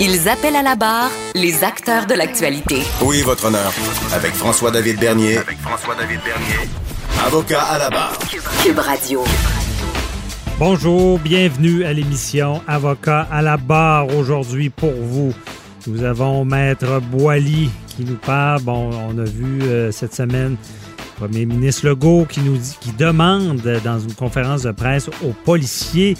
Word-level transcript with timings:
Ils 0.00 0.28
appellent 0.28 0.54
à 0.54 0.62
la 0.62 0.76
barre 0.76 1.10
les 1.34 1.64
acteurs 1.64 2.06
de 2.06 2.14
l'actualité. 2.14 2.82
Oui, 3.02 3.20
votre 3.22 3.46
honneur. 3.46 3.72
Avec 4.12 4.32
François-David 4.32 5.00
Bernier. 5.00 5.38
Avec 5.38 5.58
François-David 5.58 6.20
Bernier. 6.24 6.70
Avocat 7.26 7.62
à 7.62 7.78
la 7.78 7.90
barre. 7.90 8.16
Cube 8.62 8.78
Radio. 8.78 9.24
Bonjour, 10.56 11.18
bienvenue 11.18 11.84
à 11.84 11.92
l'émission 11.92 12.62
Avocat 12.68 13.26
à 13.32 13.42
la 13.42 13.56
barre 13.56 14.14
aujourd'hui 14.14 14.70
pour 14.70 14.92
vous. 14.92 15.34
Nous 15.88 16.04
avons 16.04 16.44
Maître 16.44 17.00
Boily 17.00 17.68
qui 17.96 18.04
nous 18.04 18.18
parle. 18.18 18.62
Bon, 18.62 18.90
on 18.92 19.18
a 19.18 19.24
vu 19.24 19.62
euh, 19.62 19.90
cette 19.90 20.14
semaine 20.14 20.56
le 21.20 21.26
Premier 21.26 21.44
ministre 21.44 21.88
Legault 21.88 22.24
qui 22.28 22.38
nous 22.40 22.56
dit, 22.56 22.76
qui 22.80 22.92
demande 22.92 23.60
dans 23.82 23.98
une 23.98 24.14
conférence 24.14 24.62
de 24.62 24.70
presse 24.70 25.08
aux 25.24 25.32
policiers 25.44 26.16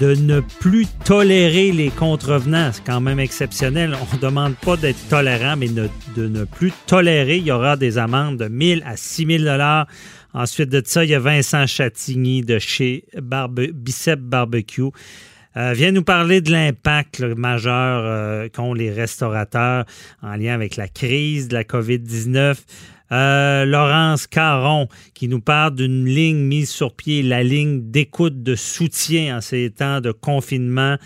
de 0.00 0.14
ne 0.14 0.40
plus 0.40 0.86
tolérer 1.04 1.72
les 1.72 1.90
contrevenants. 1.90 2.70
C'est 2.72 2.84
quand 2.84 3.00
même 3.00 3.18
exceptionnel. 3.18 3.96
On 4.00 4.16
ne 4.16 4.20
demande 4.20 4.54
pas 4.56 4.76
d'être 4.76 5.08
tolérant, 5.08 5.56
mais 5.56 5.68
de 5.68 5.88
ne 6.16 6.44
plus 6.44 6.72
tolérer. 6.86 7.38
Il 7.38 7.44
y 7.44 7.52
aura 7.52 7.76
des 7.76 7.98
amendes 7.98 8.36
de 8.36 8.48
1000 8.48 8.82
à 8.86 8.96
6000 8.96 9.44
dollars. 9.44 9.86
Ensuite 10.34 10.68
de 10.68 10.82
ça, 10.84 11.04
il 11.04 11.10
y 11.10 11.14
a 11.14 11.18
Vincent 11.18 11.66
Chatigny 11.66 12.42
de 12.42 12.58
chez 12.58 13.04
Bicep 13.20 14.20
Barbecue. 14.20 14.90
Euh, 15.56 15.72
vient 15.72 15.90
nous 15.90 16.04
parler 16.04 16.40
de 16.40 16.52
l'impact 16.52 17.20
majeur 17.20 18.02
euh, 18.04 18.48
qu'ont 18.48 18.74
les 18.74 18.92
restaurateurs 18.92 19.84
en 20.22 20.36
lien 20.36 20.54
avec 20.54 20.76
la 20.76 20.86
crise 20.86 21.48
de 21.48 21.54
la 21.54 21.64
COVID-19. 21.64 22.56
Euh, 23.10 23.64
Laurence 23.64 24.26
Caron 24.26 24.88
qui 25.14 25.28
nous 25.28 25.40
parle 25.40 25.74
d'une 25.74 26.04
ligne 26.04 26.36
mise 26.38 26.70
sur 26.70 26.94
pied, 26.94 27.22
la 27.22 27.42
ligne 27.42 27.90
d'écoute 27.90 28.42
de 28.42 28.54
soutien 28.54 29.38
en 29.38 29.40
ces 29.40 29.70
temps 29.70 30.00
de 30.00 30.12
confinement 30.12 30.96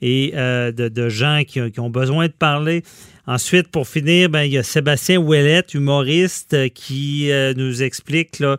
et 0.00 0.32
euh, 0.34 0.72
de, 0.72 1.08
gens 1.08 1.42
qui, 1.46 1.60
ont- 1.60 1.90
besoin 1.90 2.26
de 2.26 2.32
parler. 2.32 2.82
Ensuite, 3.24 3.68
pour 3.68 3.86
finir, 3.86 4.28
ben, 4.30 4.42
il 4.42 4.50
y 4.50 4.58
a 4.58 4.64
Sébastien 4.64 5.18
Ouellette, 5.18 5.74
humoriste, 5.74 6.54
euh, 6.54 6.68
qui 6.68 7.30
nous 7.56 7.84
explique 7.84 8.40
là, 8.40 8.56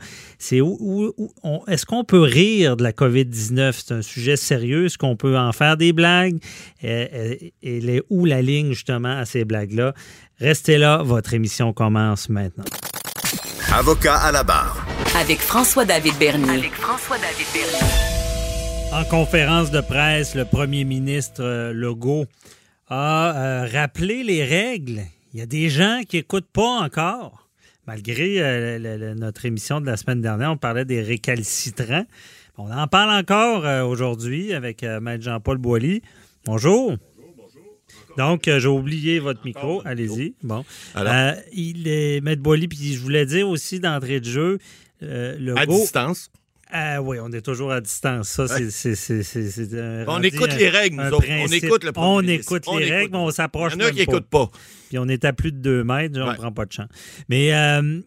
où, 0.62 1.14
est-ce 1.68 1.86
qu'on 1.86 2.06
peut 2.06 2.22
rire 2.22 2.78
de 2.78 2.84
la 2.84 2.94
COVID-19? 2.94 3.74
C'est 3.74 3.94
un 3.94 4.02
sujet 4.02 4.38
sérieux. 4.38 4.86
Est-ce 4.86 4.98
qu'on 4.98 5.18
peut 5.18 5.38
en 5.38 5.52
faire 5.52 5.76
des 5.76 5.92
blagues? 5.92 6.38
Et 6.82 7.52
elle 7.62 7.90
est 7.90 8.04
où 8.10 8.24
la 8.24 8.42
ligne, 8.42 8.72
justement, 8.72 9.18
à 9.18 9.26
ces 9.26 9.44
blagues-là? 9.44 9.94
Restez 10.40 10.78
là, 10.78 11.04
votre 11.04 11.34
émission 11.34 11.74
commence 11.74 12.30
maintenant. 12.30 12.64
Avocat 13.76 14.16
à 14.18 14.32
la 14.32 14.44
barre. 14.44 14.86
Avec 15.20 15.40
François-David 15.40 16.14
Bernier. 16.20 16.70
En 18.92 19.04
conférence 19.06 19.72
de 19.72 19.82
presse, 19.82 20.36
le 20.36 20.46
premier 20.46 20.84
ministre 20.84 21.42
euh, 21.44 21.74
Legault 21.74 22.26
a 22.90 23.34
euh, 23.36 23.68
rappelé 23.72 24.24
les 24.24 24.44
règles. 24.44 25.02
Il 25.34 25.40
y 25.40 25.44
a 25.44 25.46
des 25.46 25.70
gens 25.70 26.02
qui 26.08 26.18
n'écoutent 26.18 26.52
pas 26.52 26.82
encore. 26.84 27.48
Malgré 27.88 28.40
euh, 28.42 28.78
le- 28.80 28.98
le- 28.98 29.14
notre 29.16 29.46
émission 29.46 29.82
de 29.82 29.86
la 29.88 29.98
semaine 29.98 30.22
dernière, 30.22 30.52
on 30.52 30.58
parlait 30.58 30.86
des 30.86 31.02
récalcitrants. 31.02 32.06
On 32.58 32.72
en 32.72 32.88
parle 32.88 33.10
encore 33.20 33.66
euh, 33.66 33.84
aujourd'hui 33.84 34.54
avec 34.54 34.84
euh, 34.84 35.00
Maître 35.00 35.24
Jean-Paul 35.24 35.58
Boilly. 35.58 36.02
Bonjour. 36.46 36.94
Donc, 38.18 38.48
euh, 38.48 38.60
j'ai 38.60 38.68
oublié 38.68 39.20
votre 39.20 39.44
micro. 39.46 39.82
Allez-y. 39.86 40.36
Bon. 40.44 40.64
Euh, 40.96 41.34
il 41.52 41.88
est 41.88 42.22
Maître 42.22 42.42
Boilly, 42.42 42.68
puis 42.68 42.94
je 42.94 43.00
voulais 43.00 43.26
dire 43.26 43.48
aussi 43.50 43.80
d'entrée 43.80 44.20
de 44.20 44.26
jeu, 44.26 44.58
euh, 45.02 45.56
À 45.56 45.66
distance. 45.66 46.30
Ah 46.76 47.02
oui, 47.04 47.18
on 47.22 47.32
est 47.32 47.42
toujours 47.42 47.72
à 47.72 47.82
distance. 47.82 48.30
Ça, 48.30 48.48
c'est- 48.48 48.72
c'est- 48.72 48.96
c'est- 48.96 49.22
c'est- 49.22 49.50
c'est 49.52 49.80
un- 49.80 50.06
On 50.08 50.22
écoute 50.24 50.50
un- 50.52 50.58
les 50.58 50.70
règles, 50.70 50.96
nous 50.96 51.12
autres. 51.12 51.28
On 51.30 51.48
écoute 51.52 51.84
le 51.84 51.92
premier 51.92 52.08
On 52.08 52.22
ministre. 52.22 52.52
écoute 52.52 52.64
On 52.68 52.78
les 52.78 52.86
écoute. 52.86 52.96
règles, 52.98 53.12
mais 53.12 53.18
on 53.20 53.30
s'approche 53.32 53.74
Il 53.76 53.82
y 53.82 53.84
en 53.84 53.88
a 53.88 53.92
qui 53.92 53.98
n'écoutent 54.00 54.30
pas. 54.30 54.50
Puis 54.90 54.98
on 54.98 55.08
est 55.08 55.24
à 55.24 55.34
plus 55.34 55.52
de 55.52 55.58
deux 55.58 55.84
mètres, 55.84 56.16
on 56.20 56.24
ne 56.26 56.30
Ouais. 56.32 56.36
prend 56.36 56.52
pas 56.52 56.66
de 56.66 56.72
champ. 56.72 56.88
Mais 57.30 57.54
euh, 57.54 58.00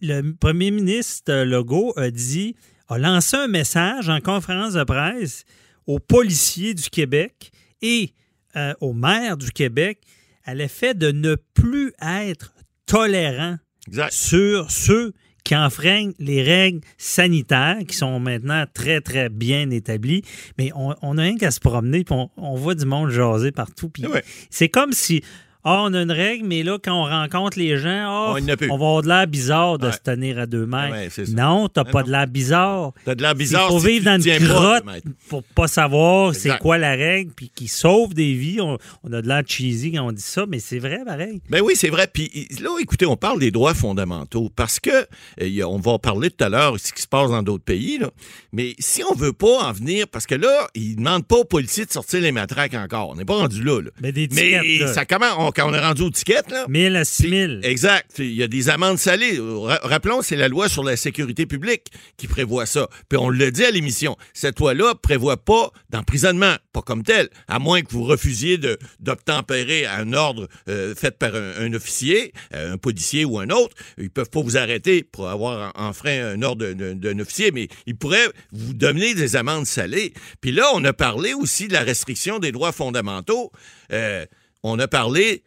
le 0.00 0.32
premier 0.32 0.70
ministre 0.70 1.30
euh, 1.30 1.44
Legault 1.44 1.92
a 1.96 2.10
dit, 2.10 2.56
a 2.88 2.96
lancé 2.96 3.36
un 3.36 3.48
message 3.48 4.08
en 4.08 4.20
conférence 4.20 4.72
de 4.74 4.84
presse 4.84 5.44
aux 5.86 5.98
policiers 5.98 6.72
du 6.72 6.88
Québec 6.88 7.50
et 7.82 8.12
euh, 8.56 8.72
aux 8.80 8.92
maires 8.92 9.36
du 9.36 9.50
Québec 9.50 10.00
à 10.44 10.54
l'effet 10.54 10.94
de 10.94 11.10
ne 11.10 11.36
plus 11.54 11.92
être 12.00 12.54
tolérant 12.86 13.56
Exact. 13.88 14.12
sur 14.12 14.70
ceux 14.70 15.12
qui 15.44 15.54
enfreignent 15.54 16.12
les 16.18 16.42
règles 16.42 16.80
sanitaires 16.98 17.78
qui 17.86 17.96
sont 17.96 18.18
maintenant 18.18 18.64
très, 18.74 19.00
très 19.00 19.28
bien 19.28 19.70
établies. 19.70 20.22
Mais 20.58 20.70
on, 20.74 20.94
on 21.02 21.18
a 21.18 21.22
rien 21.22 21.36
qu'à 21.36 21.52
se 21.52 21.60
promener, 21.60 22.02
puis 22.02 22.14
on, 22.16 22.30
on 22.36 22.56
voit 22.56 22.74
du 22.74 22.84
monde 22.84 23.10
jaser 23.10 23.52
partout. 23.52 23.88
Puis 23.88 24.06
Ouais. 24.06 24.24
C'est 24.50 24.68
comme 24.68 24.92
si, 24.92 25.22
ah, 25.68 25.82
on 25.84 25.92
a 25.94 26.00
une 26.02 26.12
règle, 26.12 26.46
mais 26.46 26.62
là, 26.62 26.78
quand 26.82 26.94
on 26.94 27.04
rencontre 27.04 27.58
les 27.58 27.76
gens, 27.76 28.04
ah, 28.06 28.34
On 28.70 28.76
va 28.78 28.86
avoir 28.86 29.02
de 29.02 29.08
l'air 29.08 29.26
bizarre 29.26 29.78
de 29.78 29.86
Ouais. 29.86 29.92
se 29.92 29.98
tenir 29.98 30.38
à 30.38 30.46
deux 30.46 30.64
mètres. 30.64 30.92
Ouais, 31.18 31.24
non, 31.34 31.68
t'as 31.68 31.82
pas 31.84 32.00
non. 32.02 32.06
de 32.06 32.12
l'air 32.12 32.26
bizarre. 32.28 32.92
T'as 33.04 33.14
de 33.16 33.22
l'air 33.22 33.32
Il 33.32 33.38
bizarre. 33.38 33.68
faut 33.68 33.80
si 33.80 33.86
vivre 33.88 34.04
dans 34.04 34.20
une 34.20 34.46
grotte 34.46 34.84
pour 35.28 35.42
pas 35.42 35.66
savoir 35.66 36.34
c'est 36.34 36.56
quoi 36.58 36.78
la 36.78 36.92
règle, 36.92 37.32
puis 37.34 37.50
qui 37.54 37.66
sauve 37.68 38.14
des 38.14 38.32
vies. 38.34 38.60
On, 38.60 38.78
on 39.04 39.12
a 39.12 39.20
de 39.22 39.26
l'air 39.28 39.42
cheesy 39.44 39.92
quand 39.92 40.06
on 40.06 40.12
dit 40.12 40.22
ça, 40.22 40.46
mais 40.48 40.60
c'est 40.60 40.78
vrai, 40.78 41.00
pareil. 41.04 41.42
Ben 41.50 41.60
oui, 41.62 41.74
c'est 41.76 41.88
vrai. 41.90 42.06
Puis 42.12 42.30
là, 42.60 42.70
écoutez, 42.80 43.06
on 43.06 43.16
parle 43.16 43.40
des 43.40 43.50
droits 43.50 43.74
fondamentaux 43.74 44.50
parce 44.54 44.78
que, 44.78 44.90
euh, 44.90 45.04
il 45.40 45.64
on 45.64 45.78
va 45.78 45.92
en 45.92 45.98
parler 45.98 46.30
tout 46.30 46.44
à 46.44 46.48
l'heure, 46.48 46.78
ce 46.78 46.92
qui 46.92 47.02
se 47.02 47.08
passe 47.08 47.30
dans 47.30 47.42
d'autres 47.42 47.64
pays, 47.64 47.98
là. 47.98 48.10
mais 48.52 48.74
si 48.78 49.02
on 49.10 49.14
veut 49.14 49.32
pas 49.32 49.64
en 49.68 49.72
venir, 49.72 50.06
parce 50.06 50.26
que 50.26 50.34
là, 50.36 50.68
ils 50.74 50.94
demandent 50.96 51.26
pas 51.26 51.36
aux 51.36 51.44
policiers 51.44 51.84
de 51.86 51.90
sortir 51.90 52.20
les 52.20 52.30
matraques 52.32 52.74
encore. 52.74 53.08
On 53.10 53.16
n'est 53.16 53.24
pas 53.24 53.34
rendu 53.36 53.62
là. 53.64 53.80
là. 53.82 53.90
Mais 54.00 54.12
des 54.12 54.28
Mais 54.32 54.78
là. 54.78 54.92
ça 54.92 55.04
commence, 55.04 55.34
on- 55.38 55.50
quand 55.56 55.70
on 55.70 55.74
est 55.74 55.80
rendu 55.80 56.02
aux 56.02 56.10
tickets, 56.10 56.50
là, 56.50 56.66
1000 56.68 56.94
à 56.96 57.00
Puis- 57.00 57.06
6000. 57.06 57.60
Exact. 57.64 58.12
Il 58.18 58.32
y 58.34 58.42
a 58.42 58.48
des 58.48 58.68
amendes 58.68 58.98
salées. 58.98 59.38
Ra- 59.40 59.80
Rappelons, 59.82 60.20
c'est 60.22 60.36
la 60.36 60.48
loi 60.48 60.68
sur 60.68 60.84
la 60.84 60.96
sécurité 60.96 61.46
publique 61.46 61.86
qui 62.16 62.26
prévoit 62.28 62.66
ça. 62.66 62.88
Puis 63.08 63.18
on 63.18 63.28
le 63.30 63.50
dit 63.50 63.64
à 63.64 63.70
l'émission. 63.70 64.16
Cette 64.34 64.60
loi-là 64.60 64.94
prévoit 64.94 65.38
pas 65.38 65.70
d'emprisonnement, 65.90 66.54
pas 66.72 66.82
comme 66.82 67.02
tel, 67.02 67.28
à 67.48 67.58
moins 67.58 67.80
que 67.82 67.90
vous 67.90 68.04
refusiez 68.04 68.58
d'obtempérer 69.00 69.86
à 69.86 69.96
un 69.96 70.12
ordre 70.12 70.48
euh, 70.68 70.94
fait 70.94 71.16
par 71.18 71.34
un, 71.34 71.52
un 71.58 71.72
officier, 71.72 72.32
euh, 72.54 72.74
un 72.74 72.76
policier 72.78 73.24
ou 73.24 73.38
un 73.38 73.48
autre. 73.50 73.74
Ils 73.98 74.10
peuvent 74.10 74.30
pas 74.30 74.40
vous 74.42 74.56
arrêter 74.56 75.02
pour 75.04 75.28
avoir 75.28 75.72
en- 75.76 75.86
enfreint 75.88 76.26
un 76.34 76.42
ordre 76.42 76.66
d'un- 76.72 76.94
d'un 76.94 77.18
officier, 77.18 77.50
mais 77.52 77.68
ils 77.86 77.96
pourraient 77.96 78.28
vous 78.52 78.74
donner 78.74 79.14
des 79.14 79.36
amendes 79.36 79.66
salées. 79.66 80.12
Puis 80.40 80.52
là, 80.52 80.66
on 80.74 80.84
a 80.84 80.92
parlé 80.92 81.32
aussi 81.34 81.68
de 81.68 81.72
la 81.72 81.82
restriction 81.82 82.38
des 82.38 82.52
droits 82.52 82.72
fondamentaux. 82.72 83.50
Euh, 83.92 84.26
on 84.62 84.78
a 84.78 84.88
parlé 84.88 85.44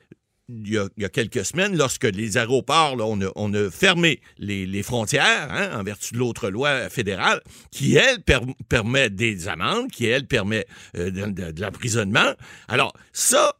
il 0.49 0.89
y, 0.97 1.05
a, 1.05 1.09
quelques 1.09 1.45
semaines, 1.45 1.77
lorsque 1.77 2.05
les 2.05 2.37
aéroports, 2.37 2.95
là, 2.95 3.05
on, 3.35 3.53
a, 3.53 3.69
fermé 3.69 4.19
les, 4.39 4.83
frontières 4.83 5.47
hein, 5.51 5.79
en 5.79 5.83
vertu 5.83 6.13
de 6.13 6.19
l'autre 6.19 6.49
loi 6.49 6.89
fédérale, 6.89 7.41
qui, 7.71 7.95
elle, 7.95 8.21
per- 8.23 8.39
permet 8.67 9.09
des 9.09 9.47
amendes, 9.47 9.91
qui, 9.91 10.05
elle, 10.05 10.25
permet 10.25 10.65
euh, 10.97 11.11
de, 11.11 11.61
l'emprisonnement. 11.61 12.33
Alors, 12.67 12.93
ça, 13.13 13.53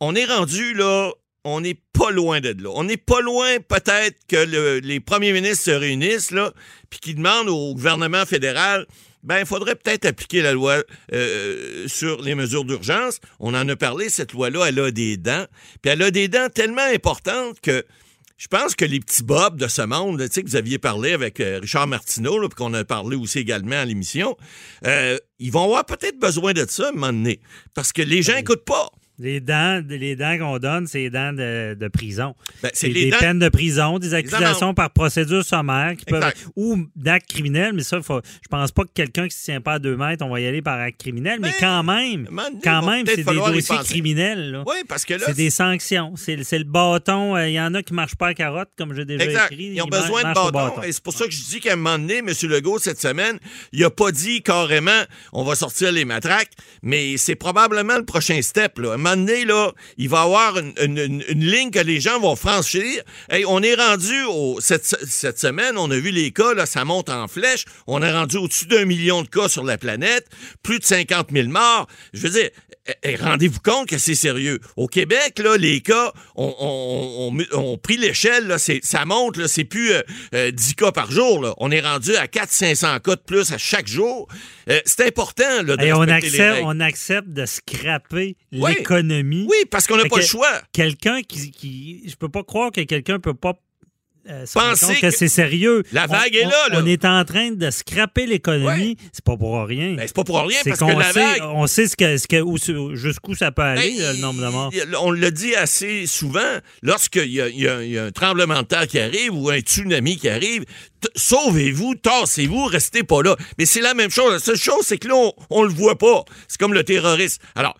on 0.00 0.14
est 0.14 0.24
rendu 0.24 0.74
là, 0.74 1.10
on 1.44 1.60
n'est 1.60 1.78
pas 1.92 2.10
loin 2.10 2.40
de 2.40 2.56
là. 2.62 2.70
On 2.74 2.84
n'est 2.84 2.96
pas 2.96 3.20
loin 3.20 3.58
peut-être 3.60 4.18
que 4.26 4.36
le- 4.36 4.78
les 4.78 5.00
premiers 5.00 5.32
ministres 5.32 5.64
se 5.64 5.70
réunissent 5.70 6.30
là, 6.30 6.52
puis 6.88 6.98
qu'ils 6.98 7.16
demandent 7.16 7.48
au 7.48 7.74
gouvernement 7.74 8.24
fédéral 8.24 8.86
ben, 9.26 9.40
il 9.40 9.46
faudrait 9.46 9.74
peut-être 9.74 10.06
appliquer 10.06 10.40
la 10.40 10.52
loi 10.52 10.82
euh, 11.12 11.88
sur 11.88 12.22
les 12.22 12.34
mesures 12.34 12.64
d'urgence. 12.64 13.18
On 13.40 13.54
en 13.54 13.68
a 13.68 13.76
parlé, 13.76 14.08
cette 14.08 14.32
loi-là, 14.32 14.66
elle 14.68 14.78
a 14.78 14.90
des 14.92 15.16
dents. 15.16 15.46
Puis 15.82 15.90
elle 15.90 16.02
a 16.02 16.10
des 16.12 16.28
dents 16.28 16.48
tellement 16.48 16.86
importantes 16.94 17.60
que 17.60 17.84
je 18.38 18.46
pense 18.46 18.74
que 18.74 18.84
les 18.84 19.00
petits 19.00 19.24
bobs 19.24 19.56
de 19.56 19.66
ce 19.66 19.82
monde, 19.82 20.20
tu 20.20 20.28
sais, 20.30 20.42
que 20.42 20.48
vous 20.48 20.56
aviez 20.56 20.78
parlé 20.78 21.12
avec 21.12 21.40
euh, 21.40 21.58
Richard 21.60 21.88
Martineau, 21.88 22.38
là, 22.38 22.48
puis 22.48 22.56
qu'on 22.56 22.72
a 22.74 22.84
parlé 22.84 23.16
aussi 23.16 23.40
également 23.40 23.76
à 23.76 23.84
l'émission, 23.84 24.36
euh, 24.86 25.18
ils 25.38 25.50
vont 25.50 25.64
avoir 25.64 25.86
peut-être 25.86 26.18
besoin 26.18 26.52
de 26.52 26.64
ça 26.68 26.86
à 26.86 26.88
un 26.90 26.92
moment 26.92 27.12
donné. 27.12 27.40
Parce 27.74 27.92
que 27.92 28.02
les 28.02 28.22
gens 28.22 28.34
n'écoutent 28.34 28.64
pas. 28.64 28.90
Les 29.18 29.40
dents, 29.40 29.82
les 29.88 30.14
dents 30.14 30.36
qu'on 30.38 30.58
donne, 30.58 30.86
c'est 30.86 30.98
les 30.98 31.10
dents 31.10 31.32
de, 31.32 31.74
de 31.74 31.88
prison. 31.88 32.34
Ben, 32.62 32.70
c'est 32.74 32.88
des 32.90 33.10
dents- 33.10 33.18
peines 33.18 33.38
de 33.38 33.48
prison, 33.48 33.98
des 33.98 34.12
accusations 34.12 34.74
par 34.74 34.90
procédure 34.90 35.44
sommaire 35.44 35.94
qui 35.96 36.04
peuvent, 36.04 36.22
Exact. 36.22 36.46
ou 36.54 36.76
d'actes 36.94 37.28
criminels, 37.30 37.72
mais 37.72 37.82
ça, 37.82 38.02
faut, 38.02 38.20
je 38.42 38.48
pense 38.48 38.72
pas 38.72 38.82
que 38.84 38.90
quelqu'un 38.92 39.26
qui 39.28 39.36
se 39.36 39.44
tient 39.44 39.60
pas 39.62 39.74
à 39.74 39.78
deux 39.78 39.96
mètres, 39.96 40.24
on 40.24 40.28
va 40.28 40.40
y 40.40 40.46
aller 40.46 40.60
par 40.60 40.78
acte 40.78 41.00
criminel, 41.00 41.38
mais 41.40 41.48
Ben, 41.48 41.54
quand 41.60 41.82
même, 41.82 42.24
donné, 42.24 42.58
quand 42.62 42.86
même, 42.86 43.06
c'est 43.06 43.16
des 43.16 43.24
dossiers 43.24 43.78
criminels. 43.84 44.50
là. 44.52 44.64
Oui, 44.66 44.76
parce 44.88 45.04
que 45.06 45.14
là, 45.14 45.20
C'est 45.26 45.34
des 45.36 45.50
sanctions. 45.50 46.12
C'est 46.16 46.36
le 46.36 46.64
bâton. 46.64 47.36
euh, 47.36 47.48
Il 47.48 47.54
y 47.54 47.60
en 47.60 47.72
a 47.74 47.82
qui 47.82 47.92
ne 47.92 47.96
marchent 47.96 48.16
pas 48.16 48.28
à 48.28 48.34
carotte, 48.34 48.68
comme 48.76 48.94
j'ai 48.94 49.04
déjà 49.06 49.24
Exact. 49.24 49.52
écrit. 49.52 49.70
Ils 49.74 49.80
ont 49.82 49.86
besoin 49.86 50.22
de 50.24 50.34
bâtons. 50.34 50.82
Et 50.82 50.92
c'est 50.92 51.02
pour 51.02 51.14
ça 51.14 51.24
que 51.24 51.30
je 51.32 51.42
dis 51.42 51.60
qu'à 51.60 51.72
un 51.72 51.76
moment 51.76 51.98
donné, 51.98 52.18
M. 52.18 52.28
Legault, 52.42 52.78
cette 52.78 53.00
semaine, 53.00 53.38
il 53.72 53.82
a 53.84 53.90
pas 53.90 54.12
dit 54.12 54.42
carrément 54.42 54.90
on 55.32 55.42
va 55.44 55.54
sortir 55.54 55.90
les 55.92 56.04
matraques, 56.04 56.50
mais 56.82 57.16
c'est 57.16 57.34
probablement 57.34 57.96
le 57.96 58.04
prochain 58.04 58.40
step. 58.42 58.78
Là. 58.78 58.96
Il 59.14 60.08
va 60.08 60.18
y 60.18 60.22
avoir 60.22 60.58
une, 60.58 61.22
ligne 61.28 61.70
que 61.70 61.78
les 61.78 62.00
gens 62.00 62.20
vont 62.20 62.36
franchir. 62.36 63.02
Hey, 63.30 63.44
on 63.46 63.62
est 63.62 63.74
rendu 63.74 64.14
cette, 64.60 65.38
semaine, 65.38 65.78
on 65.78 65.90
a 65.90 65.96
vu 65.96 66.10
les 66.10 66.30
cas, 66.32 66.66
ça 66.66 66.84
monte 66.84 67.08
en 67.08 67.28
flèche. 67.28 67.64
On 67.86 68.02
est 68.02 68.12
rendu 68.12 68.36
au-dessus 68.36 68.66
d'un 68.66 68.84
million 68.84 69.22
de 69.22 69.28
cas 69.28 69.48
sur 69.48 69.64
la 69.64 69.78
planète, 69.78 70.26
plus 70.62 70.78
de 70.78 70.84
50 70.84 71.28
000 71.32 71.48
morts. 71.48 71.86
Je 72.12 72.20
veux 72.22 72.30
dire, 72.30 72.50
eh, 72.88 72.92
eh, 73.02 73.16
rendez-vous 73.16 73.60
compte 73.60 73.88
que 73.88 73.98
c'est 73.98 74.14
sérieux. 74.14 74.60
Au 74.76 74.86
Québec, 74.86 75.42
les 75.58 75.80
cas 75.80 76.12
ont, 76.36 76.54
ont- 76.58 77.36
ont 77.52 77.78
pris 77.78 77.96
l'échelle. 77.96 78.56
Ça 78.82 79.04
monte, 79.04 79.36
là, 79.36 79.48
c'est 79.48 79.64
plus 79.64 79.92
euh, 79.92 80.02
euh, 80.34 80.50
10 80.50 80.74
cas 80.74 80.92
par 80.92 81.10
jour. 81.10 81.54
On 81.58 81.70
est 81.70 81.80
rendu 81.80 82.14
à 82.16 82.26
400-500 82.26 83.00
cas 83.00 83.16
de 83.16 83.20
plus 83.20 83.52
à 83.52 83.58
chaque 83.58 83.88
jour. 83.88 84.28
Euh, 84.68 84.80
c'est 84.84 85.06
important 85.06 85.62
là, 85.64 85.76
de 85.76 85.84
Et 85.84 85.92
on, 85.92 86.00
accepte, 86.02 86.60
on 86.64 86.80
accepte 86.80 87.28
de 87.28 87.46
scraper 87.46 88.36
Oui. 88.52 88.74
l'économie. 88.76 89.46
Oui, 89.48 89.56
parce 89.70 89.86
qu'on 89.86 89.96
n'a 89.96 90.02
pas 90.04 90.16
que- 90.16 90.20
le 90.20 90.26
choix. 90.26 90.60
Quelqu'un 90.72 91.22
qui, 91.22 91.50
qui. 91.52 92.02
Je 92.08 92.16
peux 92.16 92.28
pas 92.28 92.42
croire 92.42 92.72
que 92.72 92.80
quelqu'un 92.80 93.20
peut 93.20 93.34
pas. 93.34 93.54
euh, 94.28 94.44
que, 94.44 95.00
que 95.00 95.10
c'est 95.10 95.28
sérieux. 95.28 95.84
la 95.92 96.06
On- 96.06 96.12
vague 96.12 96.34
est 96.34 96.42
là, 96.42 96.68
là. 96.72 96.80
On 96.82 96.86
est 96.86 97.04
en 97.04 97.24
train 97.24 97.52
de 97.52 97.70
scraper 97.70 98.26
l'économie. 98.26 98.96
C'est 99.12 99.24
pas 99.24 99.36
pour 99.36 99.64
rien. 99.64 99.94
Ben, 99.94 100.02
c'est 100.04 100.16
pas 100.16 100.24
pour 100.24 100.40
rien, 100.40 100.58
parce 100.64 100.80
que 100.80 100.84
qu'on 100.84 100.98
la 100.98 101.12
sait, 101.12 101.20
vague... 101.20 101.42
on 101.44 101.68
sait 101.68 101.86
ce 101.86 101.96
que, 101.96 102.16
ce 102.16 102.26
que, 102.26 102.40
où- 102.42 102.96
jusqu'où 102.96 103.36
ça 103.36 103.52
peut 103.52 103.62
aller, 103.62 103.94
Ben, 103.96 104.02
là, 104.02 104.12
le 104.14 104.18
nombre 104.18 104.42
de 104.44 104.48
morts. 104.48 104.72
On 105.00 105.12
le 105.12 105.30
dit 105.30 105.54
assez 105.54 106.06
souvent, 106.06 106.40
lorsqu'il 106.82 107.30
y, 107.30 107.40
a- 107.40 107.48
y 107.48 107.90
y 107.90 107.98
un 107.98 108.10
tremblement 108.10 108.62
de 108.62 108.66
terre 108.66 108.88
qui 108.88 108.98
arrive 108.98 109.32
ou 109.32 109.48
un 109.48 109.60
tsunami 109.60 110.16
qui 110.16 110.28
arrive, 110.28 110.64
sauvez-vous, 111.14 111.94
tassez-vous, 111.94 112.64
restez 112.64 113.02
pas 113.02 113.22
là. 113.22 113.36
Mais 113.58 113.66
c'est 113.66 113.80
la 113.80 113.94
même 113.94 114.10
chose. 114.10 114.32
La 114.32 114.38
seule 114.38 114.56
chose, 114.56 114.82
c'est 114.84 114.98
que 114.98 115.08
là, 115.08 115.14
on, 115.16 115.32
on 115.50 115.62
le 115.62 115.72
voit 115.72 115.96
pas. 115.98 116.24
C'est 116.48 116.58
comme 116.58 116.74
le 116.74 116.84
terrorisme. 116.84 117.42
Alors, 117.54 117.76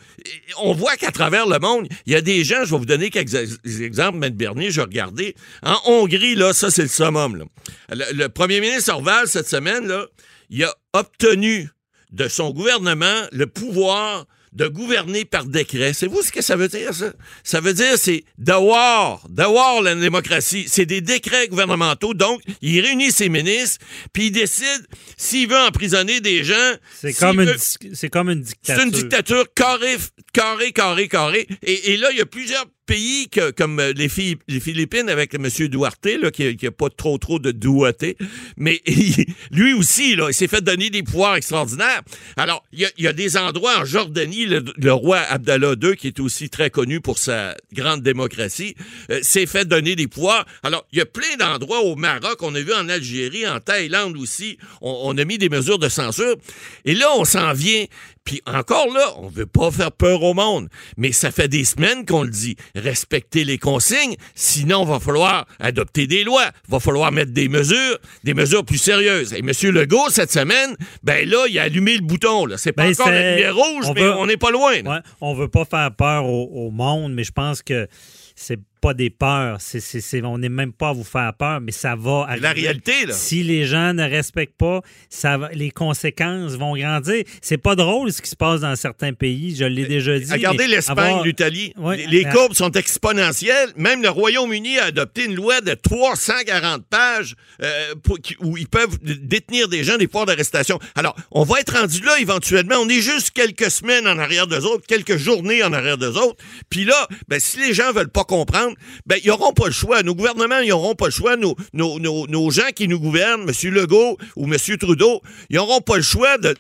on 0.59 0.73
voit 0.75 0.97
qu'à 0.97 1.11
travers 1.11 1.47
le 1.47 1.59
monde, 1.59 1.89
il 2.07 2.13
y 2.13 2.17
a 2.17 2.21
des 2.21 2.45
gens, 2.45 2.65
je 2.65 2.71
vais 2.71 2.79
vous 2.79 2.87
donner 2.87 3.11
quelques 3.11 3.35
ex- 3.35 3.59
exemples, 3.81 4.25
M. 4.25 4.31
Bernier, 4.35 4.71
je 4.71 4.81
regarder. 4.81 5.35
En 5.63 5.79
Hongrie, 5.87 6.35
là, 6.35 6.53
ça, 6.53 6.71
c'est 6.71 6.83
le 6.83 6.89
summum. 6.89 7.45
le 7.91 8.27
premier 8.29 8.61
ministre 8.61 8.93
Orval, 8.93 9.29
cette 9.29 9.49
semaine, 9.49 9.87
là, 9.87 10.07
il 10.51 10.63
a 10.65 10.75
obtenu 10.93 11.69
de 12.13 12.29
son 12.29 12.51
gouvernement 12.51 13.23
le 13.33 13.47
pouvoir 13.47 14.27
de 14.57 14.67
gouverner 14.69 15.25
par 15.25 15.45
décret. 15.45 15.93
C'est 15.93 16.07
vous 16.07 16.23
ce 16.23 16.33
que 16.33 16.43
ça 16.43 16.57
veut 16.57 16.69
dire, 16.69 16.93
ça? 16.95 17.13
Ça 17.45 17.61
veut 17.61 17.75
dire, 17.75 17.97
c'est 17.97 18.25
d'avoir, 18.39 19.27
d'avoir 19.29 19.83
la 19.83 19.95
démocratie. 19.95 20.65
C'est 20.67 20.87
des 20.87 21.01
décrets 21.03 21.47
gouvernementaux. 21.49 22.15
Donc, 22.15 22.41
il 22.63 22.81
réunit 22.81 23.13
ses 23.13 23.29
ministres, 23.29 23.85
puis 24.13 24.27
il 24.27 24.31
décide 24.33 24.87
s'il 25.19 25.49
veut 25.49 25.59
emprisonner 25.59 26.21
des 26.21 26.43
gens. 26.43 26.73
C'est 27.01 27.13
comme, 27.13 27.41
une, 27.41 27.51
veut- 27.51 27.57
c'est 27.95 28.09
comme 28.09 28.31
une 28.31 28.41
dictature. 28.41 28.77
c'est 28.83 28.87
une 28.87 28.91
dictature 28.95 29.45
carré, 29.55 29.97
carré, 30.33 30.73
carré, 30.73 31.09
carré. 31.09 31.47
Et, 31.63 31.93
et 31.93 31.97
là, 31.99 32.09
il 32.13 32.19
y 32.19 32.23
a 32.23 32.27
plusieurs 32.27 32.65
pays 32.87 33.29
que, 33.29 33.51
comme 33.51 33.81
euh, 33.81 33.93
les, 33.95 34.09
Philipp- 34.09 34.43
les 34.49 34.61
Philippines 34.61 35.09
avec 35.09 35.35
M. 35.35 35.49
Duarte, 35.69 36.07
là, 36.21 36.31
qui 36.31 36.57
n'a 36.63 36.71
pas 36.71 36.89
trop 36.91 37.19
trop 37.19 37.39
de 37.39 37.51
douaté. 37.51 38.17
Mais 38.57 38.81
lui 39.51 39.73
aussi, 39.75 40.17
là, 40.17 40.29
il 40.29 40.35
s'est 40.35 40.49
fait 40.49 40.63
donner 40.63 40.91
des 40.91 41.03
pouvoirs 41.03 41.37
extraordinaires. 41.37 42.03
Alors, 42.37 42.65
il 42.73 42.81
y 42.81 42.85
a, 42.87 42.91
y 42.99 43.07
a 43.07 43.13
des 43.13 43.37
endroits 43.37 43.79
en 43.81 43.85
Jordanie, 43.85 44.47
le, 44.47 44.65
le 44.77 44.93
roi 44.93 45.19
Abdallah 45.19 45.75
II, 45.83 45.97
qui 45.97 46.07
est 46.09 46.21
aussi 46.21 46.49
très 46.49 46.71
connu 46.71 47.01
pour 47.01 47.19
sa 47.19 47.57
grande 47.73 48.03
démocratie, 48.03 48.75
euh, 49.11 49.21
s'est 49.23 49.47
fait 49.47 49.67
donner 49.67 49.97
des 49.97 50.07
pouvoirs. 50.07 50.47
Alors, 50.63 50.87
il 50.93 50.99
y 50.99 51.03
a 51.03 51.07
plein 51.07 51.37
d'endroits 51.39 51.81
au 51.83 51.97
Maroc, 51.97 52.43
on 52.43 52.55
a 52.55 52.61
vu 52.61 52.73
en 52.73 52.89
Algérie, 52.89 53.47
en 53.49 53.61
Thaïlande 53.61 54.17
aussi, 54.17 54.59
on, 54.81 55.01
on 55.05 55.19
a 55.19 55.25
mis 55.25 55.39
des 55.39 55.49
mesures 55.49 55.79
de 55.79 55.89
censure. 55.89 56.37
Et 56.85 56.95
là, 56.95 57.09
on 57.17 57.25
s'en 57.25 57.53
vient. 57.53 57.85
Puis 58.27 58.43
encore 58.45 58.93
là, 58.93 59.15
on 59.19 59.29
veut 59.29 59.47
pas 59.47 59.71
faire 59.71 59.91
peur 59.93 60.23
au 60.23 60.35
monde, 60.35 60.69
mais 60.99 61.13
ça 61.13 61.31
fait 61.31 61.49
des 61.49 61.65
semaines 61.65 62.05
qu'on 62.05 62.25
le 62.25 62.29
dit. 62.31 62.57
Respecter 62.75 63.45
les 63.45 63.57
consignes, 63.57 64.17
sinon 64.35 64.85
va 64.85 65.01
falloir 65.01 65.47
adopter 65.61 66.07
des 66.07 66.25
lois, 66.25 66.51
va 66.69 66.79
falloir 66.81 67.11
mettre 67.13 67.33
des 67.33 67.49
mesures, 67.49 67.99
des 68.25 68.35
mesures 68.35 68.65
plus 68.65 68.79
sérieuses. 68.79 69.33
Et 69.33 69.39
M. 69.39 69.51
Legault, 69.73 70.11
cette 70.11 70.33
semaine, 70.33 70.77
ben 71.03 71.27
là, 71.29 71.47
il 71.49 71.59
a 71.59 71.63
allumé 71.63 71.95
le 71.97 72.03
bouton. 72.03 72.45
Là. 72.47 72.59
C'est 72.59 72.73
pas 72.73 72.83
Ben, 72.85 72.93
encore 72.93 73.11
la 73.11 73.31
lumière 73.37 73.55
rouge, 73.57 73.85
on 73.87 73.95
mais 73.95 74.03
veut- 74.03 74.13
on 74.17 74.27
n'est 74.27 74.37
pas 74.37 74.51
loin. 74.51 74.75
Ouais, 74.83 74.99
on 75.21 75.33
veut 75.35 75.49
pas 75.49 75.65
faire 75.65 75.91
peur 75.95 76.27
au, 76.27 76.67
au 76.67 76.71
monde, 76.71 77.15
mais 77.15 77.25
je 77.25 77.33
pense 77.33 77.63
que 77.63 77.89
c'est 78.35 78.59
pas 78.87 78.95
des 78.95 79.11
peurs. 79.11 79.57
C'est- 79.61 80.23
on 80.23 80.39
n'est 80.39 80.49
même 80.49 80.73
pas 80.73 80.91
à 80.91 80.93
vous 80.93 81.03
faire 81.03 81.33
peur, 81.35 81.61
mais 81.61 81.73
ça 81.73 81.97
va 81.97 82.27
C'est 82.35 82.41
la 82.41 82.51
arriver. 82.51 82.67
réalité, 82.69 83.07
là. 83.07 83.13
Si 83.15 83.43
les 83.43 83.65
gens 83.65 83.93
ne 83.93 84.05
respectent 84.09 84.57
pas, 84.57 84.81
ça 85.11 85.37
va- 85.39 85.49
les 85.53 85.73
conséquences 85.73 86.53
vont 86.53 86.77
grandir. 86.77 87.25
C'est 87.43 87.59
pas 87.59 87.75
drôle 87.75 88.13
ce 88.13 88.23
qui 88.23 88.31
se 88.31 88.37
passe 88.37 88.61
dans 88.61 88.77
certains 88.77 89.13
pays, 89.13 89.57
je 89.57 89.65
l'ai 89.65 89.87
déjà 89.87 90.17
dit. 90.19 90.31
Regardez 90.31 90.69
l'Espagne, 90.69 90.99
avoir- 90.99 91.25
l'Italie. 91.25 91.73
Les 92.11 92.25
courbes 92.27 92.53
sont 92.55 92.71
exponentielles. 92.71 93.71
Même 93.77 94.03
le 94.03 94.09
Royaume-Uni 94.11 94.79
a 94.79 94.85
adopté 94.85 95.25
une 95.25 95.35
loi 95.35 95.61
de 95.61 95.75
340 95.75 96.85
pages 96.89 97.35
euh, 97.63 97.95
pour- 98.05 98.19
où 98.41 98.57
ils 98.57 98.69
peuvent 98.69 98.99
détenir 99.03 99.69
des 99.69 99.83
gens 99.83 99.97
des 99.97 100.07
pouvoirs 100.07 100.27
d'arrestation. 100.27 100.79
Alors, 100.95 101.17
on 101.33 101.43
va 101.43 101.59
être 101.61 101.75
rendu 101.77 102.01
là 102.03 102.21
éventuellement. 102.21 102.77
On 102.81 102.89
est 102.89 103.01
juste 103.01 103.31
quelques 103.31 103.71
semaines 103.71 104.07
en 104.07 104.19
arrière 104.19 104.47
d'eux 104.47 104.65
autres, 104.65 104.85
quelques 104.87 105.17
journées 105.17 105.63
en 105.65 105.73
arrière 105.73 105.99
d'eux 105.99 106.17
autres. 106.17 106.37
Puis 106.71 106.85
là, 106.85 107.09
ben, 107.29 107.41
si 107.41 107.59
les 107.59 107.75
gens 107.75 107.93
veulent 107.93 108.11
pas 108.11 108.25
comprendre, 108.25 108.76
ben, 109.07 109.19
ils 109.23 109.29
n'auront 109.29 109.53
pas 109.53 109.67
le 109.67 109.73
choix. 109.73 110.03
Nos 110.03 110.15
gouvernements, 110.15 110.61
ils 110.61 110.69
n'auront 110.69 110.95
pas 110.95 111.07
le 111.07 111.11
choix. 111.13 111.37
Nos, 111.37 112.51
gens 112.51 112.71
qui 112.75 112.89
nous 112.89 113.01
gouvernent, 113.01 113.49
M. 113.49 113.73
Legault 113.73 114.19
ou 114.37 114.47
M. 114.47 114.57
Trudeau, 114.79 115.23
ils 115.51 115.57
n'auront 115.57 115.81
pas 115.81 115.97
le 115.97 116.03
choix, 116.03 116.39
de, 116.39 116.55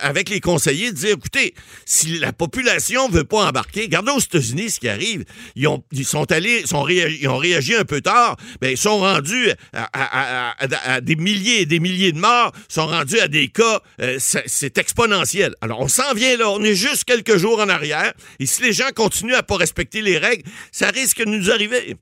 avec 0.00 0.28
les 0.28 0.40
conseillers, 0.40 0.92
de 0.92 0.96
dire, 0.96 1.10
écoutez, 1.10 1.54
si 1.84 2.18
la 2.18 2.32
population 2.32 3.08
veut 3.08 3.24
pas 3.24 3.46
embarquer, 3.46 3.82
regardez 3.82 4.12
aux 4.12 4.20
États-Unis 4.20 4.70
ce 4.70 4.80
qui 4.80 4.88
arrive. 4.88 5.24
Ils, 5.54 5.68
ont, 5.68 5.82
sont 6.04 6.30
allés, 6.32 6.64
réagi, 6.72 7.18
ils 7.22 7.28
ont 7.28 7.38
réagi 7.38 7.74
un 7.74 7.84
peu 7.84 8.00
tard, 8.00 8.36
ben, 8.60 8.70
ils 8.70 8.78
sont 8.78 8.98
rendus 8.98 9.50
à, 9.72 11.00
des 11.00 11.16
milliers 11.16 11.62
et 11.62 11.66
des 11.66 11.80
milliers 11.80 12.12
de 12.12 12.18
morts, 12.18 12.52
sont 12.68 12.86
rendus 12.86 13.18
à 13.20 13.28
des 13.28 13.48
cas, 13.48 13.80
euh, 14.00 14.16
c'est 14.18 14.44
c'est 14.46 14.78
exponentiel. 14.78 15.54
Alors, 15.60 15.80
on 15.80 15.88
s'en 15.88 16.14
vient 16.14 16.36
là, 16.36 16.50
on 16.50 16.62
est 16.62 16.74
juste 16.74 17.04
quelques 17.04 17.36
jours 17.36 17.60
en 17.60 17.68
arrière, 17.68 18.12
et 18.38 18.46
si 18.46 18.62
les 18.62 18.72
gens 18.72 18.88
continuent 18.94 19.34
à 19.34 19.42
pas 19.42 19.56
respecter 19.56 20.02
les 20.02 20.18
règles, 20.18 20.44
ça 20.72 20.88
risque 20.88 21.18
de 21.18 21.30
nous 21.30 21.50
arriver. 21.56 21.96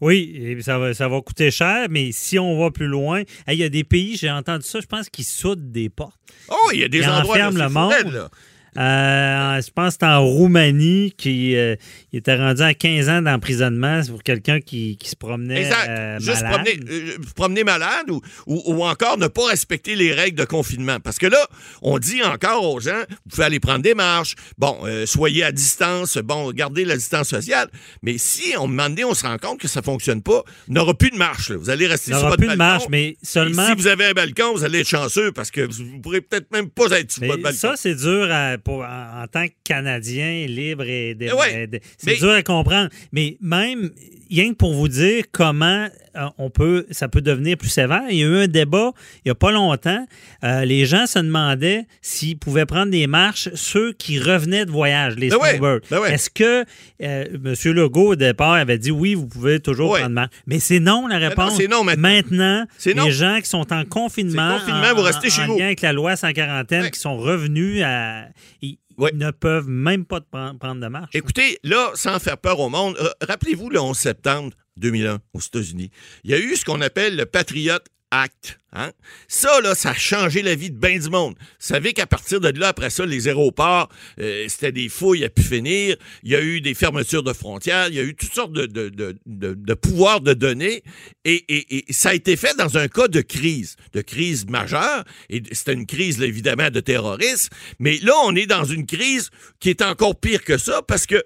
Oui, 0.00 0.32
et 0.36 0.62
ça 0.62 0.78
va, 0.78 0.94
ça 0.94 1.08
va 1.08 1.20
coûter 1.20 1.50
cher, 1.50 1.86
mais 1.90 2.10
si 2.12 2.38
on 2.38 2.58
va 2.58 2.70
plus 2.70 2.86
loin, 2.86 3.18
hey, 3.46 3.56
il 3.56 3.56
y 3.58 3.64
a 3.64 3.68
des 3.68 3.84
pays, 3.84 4.16
j'ai 4.16 4.30
entendu 4.30 4.64
ça, 4.64 4.80
je 4.80 4.86
pense 4.86 5.08
qu'ils 5.10 5.24
soudent 5.24 5.70
des 5.70 5.88
portes. 5.90 6.18
Oh, 6.48 6.70
il 6.72 6.80
y 6.80 6.84
a 6.84 6.88
des 6.88 6.98
Ils 6.98 7.08
endroits 7.08 7.34
enferment 7.36 7.58
le 7.64 7.68
monde. 7.68 8.12
là. 8.12 8.30
Euh, 8.78 9.60
je 9.60 9.70
pense 9.72 9.94
que 9.94 9.98
c'est 10.00 10.06
en 10.06 10.24
Roumanie 10.24 11.12
qui 11.16 11.56
euh, 11.56 11.74
était 12.12 12.36
rendu 12.36 12.62
à 12.62 12.72
15 12.74 13.08
ans 13.08 13.22
d'emprisonnement 13.22 14.00
pour 14.08 14.22
quelqu'un 14.22 14.60
qui, 14.60 14.96
qui 14.96 15.08
se 15.08 15.16
promenait 15.16 15.62
Exact. 15.62 15.88
euh, 15.88 16.18
Juste 16.20 16.42
malade. 16.42 16.60
promener, 16.64 16.80
euh, 16.90 17.16
promener 17.34 17.64
malade 17.64 18.10
ou, 18.10 18.20
ou, 18.46 18.62
ou 18.66 18.84
encore 18.84 19.18
ne 19.18 19.26
pas 19.26 19.48
respecter 19.48 19.96
les 19.96 20.12
règles 20.12 20.38
de 20.38 20.44
confinement. 20.44 20.98
Parce 21.00 21.18
que 21.18 21.26
là, 21.26 21.44
on 21.82 21.98
dit 21.98 22.22
encore 22.22 22.64
aux 22.72 22.80
gens, 22.80 23.00
vous 23.08 23.30
pouvez 23.30 23.44
aller 23.44 23.60
prendre 23.60 23.82
des 23.82 23.94
marches, 23.94 24.34
bon, 24.58 24.78
soyez 25.06 25.42
à 25.44 25.52
distance, 25.52 26.16
bon, 26.18 26.50
gardez 26.52 26.84
la 26.84 26.96
distance 26.96 27.28
sociale. 27.28 27.68
Mais 28.02 28.18
si, 28.18 28.54
on 28.56 28.68
moment 28.68 28.88
donné, 28.88 29.04
on 29.04 29.14
se 29.14 29.26
rend 29.26 29.36
compte 29.38 29.58
que 29.60 29.68
ça 29.68 29.82
fonctionne 29.82 30.22
pas, 30.22 30.42
il 30.68 30.74
n'y 30.74 30.80
aura 30.80 30.94
plus 30.94 31.10
de 31.10 31.16
marche. 31.16 31.50
là. 31.50 31.56
Vous 31.56 31.70
allez 31.70 31.86
rester 31.86 32.12
sur 32.12 32.20
votre 32.22 32.36
plus 32.36 32.46
de 32.46 32.54
balcon. 32.56 32.64
marche, 32.74 32.84
mais 32.88 33.08
Et 33.08 33.18
seulement. 33.22 33.66
si 33.66 33.74
vous 33.74 33.86
avez 33.88 34.06
un 34.06 34.12
balcon, 34.12 34.52
vous 34.54 34.64
allez 34.64 34.80
être 34.80 34.88
chanceux 34.88 35.32
parce 35.32 35.50
que 35.50 35.62
vous 35.62 35.82
ne 35.96 36.00
pourrez 36.00 36.20
peut-être 36.20 36.50
même 36.52 36.68
pas 36.70 36.86
être 36.98 37.10
sur 37.10 37.22
Mais 37.22 37.28
votre 37.28 37.42
balcon. 37.42 37.58
ça, 37.58 37.74
c'est 37.76 37.94
dur 37.94 38.28
à- 38.30 38.56
pour, 38.60 38.82
en, 38.82 39.22
en 39.22 39.26
tant 39.26 39.46
que 39.46 39.52
Canadien 39.64 40.46
libre 40.46 40.84
et 40.84 41.16
ouais, 41.32 41.68
et 41.72 41.80
c'est 41.98 42.16
dur 42.16 42.30
à 42.30 42.42
comprendre. 42.42 42.90
Mais 43.12 43.36
même, 43.40 43.90
rien 44.30 44.50
que 44.52 44.56
pour 44.56 44.72
vous 44.74 44.88
dire 44.88 45.24
comment 45.32 45.88
euh, 46.16 46.26
on 46.38 46.50
peut, 46.50 46.86
ça 46.90 47.08
peut 47.08 47.20
devenir 47.20 47.56
plus 47.56 47.68
sévère. 47.68 48.02
Il 48.10 48.16
y 48.16 48.22
a 48.24 48.26
eu 48.26 48.36
un 48.36 48.46
débat 48.48 48.90
il 49.18 49.22
n'y 49.28 49.30
a 49.30 49.34
pas 49.34 49.52
longtemps. 49.52 50.04
Euh, 50.44 50.64
les 50.64 50.84
gens 50.86 51.06
se 51.06 51.18
demandaient 51.20 51.86
s'ils 52.02 52.36
pouvaient 52.38 52.66
prendre 52.66 52.90
des 52.90 53.06
marches 53.06 53.48
ceux 53.54 53.92
qui 53.92 54.18
revenaient 54.18 54.64
de 54.64 54.70
voyage, 54.70 55.14
les 55.16 55.28
Ben 55.28 55.38
snowbirds. 55.38 55.80
ben 55.90 56.00
ouais. 56.00 56.12
Est-ce 56.14 56.30
que 56.30 56.64
euh, 57.02 57.24
M. 57.32 57.54
Legault, 57.72 58.12
au 58.12 58.16
départ, 58.16 58.52
avait 58.54 58.78
dit 58.78 58.90
oui, 58.90 59.14
vous 59.14 59.26
pouvez 59.26 59.60
toujours 59.60 59.90
Ouais. 59.92 60.00
prendre 60.00 60.14
marche? 60.14 60.30
Mais 60.46 60.58
c'est 60.58 60.80
non 60.80 61.06
la 61.06 61.20
non, 61.20 61.28
réponse. 61.28 61.56
c'est 61.56 61.68
non 61.68 61.84
maintenant. 61.84 62.64
Non. 62.96 63.04
les 63.04 63.12
gens 63.12 63.38
qui 63.40 63.48
sont 63.48 63.72
en 63.72 63.84
confinement, 63.84 64.54
C'est 64.58 64.66
confinement, 64.66 64.90
en- 64.92 64.94
vous 64.96 65.02
restez 65.02 65.28
en- 65.28 65.30
chez 65.30 65.42
en 65.42 65.46
vous. 65.46 65.58
lien 65.58 65.66
avec 65.66 65.80
la 65.80 65.92
loi 65.92 66.16
sans 66.16 66.32
quarantaine, 66.32 66.82
Ouais. 66.82 66.90
qui 66.90 66.98
sont 67.00 67.16
revenus 67.16 67.82
à. 67.84 68.24
Ils, 68.62 68.78
Ne 69.14 69.30
peuvent 69.30 69.68
même 69.68 70.04
pas 70.04 70.20
prendre, 70.20 70.58
prendre 70.58 70.80
de 70.80 70.86
marche. 70.88 71.10
Écoutez, 71.14 71.58
là, 71.62 71.90
sans 71.94 72.18
faire 72.18 72.36
peur 72.38 72.60
au 72.60 72.68
monde, 72.68 72.96
euh, 73.00 73.08
rappelez-vous 73.26 73.70
le 73.70 73.80
11 73.80 73.96
septembre 73.96 74.52
2001 74.76 75.20
aux 75.32 75.40
États-Unis. 75.40 75.90
Il 76.24 76.30
y 76.30 76.34
a 76.34 76.38
eu 76.38 76.56
ce 76.56 76.64
qu'on 76.64 76.80
appelle 76.80 77.16
le 77.16 77.26
Patriot 77.26 77.78
Act. 78.12 78.58
Hein? 78.72 78.92
Ça, 79.28 79.60
là, 79.60 79.74
ça 79.74 79.90
a 79.90 79.94
changé 79.94 80.42
la 80.42 80.54
vie 80.54 80.70
de 80.70 80.76
bien 80.76 80.98
du 80.98 81.08
monde. 81.10 81.34
Vous 81.38 81.44
savez 81.58 81.92
qu'à 81.92 82.06
partir 82.06 82.40
de 82.40 82.48
là, 82.58 82.68
après 82.68 82.90
ça, 82.90 83.04
les 83.06 83.28
aéroports, 83.28 83.88
euh, 84.20 84.46
c'était 84.48 84.72
des 84.72 84.88
fouilles 84.88 85.24
à 85.24 85.28
pu 85.28 85.42
finir. 85.42 85.96
Il 86.22 86.30
y 86.30 86.36
a 86.36 86.40
eu 86.42 86.60
des 86.60 86.74
fermetures 86.74 87.22
de 87.22 87.32
frontières. 87.32 87.88
Il 87.88 87.94
y 87.94 87.98
a 88.00 88.02
eu 88.02 88.14
toutes 88.14 88.32
sortes 88.32 88.52
de, 88.52 88.66
de, 88.66 88.88
de, 88.88 89.16
de- 89.26 89.54
de 89.54 89.74
pouvoirs 89.74 90.20
de 90.20 90.34
données. 90.34 90.82
Et, 91.24 91.84
ça 91.90 92.10
a 92.10 92.14
été 92.14 92.36
fait 92.36 92.56
dans 92.56 92.78
un 92.78 92.88
cas 92.88 93.08
de 93.08 93.20
crise, 93.20 93.76
de 93.92 94.00
crise 94.00 94.46
majeure. 94.46 95.04
Et 95.28 95.42
c'était 95.52 95.72
une 95.74 95.86
crise, 95.86 96.18
là, 96.18 96.26
évidemment, 96.26 96.70
de 96.70 96.80
terrorisme. 96.80 97.50
Mais 97.78 97.98
là, 98.02 98.12
on 98.24 98.34
est 98.34 98.46
dans 98.46 98.64
une 98.64 98.86
crise 98.86 99.30
qui 99.60 99.70
est 99.70 99.82
encore 99.82 100.18
pire 100.18 100.44
que 100.44 100.58
ça 100.58 100.82
parce 100.82 101.06
que 101.06 101.22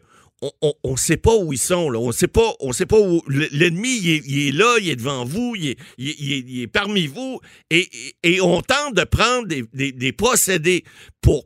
on 0.60 0.92
ne 0.92 0.96
sait 0.96 1.16
pas 1.16 1.34
où 1.36 1.52
ils 1.52 1.58
sont. 1.58 1.90
Là. 1.90 1.98
On 1.98 2.12
sait 2.12 2.28
pas, 2.28 2.54
sait 2.72 2.86
pas 2.86 2.98
où. 2.98 3.22
L'ennemi, 3.28 3.98
il 3.98 4.48
est, 4.48 4.52
là, 4.52 4.76
il 4.80 4.88
est 4.88 4.96
devant 4.96 5.24
vous, 5.24 5.54
il 5.56 5.76
est, 5.98 6.66
parmi 6.66 7.06
vous. 7.06 7.40
Et, 7.70 7.88
on 8.40 8.60
tente 8.62 8.94
de 8.94 9.04
prendre 9.04 9.46
des, 9.46 10.12
procédés 10.12 10.84
pour, 11.20 11.44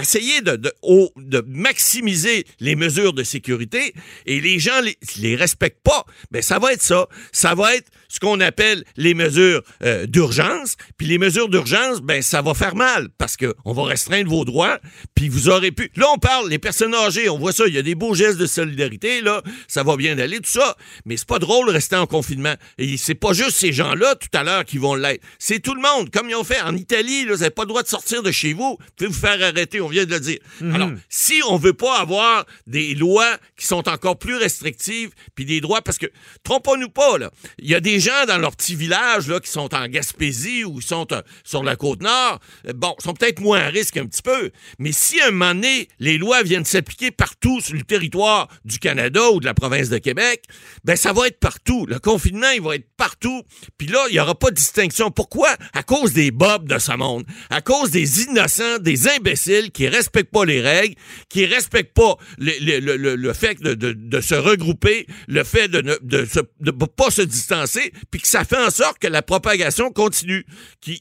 essayer 0.00 0.40
de, 0.40 1.44
maximiser 1.46 2.44
les 2.60 2.76
mesures 2.76 3.12
de 3.12 3.22
sécurité. 3.22 3.94
Et 4.26 4.40
les 4.40 4.58
gens 4.58 4.80
les, 4.80 4.96
les 5.20 5.36
respectent 5.36 5.82
pas. 5.82 6.04
Ben, 6.30 6.42
ça 6.42 6.58
va 6.58 6.72
être 6.72 6.82
ça. 6.82 7.08
Ça 7.32 7.54
va 7.54 7.74
être 7.76 7.90
ce 8.12 8.20
qu'on 8.20 8.40
appelle 8.40 8.84
les 8.98 9.14
mesures 9.14 9.62
euh, 9.82 10.06
d'urgence. 10.06 10.76
Puis 10.98 11.06
les 11.06 11.16
mesures 11.16 11.48
d'urgence, 11.48 12.02
ben, 12.02 12.20
ça 12.20 12.42
va 12.42 12.52
faire 12.52 12.76
mal 12.76 13.08
parce 13.16 13.38
qu'on 13.38 13.72
va 13.72 13.84
restreindre 13.84 14.28
vos 14.28 14.44
droits. 14.44 14.78
Puis 15.14 15.30
vous 15.30 15.48
aurez 15.48 15.72
pu. 15.72 15.90
Là, 15.96 16.06
on 16.14 16.18
parle, 16.18 16.50
les 16.50 16.58
personnes 16.58 16.94
âgées, 16.94 17.30
on 17.30 17.38
voit 17.38 17.52
ça, 17.52 17.64
il 17.66 17.74
y 17.74 17.78
a 17.78 17.82
des 17.82 17.94
beaux 17.94 18.14
gestes 18.14 18.36
de 18.36 18.44
solidarité, 18.44 19.22
là. 19.22 19.42
Ça 19.66 19.82
va 19.82 19.96
bien 19.96 20.18
aller, 20.18 20.40
tout 20.40 20.50
ça. 20.50 20.76
Mais 21.06 21.16
c'est 21.16 21.26
pas 21.26 21.38
drôle 21.38 21.68
de 21.68 21.72
rester 21.72 21.96
en 21.96 22.06
confinement. 22.06 22.54
Et 22.76 22.98
c'est 22.98 23.14
pas 23.14 23.32
juste 23.32 23.56
ces 23.56 23.72
gens-là, 23.72 24.14
tout 24.16 24.28
à 24.34 24.44
l'heure, 24.44 24.66
qui 24.66 24.76
vont 24.76 24.94
l'être. 24.94 25.24
C'est 25.38 25.60
tout 25.60 25.74
le 25.74 25.80
monde. 25.80 26.10
Comme 26.10 26.28
ils 26.28 26.34
ont 26.34 26.44
fait 26.44 26.60
en 26.60 26.76
Italie, 26.76 27.24
là, 27.24 27.32
vous 27.32 27.38
n'avez 27.38 27.50
pas 27.50 27.62
le 27.62 27.68
droit 27.68 27.82
de 27.82 27.88
sortir 27.88 28.22
de 28.22 28.30
chez 28.30 28.52
vous. 28.52 28.76
Vous 28.78 28.86
pouvez 28.94 29.08
vous 29.08 29.18
faire 29.18 29.42
arrêter, 29.42 29.80
on 29.80 29.88
vient 29.88 30.04
de 30.04 30.12
le 30.12 30.20
dire. 30.20 30.38
Alors, 30.74 30.90
si 31.08 31.40
on 31.48 31.56
veut 31.56 31.72
pas 31.72 31.98
avoir 31.98 32.44
des 32.66 32.94
lois 32.94 33.38
qui 33.56 33.64
sont 33.64 33.88
encore 33.88 34.18
plus 34.18 34.36
restrictives, 34.36 35.12
puis 35.34 35.46
des 35.46 35.62
droits, 35.62 35.80
parce 35.80 35.96
que, 35.96 36.06
trompons-nous 36.44 36.90
pas, 36.90 37.16
là. 37.16 37.30
Il 37.58 37.70
y 37.70 37.74
a 37.74 37.80
des 37.80 38.01
gens 38.02 38.26
dans 38.26 38.38
leur 38.38 38.54
petit 38.56 38.74
village, 38.74 39.28
là, 39.28 39.40
qui 39.40 39.50
sont 39.50 39.74
en 39.74 39.86
Gaspésie 39.88 40.64
ou 40.64 40.78
qui 40.80 40.86
sont 40.86 41.06
euh, 41.12 41.22
sur 41.44 41.62
la 41.62 41.76
Côte-Nord. 41.76 42.40
Euh, 42.68 42.72
Bon, 42.74 42.94
sont 42.98 43.14
peut-être 43.14 43.40
moins 43.40 43.60
à 43.60 43.68
risque 43.68 43.96
un 43.96 44.06
petit 44.06 44.22
peu. 44.22 44.50
Mais 44.78 44.92
si 44.92 45.20
à 45.20 45.28
un 45.28 45.30
moment 45.30 45.54
donné, 45.54 45.88
les 46.00 46.18
lois 46.18 46.42
viennent 46.42 46.64
s'appliquer 46.64 47.10
partout 47.10 47.60
sur 47.60 47.74
le 47.74 47.82
territoire 47.82 48.48
du 48.64 48.78
Canada 48.78 49.30
ou 49.30 49.40
de 49.40 49.44
la 49.44 49.54
province 49.54 49.88
de 49.88 49.98
Québec, 49.98 50.44
ben, 50.84 50.96
ça 50.96 51.12
va 51.12 51.28
être 51.28 51.38
partout. 51.38 51.86
Le 51.86 51.98
confinement, 51.98 52.50
il 52.54 52.60
va 52.62 52.74
être 52.76 52.88
partout. 52.96 53.42
Puis 53.78 53.86
là, 53.88 54.04
il 54.08 54.14
n'y 54.14 54.20
aura 54.20 54.34
pas 54.34 54.50
de 54.50 54.56
distinction. 54.56 55.10
Pourquoi? 55.10 55.54
À 55.74 55.82
cause 55.82 56.12
des 56.12 56.30
bobs 56.30 56.66
de 56.68 56.78
ce 56.78 56.92
monde. 56.92 57.24
À 57.50 57.60
cause 57.60 57.90
des 57.90 58.22
innocents, 58.22 58.78
des 58.80 59.08
imbéciles 59.08 59.70
qui 59.70 59.86
respectent 59.86 60.32
pas 60.32 60.44
les 60.44 60.60
règles, 60.60 60.94
qui 61.28 61.46
respectent 61.46 61.94
pas 61.94 62.16
le, 62.38 62.80
le- 63.16 63.32
fait 63.32 63.60
de, 63.62 64.20
se 64.20 64.34
regrouper, 64.34 65.06
le 65.28 65.44
fait 65.44 65.68
de 65.68 65.80
ne 65.82 66.70
pas 66.70 67.10
se 67.10 67.22
distancer, 67.22 67.91
puis 68.10 68.20
que 68.20 68.28
ça 68.28 68.44
fait 68.44 68.58
en 68.58 68.70
sorte 68.70 68.98
que 68.98 69.08
la 69.08 69.22
propagation 69.22 69.90
continue. 69.90 70.44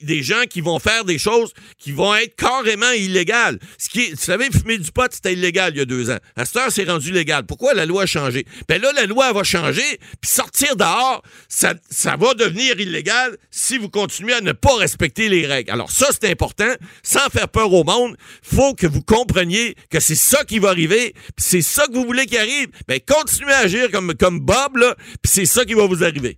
Des 0.04 0.24
gens 0.24 0.44
qui 0.50 0.62
vont 0.62 0.80
faire 0.80 1.06
des 1.06 1.18
choses 1.18 1.54
qui 1.78 1.92
vont 1.92 2.16
être 2.16 2.36
carrément 2.36 2.92
illégales. 2.92 3.60
Ce 3.78 3.90
qui 3.90 4.12
vous 4.12 4.18
savez, 4.18 4.50
fumer 4.52 4.78
du 4.78 4.92
pot, 4.92 5.12
c'était 5.12 5.34
illégal 5.34 5.74
il 5.74 5.80
y 5.80 5.82
a 5.82 5.86
deux 5.86 6.10
ans. 6.10 6.18
À 6.36 6.46
cette 6.46 6.58
heure, 6.58 6.72
c'est 6.72 6.84
rendu 6.84 7.12
légal. 7.12 7.46
Pourquoi 7.46 7.74
la 7.74 7.86
loi 7.86 8.04
a 8.04 8.06
changé? 8.06 8.46
Ben 8.68 8.82
là, 8.82 8.92
la 8.94 9.06
loi 9.06 9.32
va 9.34 9.44
changer, 9.44 10.00
puis 10.22 10.30
sortir 10.32 10.76
dehors, 10.76 11.22
ça, 11.48 11.74
ça 11.90 12.16
va 12.16 12.34
devenir 12.34 12.80
illégal 12.80 13.38
si 13.50 13.78
vous 13.78 13.90
continuez 13.90 14.34
à 14.34 14.42
ne 14.42 14.52
pas 14.52 14.76
respecter 14.76 15.30
les 15.30 15.46
règles. 15.46 15.72
Alors 15.72 15.92
ça, 15.92 16.08
c'est 16.12 16.30
important. 16.30 16.72
Sans 17.04 17.30
faire 17.30 17.50
peur 17.50 17.72
au 17.74 17.84
monde, 17.84 18.16
faut 18.42 18.74
que 18.74 18.88
vous 18.88 19.02
compreniez 19.02 19.76
que 19.90 20.00
c'est 20.00 20.16
ça 20.16 20.44
qui 20.44 20.60
va 20.60 20.70
arriver, 20.70 21.14
puis 21.36 21.46
c'est 21.46 21.62
ça 21.62 21.88
que 21.88 21.94
vous 21.94 22.06
voulez 22.06 22.26
qu'il 22.26 22.38
arrive. 22.38 22.68
Ben 22.88 23.00
continuez 23.06 23.54
à 23.54 23.60
agir 23.60 23.92
comme, 23.92 24.14
comme 24.16 24.40
Bob, 24.40 24.78
là, 24.78 24.96
puis 25.22 25.32
c'est 25.32 25.46
ça 25.46 25.66
qui 25.66 25.74
va 25.74 25.86
vous 25.86 26.04
arriver. 26.04 26.38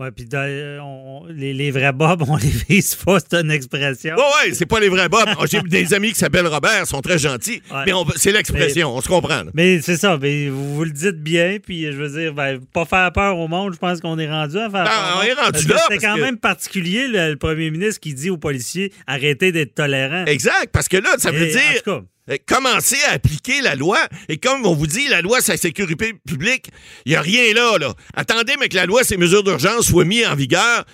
Ouais, 0.00 0.10
puis 0.10 0.26
euh, 0.34 0.80
les, 1.30 1.54
les 1.54 1.70
vrais 1.70 1.92
bobs, 1.92 2.24
on 2.28 2.36
les 2.36 2.48
vise 2.68 2.96
pas, 2.96 3.18
c'est 3.20 3.40
une 3.40 3.52
expression. 3.52 4.16
Ouais, 4.16 4.22
ouais, 4.48 4.52
c'est 4.52 4.66
pas 4.66 4.80
les 4.80 4.88
vrais 4.88 5.08
Bob. 5.08 5.28
J'ai 5.48 5.60
des 5.68 5.94
amis 5.94 6.08
qui 6.08 6.18
s'appellent 6.18 6.48
Robert, 6.48 6.80
ils 6.80 6.86
sont 6.86 7.00
très 7.00 7.16
gentils, 7.16 7.62
Ouais. 7.70 7.84
mais 7.86 7.92
c'est 8.16 8.32
l'expression, 8.32 8.92
on 8.92 9.00
se 9.00 9.06
comprend. 9.06 9.44
là. 9.44 9.50
Mais 9.54 9.80
c'est 9.82 9.96
ça, 9.96 10.18
mais 10.20 10.48
vous, 10.48 10.74
vous 10.74 10.82
le 10.84 10.90
dites 10.90 11.22
bien, 11.22 11.58
puis 11.64 11.84
je 11.84 11.96
veux 11.96 12.08
dire, 12.20 12.34
ben, 12.34 12.58
pas 12.72 12.84
faire 12.86 13.12
peur 13.12 13.38
au 13.38 13.46
monde, 13.46 13.72
je 13.74 13.78
pense 13.78 14.00
qu'on 14.00 14.18
est 14.18 14.28
rendu 14.28 14.56
à 14.58 14.68
faire 14.68 14.82
Ben, 14.84 14.90
peur. 14.90 15.18
on 15.20 15.22
est 15.22 15.32
rendu 15.32 15.68
là, 15.68 15.76
parce 15.88 16.00
quand 16.00 16.16
que- 16.16 16.20
même 16.22 16.38
particulier, 16.38 17.06
le, 17.06 17.30
le 17.30 17.36
premier 17.36 17.70
ministre 17.70 18.00
qui 18.00 18.14
dit 18.14 18.30
aux 18.30 18.36
policiers 18.36 18.92
arrêtez 19.06 19.52
d'être 19.52 19.76
tolérants. 19.76 20.24
Exact, 20.26 20.70
parce 20.72 20.88
que 20.88 20.96
là, 20.96 21.10
ça 21.18 21.30
veut 21.30 21.46
Et, 21.46 21.50
dire 21.52 21.60
en 21.70 21.78
tout 21.84 22.00
cas, 22.00 22.06
euh, 22.30 22.36
commencer 22.46 22.96
à 23.08 23.12
appliquer 23.12 23.60
la 23.60 23.74
loi. 23.74 23.98
Et 24.28 24.38
comme 24.38 24.64
on 24.64 24.74
vous 24.74 24.86
dit, 24.86 25.08
la 25.08 25.22
loi 25.22 25.40
sur 25.40 25.52
la 25.52 25.58
sécurité 25.58 26.14
publique, 26.26 26.68
il 27.04 27.10
n'y 27.10 27.16
a 27.16 27.20
rien 27.20 27.52
là, 27.52 27.78
là. 27.78 27.94
Attendez, 28.14 28.54
mais 28.58 28.68
que 28.68 28.76
la 28.76 28.86
loi, 28.86 29.04
ces 29.04 29.16
mesures 29.16 29.44
d'urgence 29.44 29.86
soient 29.86 30.04
mises 30.04 30.26
en 30.26 30.34
vigueur. 30.34 30.84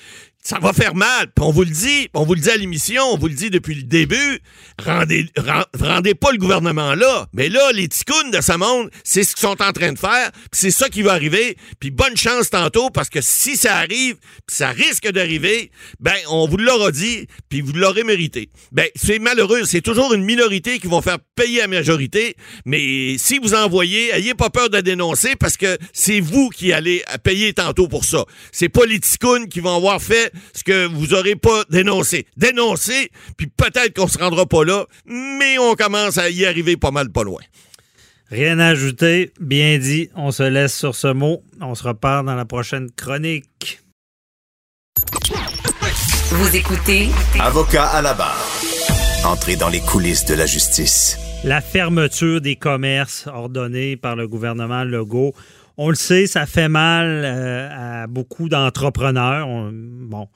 Ça 0.43 0.59
va 0.59 0.73
faire 0.73 0.95
mal. 0.95 1.27
Puis 1.27 1.45
on 1.45 1.51
vous 1.53 1.65
le 1.65 1.71
dit, 1.71 2.09
on 2.15 2.25
vous 2.25 2.33
le 2.35 2.41
dit 2.41 2.51
à 2.51 2.57
l'émission, 2.57 3.03
on 3.13 3.19
vous 3.19 3.29
le 3.29 3.35
dit 3.35 3.51
depuis 3.51 3.75
le 3.75 3.83
début. 3.83 4.41
Rendez, 4.83 5.27
ren- 5.37 5.67
rendez 5.79 6.15
pas 6.15 6.33
le 6.33 6.39
gouvernement 6.39 6.95
là. 6.95 7.27
Mais 7.35 7.51
là, 7.51 7.73
les 7.73 7.89
ticounes 7.89 8.31
de 8.31 8.41
ce 8.41 8.53
monde, 8.53 8.91
c'est 9.05 9.23
ce 9.23 9.35
qu'ils 9.35 9.43
sont 9.47 9.61
en 9.63 9.73
train 9.73 9.93
de 9.93 9.99
faire. 9.99 10.31
Puis 10.33 10.61
c'est 10.63 10.71
ça 10.71 10.89
qui 10.89 11.03
va 11.03 11.13
arriver. 11.13 11.59
Puis 11.79 11.91
bonne 11.91 12.17
chance 12.17 12.49
tantôt, 12.49 12.89
parce 12.89 13.11
que 13.11 13.21
si 13.21 13.59
ça 13.59 13.77
arrive, 13.77 14.15
puis 14.47 14.57
ça 14.57 14.71
risque 14.71 15.11
d'arriver, 15.13 15.71
ben, 16.01 16.17
on 16.31 16.49
vous 16.49 16.57
l'aura 16.57 16.91
dit, 16.91 17.27
puis 17.51 17.61
vous 17.61 17.73
l'aurez 17.75 18.03
mérité. 18.05 18.49
Ben, 18.73 18.87
c'est 18.97 19.19
malheureux. 19.19 19.65
C'est 19.67 19.83
toujours 19.83 20.15
une 20.15 20.25
minorité 20.25 20.79
qui 20.79 20.87
vont 20.87 21.03
faire 21.03 21.19
payer 21.35 21.59
la 21.61 21.69
majorité. 21.69 22.35
Mais 22.65 23.19
si 23.19 23.39
vous 23.39 23.53
en 23.53 23.69
voyez, 23.69 24.15
ayez 24.15 24.35
pas 24.35 24.49
peur 24.49 24.71
de 24.71 24.81
dénoncer, 24.81 25.37
parce 25.37 25.59
que 25.59 25.77
c'est 25.93 26.21
vous 26.21 26.49
qui 26.49 26.73
allez 26.73 27.05
payer 27.23 27.53
tantôt 27.53 27.89
pour 27.89 28.07
ça. 28.07 28.25
C'est 28.53 28.71
pas 28.71 28.87
les 28.87 29.01
ticounes 29.01 29.49
qui 29.49 29.61
vont 29.61 29.77
avoir 29.77 30.01
fait 30.01 30.30
ce 30.55 30.65
que 30.65 30.87
vous 30.87 31.15
aurez 31.15 31.37
pas 31.37 31.65
dénoncé. 31.71 32.27
Dénoncez, 32.37 33.11
puis 33.37 33.47
peut-être 33.47 33.97
qu'on 33.97 34.09
se 34.09 34.19
rendra 34.19 34.47
pas 34.47 34.65
là, 34.65 34.87
mais 35.07 35.59
on 35.59 35.75
commence 35.75 36.19
à 36.19 36.31
y 36.31 36.45
arriver 36.47 36.77
pas 36.77 36.91
mal 36.91 37.11
pas 37.11 37.25
loin. 37.25 37.43
rien 38.31 38.59
à 38.59 38.69
ajouter, 38.69 39.33
bien 39.41 39.79
dit, 39.79 40.11
on 40.15 40.31
se 40.31 40.43
laisse 40.43 40.77
sur 40.77 40.95
ce 40.95 41.09
mot. 41.09 41.43
On 41.61 41.75
se 41.75 41.85
reparle 41.85 42.27
dans 42.27 42.37
la 42.37 42.45
prochaine 42.45 42.91
chronique. 42.91 43.81
Vous 46.31 46.57
écoutez 46.57 47.09
Avocat 47.41 47.87
à 47.87 48.03
la 48.03 48.15
barre. 48.15 48.47
Entrez 49.25 49.57
dans 49.57 49.69
les 49.69 49.81
coulisses 49.81 50.25
de 50.25 50.35
la 50.35 50.47
justice. 50.47 51.19
La 51.43 51.61
fermeture 51.61 52.41
des 52.41 52.57
commerces 52.57 53.27
ordonnée 53.27 53.97
par 53.97 54.15
le 54.15 54.29
gouvernement 54.29 54.85
Legault. 54.85 55.35
On 55.77 55.89
le 55.89 55.95
sait, 55.95 56.27
ça 56.27 56.47
fait 56.47 56.69
mal 56.69 57.07
euh, 57.25 58.03
à 58.03 58.07
beaucoup 58.07 58.49
d'entrepreneurs. 58.49 59.49
On- 59.49 59.71
bon, 59.73 60.29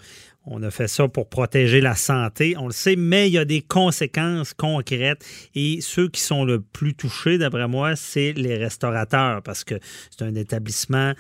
on 0.47 0.63
a 0.63 0.71
fait 0.71 0.89
ça 0.89 1.09
pour 1.09 1.29
protéger 1.29 1.81
la 1.81 1.95
santé, 1.95 2.55
on 2.59 2.67
le 2.67 2.73
sait, 2.73 2.97
mais 2.97 3.29
il 3.29 3.33
y 3.33 3.39
a 3.39 3.45
des 3.45 3.63
conséquences 3.63 4.53
concrètes. 4.53 5.25
Et 5.55 5.81
ceux 5.81 6.09
qui 6.09 6.21
sont 6.21 6.45
le 6.45 6.61
plus 6.61 6.95
touchés, 6.95 7.39
d'après 7.39 7.67
moi, 7.67 7.97
c'est 7.97 8.33
les 8.35 8.57
restaurateurs, 8.57 9.43
parce 9.43 9.65
que 9.65 9.77
c'est 10.11 10.25
un 10.25 10.35
établissement 10.35 11.15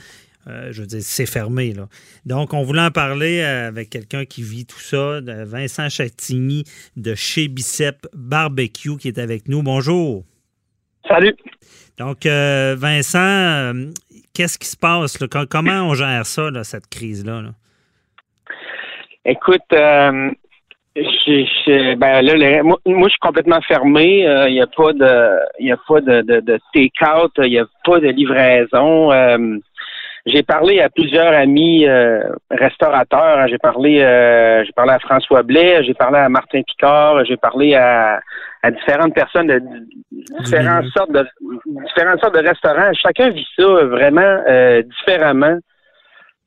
euh, 0.47 0.73
je 0.73 0.83
veux 0.83 0.87
dire, 0.87 1.00
c'est 1.02 1.25
fermé. 1.25 1.75
Donc, 2.26 2.52
on 2.52 2.62
voulait 2.64 2.83
en 2.83 2.90
parler 2.90 3.40
euh, 3.40 3.68
avec 3.68 3.88
quelqu'un 3.88 4.26
qui 4.26 4.42
vit 4.42 4.66
tout 4.66 4.78
ça, 4.78 5.21
Vincent 5.23 5.88
Chatigny 5.88 6.64
de 6.97 7.14
chez 7.14 7.49
Bicep 7.49 8.06
Barbecue 8.12 8.99
qui 8.99 9.09
est 9.09 9.18
avec 9.18 9.49
nous. 9.49 9.62
Bonjour. 9.62 10.25
Salut. 11.09 11.35
Donc, 11.99 12.27
euh, 12.27 12.75
Vincent, 12.77 13.19
euh, 13.19 13.73
qu'est-ce 14.35 14.59
qui 14.59 14.67
se 14.67 14.77
passe? 14.77 15.17
Comment 15.49 15.89
on 15.89 15.95
gère 15.95 16.27
ça, 16.27 16.51
cette 16.65 16.89
crise-là? 16.89 17.43
là? 17.43 17.51
Écoute, 19.25 19.63
euh, 19.73 20.31
ben 20.97 22.63
moi, 22.63 22.79
je 22.85 23.09
suis 23.09 23.19
complètement 23.21 23.61
fermé. 23.63 24.27
Il 24.49 24.53
n'y 24.53 24.61
a 24.61 24.67
pas 24.67 24.93
de, 24.93 25.39
il 25.61 25.73
a 25.73 25.77
pas 25.89 26.01
de, 26.01 26.59
take-out. 26.75 27.33
Il 27.39 27.51
n'y 27.51 27.59
a 27.59 27.67
pas 27.85 28.01
de 28.01 28.09
livraison. 28.09 29.11
J'ai 30.27 30.43
parlé 30.43 30.81
à 30.81 30.89
plusieurs 30.91 31.33
amis 31.33 31.87
restaurateurs. 32.51 33.39
Hein. 33.39 33.47
J'ai 33.49 33.59
parlé, 33.59 33.99
j'ai 34.67 34.73
parlé 34.73 34.93
à 34.93 34.99
François 34.99 35.43
Blais. 35.43 35.85
J'ai 35.85 35.95
parlé 35.95 36.19
à 36.19 36.29
Martin 36.29 36.63
Picard. 36.63 37.25
J'ai 37.25 37.37
parlé 37.37 37.75
à, 37.75 38.21
différentes 38.71 39.15
personnes 39.15 39.51
différentes 40.40 40.87
sortes 40.97 41.12
de 41.12 41.26
différentes 41.87 42.21
sortes 42.21 42.35
de 42.35 42.47
restaurants. 42.47 42.93
Chacun 42.95 43.31
vit 43.31 43.47
ça 43.57 43.66
vraiment 43.66 44.38
différemment 44.99 45.59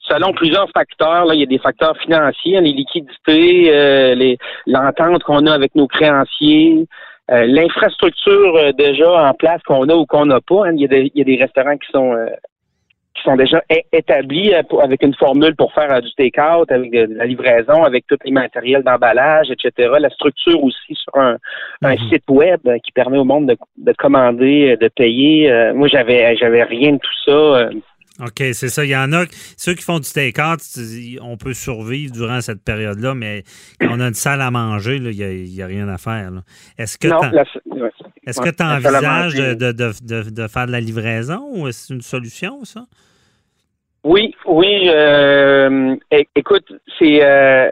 selon 0.07 0.33
plusieurs 0.33 0.69
facteurs. 0.71 1.25
Là, 1.25 1.33
il 1.33 1.41
y 1.41 1.43
a 1.43 1.47
des 1.47 1.59
facteurs 1.59 1.97
financiers, 1.97 2.59
les 2.61 2.73
liquidités, 2.73 3.71
euh, 3.73 4.35
l'entente 4.65 5.23
qu'on 5.23 5.45
a 5.45 5.53
avec 5.53 5.75
nos 5.75 5.87
créanciers, 5.87 6.87
euh, 7.31 7.45
l'infrastructure 7.45 8.55
euh, 8.55 8.71
déjà 8.71 9.29
en 9.29 9.33
place 9.33 9.61
qu'on 9.63 9.89
a 9.89 9.95
ou 9.95 10.05
qu'on 10.05 10.25
n'a 10.25 10.41
pas. 10.41 10.67
Hein. 10.67 10.73
Il, 10.75 10.81
y 10.81 10.85
a 10.85 10.87
des, 10.87 11.11
il, 11.13 11.19
y 11.19 11.21
a 11.21 11.25
des, 11.25 11.43
restaurants 11.43 11.77
qui 11.77 11.91
sont 11.91 12.15
qui 13.17 13.23
sont 13.23 13.35
déjà 13.35 13.61
établis 13.91 14.53
avec 14.53 15.03
une 15.03 15.13
formule 15.15 15.55
pour 15.55 15.73
faire 15.73 16.01
du 16.01 16.13
take-out, 16.13 16.71
avec 16.71 16.91
de, 16.91 17.07
la 17.15 17.25
livraison, 17.25 17.83
avec 17.83 18.05
tous 18.07 18.17
les 18.23 18.31
matériels 18.31 18.83
d'emballage, 18.83 19.47
etc. 19.51 19.89
La 19.99 20.09
structure 20.09 20.63
aussi 20.63 20.93
sur 20.93 21.15
un, 21.15 21.37
un 21.81 21.95
mm-hmm. 21.95 22.09
site 22.09 22.29
web 22.29 22.59
qui 22.83 22.91
permet 22.91 23.17
au 23.17 23.25
monde 23.25 23.47
de, 23.47 23.57
de 23.77 23.93
commander, 23.93 24.77
de 24.79 24.87
payer. 24.87 25.71
moi, 25.73 25.87
j'avais 25.87 26.35
j'avais 26.37 26.63
rien 26.63 26.93
de 26.93 26.97
tout 26.99 27.23
ça. 27.25 27.69
OK, 28.19 28.37
c'est 28.53 28.69
ça. 28.69 28.83
Il 28.83 28.89
y 28.89 28.95
en 28.95 29.13
a, 29.13 29.25
ceux 29.57 29.75
qui 29.75 29.83
font 29.83 29.99
du 29.99 30.11
take-out, 30.11 30.59
on 31.21 31.37
peut 31.37 31.53
survivre 31.53 32.11
durant 32.11 32.41
cette 32.41 32.63
période-là, 32.63 33.13
mais 33.13 33.43
quand 33.79 33.89
on 33.91 33.99
a 33.99 34.07
une 34.07 34.15
salle 34.15 34.41
à 34.41 34.49
manger, 34.49 34.95
il 34.95 35.03
n'y 35.03 35.61
a, 35.61 35.67
rien 35.67 35.87
à 35.87 35.97
faire. 35.97 36.31
Est-ce 36.77 36.97
que 36.97 37.09
tu 38.33 38.63
envisages 38.63 39.33
de, 39.35 40.47
faire 40.47 40.67
de 40.67 40.71
la 40.71 40.79
livraison 40.79 41.49
ou 41.53 41.67
est-ce 41.67 41.93
une 41.93 42.01
solution, 42.01 42.63
ça? 42.63 42.85
Oui, 44.03 44.33
oui. 44.45 44.89
Euh, 44.89 45.95
écoute, 46.35 46.71
c'est 46.97 47.23
euh, 47.23 47.69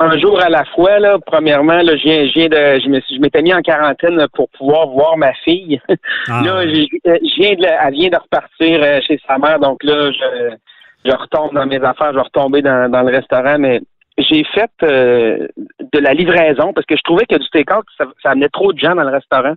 un 0.00 0.18
jour 0.18 0.40
à 0.40 0.48
la 0.48 0.64
fois, 0.64 0.98
là, 0.98 1.18
premièrement, 1.24 1.82
là, 1.82 1.96
je, 1.96 2.32
viens, 2.32 2.48
de, 2.48 2.80
je, 2.80 2.88
me, 2.88 3.00
je 3.00 3.20
m'étais 3.20 3.42
mis 3.42 3.52
en 3.52 3.60
quarantaine 3.60 4.26
pour 4.34 4.48
pouvoir 4.50 4.88
voir 4.88 5.16
ma 5.16 5.32
fille. 5.44 5.80
Ah, 6.30 6.42
là, 6.44 6.66
je, 6.66 6.86
viens 7.38 7.54
de, 7.54 7.64
elle 7.64 7.94
vient 7.94 8.10
de 8.10 8.16
repartir 8.16 8.82
euh, 8.82 9.00
chez 9.06 9.18
sa 9.26 9.38
mère, 9.38 9.58
donc 9.58 9.82
là, 9.82 10.10
je, 10.12 10.56
je 11.04 11.16
retombe 11.16 11.54
dans 11.54 11.66
mes 11.66 11.82
affaires, 11.82 12.10
je 12.12 12.16
vais 12.16 12.22
retomber 12.22 12.60
dans, 12.60 12.90
dans 12.90 13.02
le 13.02 13.14
restaurant, 13.14 13.58
mais 13.58 13.80
j'ai 14.18 14.44
fait 14.44 14.70
euh, 14.82 15.46
de 15.92 15.98
la 15.98 16.12
livraison 16.12 16.72
parce 16.72 16.86
que 16.86 16.96
je 16.96 17.02
trouvais 17.02 17.24
que 17.26 17.36
du 17.36 17.48
take-out, 17.50 17.84
ça, 17.96 18.06
amenait 18.24 18.48
trop 18.48 18.72
de 18.72 18.78
gens 18.78 18.94
dans 18.94 19.04
le 19.04 19.10
restaurant. 19.10 19.54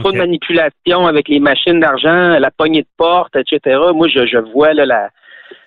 Trop 0.00 0.12
de 0.12 0.18
manipulation 0.18 1.06
avec 1.06 1.28
les 1.28 1.40
machines 1.40 1.80
d'argent, 1.80 2.38
la 2.38 2.50
poignée 2.50 2.82
de 2.82 2.88
porte, 2.96 3.36
etc. 3.36 3.78
Moi, 3.94 4.08
je, 4.08 4.26
je 4.26 4.38
vois 4.38 4.74
là, 4.74 4.86
la, 4.86 5.10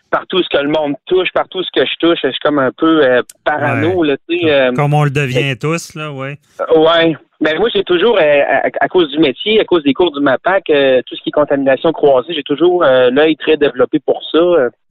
partout 0.09 0.41
ce 0.41 0.49
que 0.49 0.61
le 0.61 0.69
monde 0.69 0.95
touche, 1.05 1.29
partout 1.33 1.63
ce 1.63 1.69
que 1.73 1.85
je 1.85 1.93
touche, 1.99 2.19
je 2.23 2.29
suis 2.29 2.39
comme 2.39 2.59
un 2.59 2.71
peu 2.71 3.03
euh, 3.03 3.21
parano. 3.43 4.03
Là, 4.03 4.15
euh, 4.29 4.71
comme 4.73 4.93
on 4.93 5.03
le 5.03 5.09
devient 5.09 5.57
tous, 5.57 5.95
là, 5.95 6.11
oui. 6.11 6.35
Oui. 6.75 7.15
Mais 7.41 7.55
moi, 7.55 7.69
j'ai 7.73 7.85
toujours, 7.85 8.17
euh, 8.17 8.41
à, 8.81 8.87
cause 8.89 9.09
du 9.11 9.19
métier, 9.19 9.61
à 9.61 9.63
cause 9.63 9.81
des 9.83 9.93
cours 9.93 10.11
du 10.11 10.19
MAPAC, 10.19 10.65
tout 10.65 11.15
ce 11.15 11.21
qui 11.21 11.29
est 11.29 11.31
contamination 11.31 11.93
croisée, 11.93 12.33
j'ai 12.33 12.43
toujours 12.43 12.83
l'œil 12.83 13.37
très 13.37 13.55
développé 13.55 13.99
pour 13.99 14.21
ça. 14.29 14.39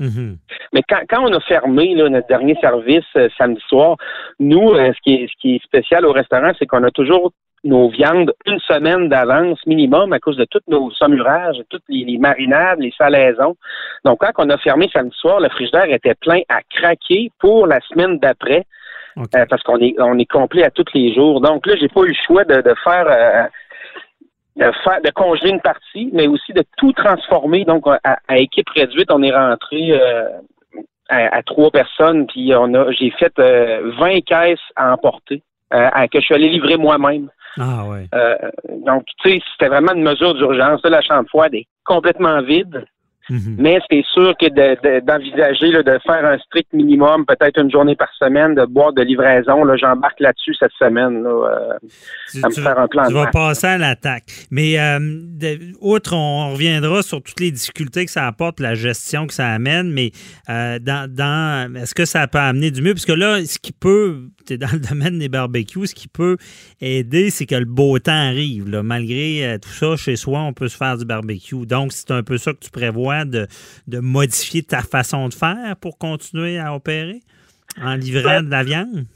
Mm-hmm. 0.00 0.36
Mais 0.72 0.82
quand, 0.88 1.00
quand 1.10 1.28
on 1.28 1.32
a 1.34 1.40
fermé 1.40 1.94
là, 1.94 2.08
notre 2.08 2.26
dernier 2.26 2.56
service 2.62 3.04
samedi 3.36 3.60
soir, 3.68 3.96
nous, 4.40 4.74
ce, 4.74 5.00
qui 5.02 5.14
est, 5.14 5.26
ce 5.26 5.32
qui 5.38 5.56
est 5.56 5.62
spécial 5.62 6.06
au 6.06 6.12
restaurant, 6.12 6.52
c'est 6.58 6.64
qu'on 6.64 6.84
a 6.84 6.90
toujours 6.90 7.32
nos 7.68 7.88
viandes 7.90 8.32
une 8.46 8.58
semaine 8.60 9.08
d'avance 9.08 9.64
minimum 9.66 10.12
à 10.12 10.18
cause 10.18 10.36
de 10.36 10.46
tous 10.46 10.62
nos 10.68 10.90
saumurages, 10.90 11.62
toutes 11.68 11.84
les, 11.88 12.18
marinades, 12.18 12.80
les 12.80 12.92
salaisons. 12.96 13.56
Donc, 14.04 14.20
quand 14.20 14.32
on 14.38 14.50
a 14.50 14.58
fermé 14.58 14.88
samedi 14.92 15.16
soir, 15.16 15.38
le 15.40 15.48
frigidaire 15.50 15.90
était 15.90 16.14
plein 16.14 16.40
à 16.48 16.60
craquer 16.62 17.30
pour 17.38 17.66
la 17.66 17.80
semaine 17.80 18.18
d'après. 18.18 18.64
Euh, 19.18 19.46
parce 19.50 19.62
qu'on 19.64 19.78
est 19.78 19.96
on 19.98 20.16
est 20.16 20.30
complet 20.30 20.62
à 20.62 20.70
tous 20.70 20.84
les 20.94 21.12
jours. 21.12 21.40
Donc 21.40 21.66
là, 21.66 21.74
j'ai 21.80 21.88
pas 21.88 22.02
eu 22.02 22.08
le 22.08 22.14
choix 22.26 22.44
de, 22.44 22.62
faire 22.84 23.06
euh, 23.08 23.46
de 24.56 24.72
faire 24.84 25.00
de 25.02 25.10
congeler 25.10 25.50
une 25.50 25.60
partie, 25.60 26.10
mais 26.12 26.28
aussi 26.28 26.52
de 26.52 26.62
tout 26.76 26.92
transformer. 26.92 27.64
Donc 27.64 27.84
à, 28.04 28.38
équipe 28.38 28.68
réduite, 28.68 29.10
on 29.10 29.22
est 29.24 29.34
rentré 29.34 29.90
euh, 29.90 30.28
à, 31.08 31.42
trois 31.42 31.72
personnes, 31.72 32.28
puis 32.28 32.52
on 32.54 32.72
a 32.74 32.92
j'ai 32.92 33.10
fait 33.10 33.32
20 33.36 34.20
caisses 34.20 34.60
à 34.76 34.92
emporter. 34.92 35.42
Que 35.70 36.20
je 36.20 36.24
suis 36.24 36.34
allé 36.34 36.48
livrer 36.48 36.76
moi-même. 36.76 37.30
Ah 37.58 37.84
ouais. 37.86 38.06
Euh, 38.14 38.36
donc, 38.86 39.04
tu 39.22 39.30
sais, 39.30 39.40
c'était 39.52 39.68
vraiment 39.68 39.92
une 39.94 40.02
mesure 40.02 40.34
d'urgence. 40.34 40.80
La 40.84 41.00
chambre 41.00 41.28
froide 41.28 41.54
est 41.54 41.66
complètement 41.84 42.40
vide. 42.42 42.86
Mhm. 43.30 43.56
Mais 43.58 43.78
c'est 43.90 44.04
sûr 44.12 44.34
que 44.40 44.48
d'envisager 45.00 45.70
de, 45.70 45.98
faire 46.06 46.24
un 46.24 46.38
strict 46.38 46.72
minimum, 46.72 47.26
peut-être 47.26 47.60
une 47.60 47.70
journée 47.70 47.94
par 47.94 48.08
semaine, 48.18 48.54
de 48.54 48.64
boire 48.64 48.92
de 48.92 49.02
livraison, 49.02 49.64
là, 49.64 49.76
j'embarque 49.76 50.20
là-dessus 50.20 50.54
cette 50.58 50.72
semaine. 50.78 51.22
Là, 51.22 51.30
euh, 51.30 51.88
tu, 52.30 52.38
me 52.38 52.50
faire 52.50 52.78
un 52.78 52.88
plan 52.88 53.06
tu 53.06 53.12
vas 53.12 53.26
passer 53.26 53.66
à 53.66 53.78
l'attaque. 53.78 54.24
Mais 54.50 54.78
euh, 54.78 54.98
outre, 55.80 56.14
on 56.14 56.52
reviendra 56.52 57.02
sur 57.02 57.22
toutes 57.22 57.40
les 57.40 57.50
difficultés 57.50 58.06
que 58.06 58.10
ça 58.10 58.26
apporte, 58.26 58.60
la 58.60 58.74
gestion 58.74 59.26
que 59.26 59.34
ça 59.34 59.48
amène, 59.48 59.92
mais 59.92 60.10
euh, 60.48 60.78
dans, 60.78 61.12
dans 61.12 61.74
est-ce 61.76 61.94
que 61.94 62.06
ça 62.06 62.26
peut 62.28 62.38
amener 62.38 62.70
du 62.70 62.80
mieux? 62.80 62.94
Parce 62.94 63.06
que 63.06 63.12
là, 63.12 63.44
ce 63.44 63.58
qui 63.58 63.72
peut, 63.72 64.28
tu 64.46 64.54
es 64.54 64.58
dans 64.58 64.72
le 64.72 64.80
domaine 64.88 65.18
des 65.18 65.28
barbecues, 65.28 65.86
ce 65.86 65.94
qui 65.94 66.08
peut 66.08 66.36
aider, 66.80 67.30
c'est 67.30 67.46
que 67.46 67.56
le 67.56 67.66
beau 67.66 67.98
temps 67.98 68.12
arrive. 68.12 68.64
Malgré 68.82 69.58
tout 69.60 69.68
ça, 69.68 69.96
chez 69.96 70.16
soi, 70.16 70.40
on 70.40 70.52
peut 70.54 70.68
se 70.68 70.76
faire 70.76 70.96
du 70.96 71.04
barbecue. 71.04 71.66
Donc, 71.66 71.92
c'est 71.92 72.10
un 72.10 72.22
peu 72.22 72.38
ça 72.38 72.52
que 72.52 72.58
tu 72.60 72.70
prévois 72.70 73.17
de, 73.24 73.46
modifier 74.00 74.62
ta 74.62 74.82
façon 74.82 75.28
de 75.28 75.34
faire 75.34 75.76
pour 75.80 75.98
continuer 75.98 76.58
à 76.58 76.74
opérer 76.74 77.20
en 77.82 77.94
livrant 77.94 78.42
de 78.42 78.50
la 78.50 78.62
viande? 78.62 79.06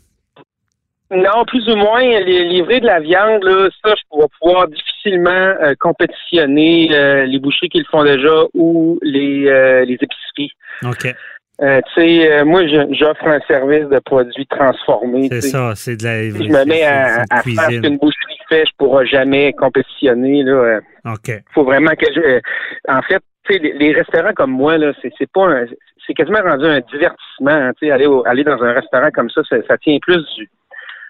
Non, 1.14 1.44
plus 1.46 1.68
ou 1.68 1.76
moins. 1.76 2.00
livrer 2.20 2.80
de 2.80 2.86
la 2.86 3.00
viande, 3.00 3.44
là, 3.44 3.68
ça, 3.84 3.94
je 3.94 4.02
pourrais 4.08 4.28
pouvoir 4.40 4.68
difficilement 4.68 5.30
euh, 5.30 5.74
compétitionner 5.78 6.88
euh, 6.92 7.26
les 7.26 7.38
boucheries 7.38 7.68
qui 7.68 7.78
le 7.78 7.84
font 7.90 8.02
déjà 8.02 8.44
ou 8.54 8.98
les, 9.02 9.46
euh, 9.46 9.84
les 9.84 9.94
épiceries. 9.94 10.52
OK. 10.84 11.14
tu 11.60 11.94
sais, 11.94 12.44
moi, 12.44 12.66
j'offre 12.66 13.26
un 13.26 13.40
service 13.46 13.88
de 13.88 13.98
produits 13.98 14.46
transformés. 14.46 15.28
C'est 15.30 15.42
ça, 15.42 15.74
c'est 15.74 15.96
de 15.96 16.04
la. 16.04 16.30
Si 16.30 16.46
je 16.46 16.50
me 16.50 16.64
mets 16.64 16.82
à, 16.82 17.24
faire 17.42 17.70
ce 17.70 17.80
qu'une 17.80 17.98
boucherie 17.98 18.38
fait, 18.48 18.64
je 18.66 18.72
pourrai 18.78 19.06
jamais 19.06 19.52
compétitionner. 19.52 20.42
Là. 20.44 20.80
OK. 21.04 21.30
faut 21.54 21.64
vraiment 21.64 21.92
que 21.92 22.06
je. 22.14 22.40
En 22.88 23.02
fait, 23.02 23.22
les, 23.48 23.92
restaurants 23.92 24.32
comme 24.34 24.52
moi, 24.52 24.78
là, 24.78 24.92
c'est, 25.02 25.30
pas 25.32 25.46
un, 25.46 25.66
c'est 26.06 26.14
quasiment 26.14 26.42
rendu 26.42 26.64
un 26.64 26.80
divertissement. 26.80 27.50
Hein, 27.50 27.72
aller, 27.82 28.08
aller 28.26 28.44
dans 28.44 28.62
un 28.62 28.72
restaurant 28.72 29.10
comme 29.12 29.30
ça, 29.30 29.42
ça, 29.48 29.78
tient 29.78 29.98
plus 30.00 30.24
du, 30.36 30.50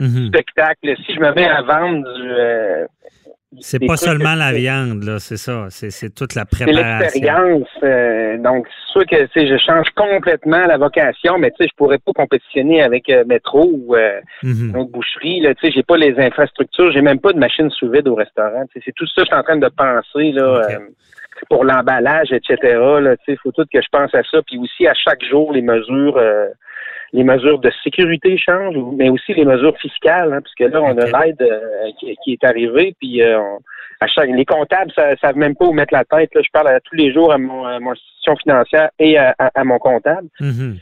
mhm. 0.00 0.28
spectacle. 0.28 0.94
Si 1.04 1.14
je 1.14 1.20
me 1.20 1.32
mets 1.34 1.48
à 1.48 1.62
vendre 1.62 2.12
du. 2.14 2.30
Euh, 2.30 2.86
c'est 3.60 3.84
pas 3.84 3.98
seulement 3.98 4.34
la 4.34 4.50
viande, 4.54 5.02
là, 5.02 5.18
c'est 5.18 5.36
ça. 5.36 5.66
C'est, 5.68 6.14
toute 6.14 6.34
la 6.34 6.46
préparation. 6.46 7.06
C'est 7.10 7.18
l'expérience. 7.20 7.68
Euh, 7.82 8.38
donc, 8.38 8.66
c'est 8.66 8.92
sûr 8.92 9.06
que 9.06 9.46
je 9.46 9.58
change 9.58 9.90
complètement 9.94 10.66
la 10.66 10.78
vocation, 10.78 11.36
mais 11.36 11.52
je 11.60 11.66
pourrais 11.76 11.98
pas 11.98 12.12
compétitionner 12.14 12.82
avec 12.82 13.10
euh, 13.10 13.24
métro 13.26 13.70
ou 13.70 13.94
mm 14.42 14.84
boucherie. 14.90 15.40
Là, 15.40 15.52
j'ai 15.62 15.82
pas 15.82 15.98
les 15.98 16.18
infrastructures, 16.18 16.92
j'ai 16.92 17.02
même 17.02 17.20
pas 17.20 17.34
de 17.34 17.38
machine 17.38 17.68
sous 17.68 17.90
vide 17.90 18.08
au 18.08 18.14
restaurant. 18.14 18.64
C'est 18.72 18.94
tout 18.94 19.06
ça 19.06 19.20
que 19.20 19.26
je 19.26 19.26
suis 19.26 19.34
en 19.34 19.42
train 19.42 19.58
de 19.58 19.68
penser. 19.68 20.32
Là, 20.32 20.62
pour 21.48 21.64
l'emballage, 21.64 22.32
etc. 22.32 22.56
Il 23.28 23.36
faut 23.42 23.52
tout 23.52 23.64
que 23.72 23.80
je 23.80 23.88
pense 23.90 24.14
à 24.14 24.22
ça. 24.30 24.42
Puis 24.46 24.58
aussi, 24.58 24.86
à 24.86 24.94
chaque 24.94 25.22
jour, 25.24 25.52
les 25.52 25.62
mesures 25.62 26.16
euh, 26.16 26.48
les 27.12 27.24
mesures 27.24 27.58
de 27.58 27.70
sécurité 27.84 28.38
changent, 28.38 28.76
mais 28.96 29.10
aussi 29.10 29.34
les 29.34 29.44
mesures 29.44 29.76
fiscales, 29.78 30.32
hein, 30.32 30.40
puisque 30.40 30.72
là, 30.72 30.80
on 30.80 30.96
a 30.96 31.24
l'aide 31.24 31.42
euh, 31.42 31.90
qui, 31.98 32.32
est 32.32 32.44
arrivée, 32.44 32.96
puis 32.98 33.22
euh, 33.22 33.38
à 34.00 34.06
chaque, 34.06 34.30
les 34.30 34.46
comptables 34.46 34.92
ne 34.96 35.16
savent 35.16 35.36
même 35.36 35.54
pas 35.54 35.66
où 35.66 35.72
mettre 35.72 35.92
la 35.92 36.04
tête. 36.04 36.34
Là. 36.34 36.40
Je 36.42 36.50
parle 36.50 36.80
tous 36.84 36.96
les 36.96 37.12
jours 37.12 37.30
à 37.30 37.36
mon, 37.36 37.66
institution 37.66 38.36
financière 38.36 38.90
et 38.98 39.18
à, 39.18 39.34
mon 39.62 39.78
comptable. 39.78 40.28
Mm-hmm. 40.40 40.78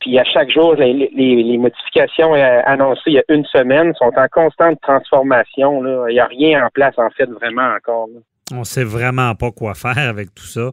Puis 0.00 0.18
à 0.18 0.24
chaque 0.24 0.50
jour, 0.50 0.74
les, 0.74 1.10
les, 1.14 1.58
modifications 1.58 2.34
annoncées 2.34 3.02
il 3.06 3.12
y 3.14 3.18
a 3.18 3.24
une 3.28 3.44
semaine 3.46 3.94
sont 3.94 4.12
en 4.16 4.28
constante 4.28 4.78
transformation. 4.82 5.82
Là. 5.82 6.06
Il 6.08 6.12
n'y 6.12 6.20
a 6.20 6.26
rien 6.26 6.64
en 6.64 6.68
place, 6.68 6.94
en 6.98 7.10
fait, 7.10 7.26
vraiment 7.26 7.74
encore. 7.74 8.08
On 8.52 8.64
sait 8.64 8.84
vraiment 8.84 9.34
pas 9.34 9.50
quoi 9.50 9.74
faire 9.74 9.98
avec 9.98 10.34
tout 10.34 10.46
ça. 10.46 10.70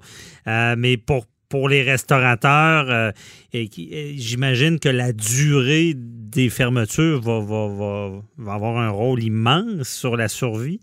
Euh, 0.47 0.75
mais 0.77 0.97
pour, 0.97 1.25
pour 1.49 1.69
les 1.69 1.81
restaurateurs, 1.81 2.89
euh, 2.89 3.11
j'imagine 3.53 4.79
que 4.79 4.89
la 4.89 5.13
durée 5.13 5.93
des 5.95 6.49
fermetures 6.49 7.21
va, 7.21 7.39
va, 7.39 8.53
avoir 8.53 8.77
un 8.77 8.89
rôle 8.89 9.23
immense 9.23 9.87
sur 9.87 10.17
la 10.17 10.27
survie. 10.27 10.79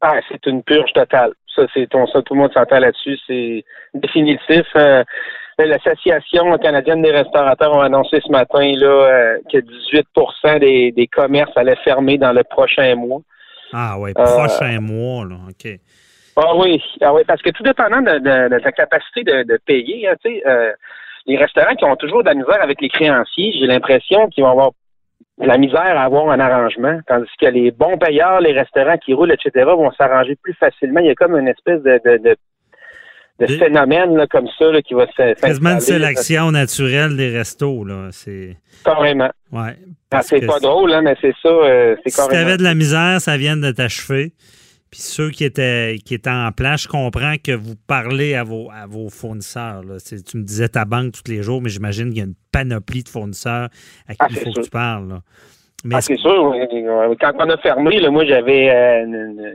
Ah, 0.00 0.18
c'est 0.28 0.44
une 0.46 0.62
purge 0.62 0.92
totale. 0.92 1.32
Ça, 1.54 1.62
c'est 1.72 1.88
tout 1.88 1.98
le 1.98 2.36
monde 2.36 2.52
s'entend 2.52 2.78
là-dessus. 2.78 3.18
C'est 3.26 3.64
définitif. 3.94 4.66
Euh, 4.74 5.04
L'Association 5.58 6.56
canadienne 6.58 7.02
des 7.02 7.12
restaurateurs 7.12 7.78
a 7.78 7.84
annoncé 7.84 8.20
ce 8.24 8.32
matin 8.32 8.72
là, 8.74 8.86
euh, 8.86 9.38
que 9.52 9.58
18 9.58 10.06
des, 10.60 10.92
des 10.92 11.06
commerces 11.06 11.56
allaient 11.56 11.76
fermer 11.84 12.18
dans 12.18 12.32
le 12.32 12.42
prochain 12.42 12.96
mois. 12.96 13.20
Ah 13.72 13.96
oui, 13.98 14.12
prochain 14.12 14.80
mois, 14.80 15.24
là, 15.24 15.36
OK. 15.48 15.72
Ah 16.36 16.56
oui, 16.56 16.82
ah 17.02 17.12
oui, 17.12 17.22
parce 17.26 17.42
que 17.42 17.50
tout 17.50 17.62
dépendant 17.62 18.00
de, 18.00 18.18
de, 18.18 18.54
de 18.54 18.58
ta 18.60 18.72
capacité 18.72 19.22
de, 19.22 19.42
de 19.42 19.58
payer, 19.66 20.08
hein, 20.08 20.14
tu 20.24 20.30
sais, 20.30 20.42
euh, 20.46 20.72
les 21.26 21.36
restaurants 21.36 21.74
qui 21.74 21.84
ont 21.84 21.96
toujours 21.96 22.22
de 22.22 22.28
la 22.28 22.34
misère 22.34 22.62
avec 22.62 22.80
les 22.80 22.88
créanciers, 22.88 23.52
j'ai 23.58 23.66
l'impression 23.66 24.28
qu'ils 24.28 24.44
vont 24.44 24.50
avoir 24.50 24.70
de 25.38 25.46
la 25.46 25.58
misère 25.58 25.98
à 25.98 26.04
avoir 26.04 26.30
un 26.30 26.40
arrangement, 26.40 27.00
tandis 27.06 27.28
que 27.40 27.46
les 27.46 27.70
bons 27.70 27.98
payeurs, 27.98 28.40
les 28.40 28.52
restaurants 28.52 28.98
qui 28.98 29.14
roulent, 29.14 29.32
etc., 29.32 29.64
vont 29.66 29.92
s'arranger 29.92 30.36
plus 30.36 30.54
facilement. 30.54 31.00
Il 31.00 31.06
y 31.06 31.10
a 31.10 31.14
comme 31.14 31.36
une 31.36 31.48
espèce 31.48 31.82
de, 31.82 32.00
de, 32.04 32.16
de, 32.18 32.36
de 33.42 33.52
Des- 33.52 33.58
phénomène 33.58 34.16
là, 34.16 34.26
comme 34.26 34.46
ça 34.58 34.70
là, 34.70 34.80
qui 34.82 34.94
va 34.94 35.06
se 35.06 35.34
Quasiment 35.40 35.70
une 35.70 35.80
s'installer, 35.80 35.98
là, 36.00 36.06
sélection 36.08 36.50
naturelle 36.50 37.16
des 37.16 37.30
restos, 37.36 37.84
là. 37.84 38.08
C'est. 38.12 38.56
Carrément. 38.84 39.30
Ouais. 39.50 39.76
Ah, 40.10 40.22
c'est 40.22 40.44
pas 40.46 40.60
drôle, 40.60 40.92
hein, 40.92 41.02
mais 41.02 41.16
c'est 41.20 41.34
ça. 41.42 41.48
euh, 41.48 41.96
c'est 42.04 42.10
Si 42.10 42.28
tu 42.28 42.34
avais 42.34 42.56
de 42.56 42.62
la 42.62 42.74
misère, 42.74 43.20
ça 43.20 43.36
vient 43.36 43.56
de 43.56 43.70
t'achever. 43.70 44.32
Puis 44.90 45.00
ceux 45.00 45.30
qui 45.30 45.44
étaient, 45.44 45.96
qui 46.04 46.12
étaient 46.14 46.28
en 46.28 46.52
plan, 46.52 46.76
je 46.76 46.86
comprends 46.86 47.36
que 47.42 47.52
vous 47.52 47.76
parlez 47.86 48.34
à 48.34 48.44
vos, 48.44 48.70
à 48.70 48.86
vos 48.86 49.08
fournisseurs. 49.08 49.82
là. 49.84 49.94
Tu 50.06 50.36
me 50.36 50.42
disais 50.42 50.68
ta 50.68 50.84
banque 50.84 51.12
tous 51.12 51.30
les 51.32 51.42
jours, 51.42 51.62
mais 51.62 51.70
j'imagine 51.70 52.08
qu'il 52.10 52.18
y 52.18 52.20
a 52.20 52.24
une 52.24 52.34
panoplie 52.52 53.02
de 53.02 53.08
fournisseurs 53.08 53.68
à 54.06 54.12
qui 54.12 54.18
Ah, 54.20 54.26
il 54.28 54.36
faut 54.36 54.52
que 54.52 54.60
tu 54.60 54.68
parles. 54.70 55.08
là. 55.08 55.20
Mais 55.84 55.94
Ah, 55.96 56.00
c'est 56.02 56.16
sûr. 56.18 56.54
Quand 57.20 57.32
on 57.38 57.48
a 57.50 57.56
fermé, 57.56 58.00
là, 58.00 58.10
moi, 58.10 58.24
j'avais. 58.26 58.68
euh, 58.70 59.04
une- 59.06 59.54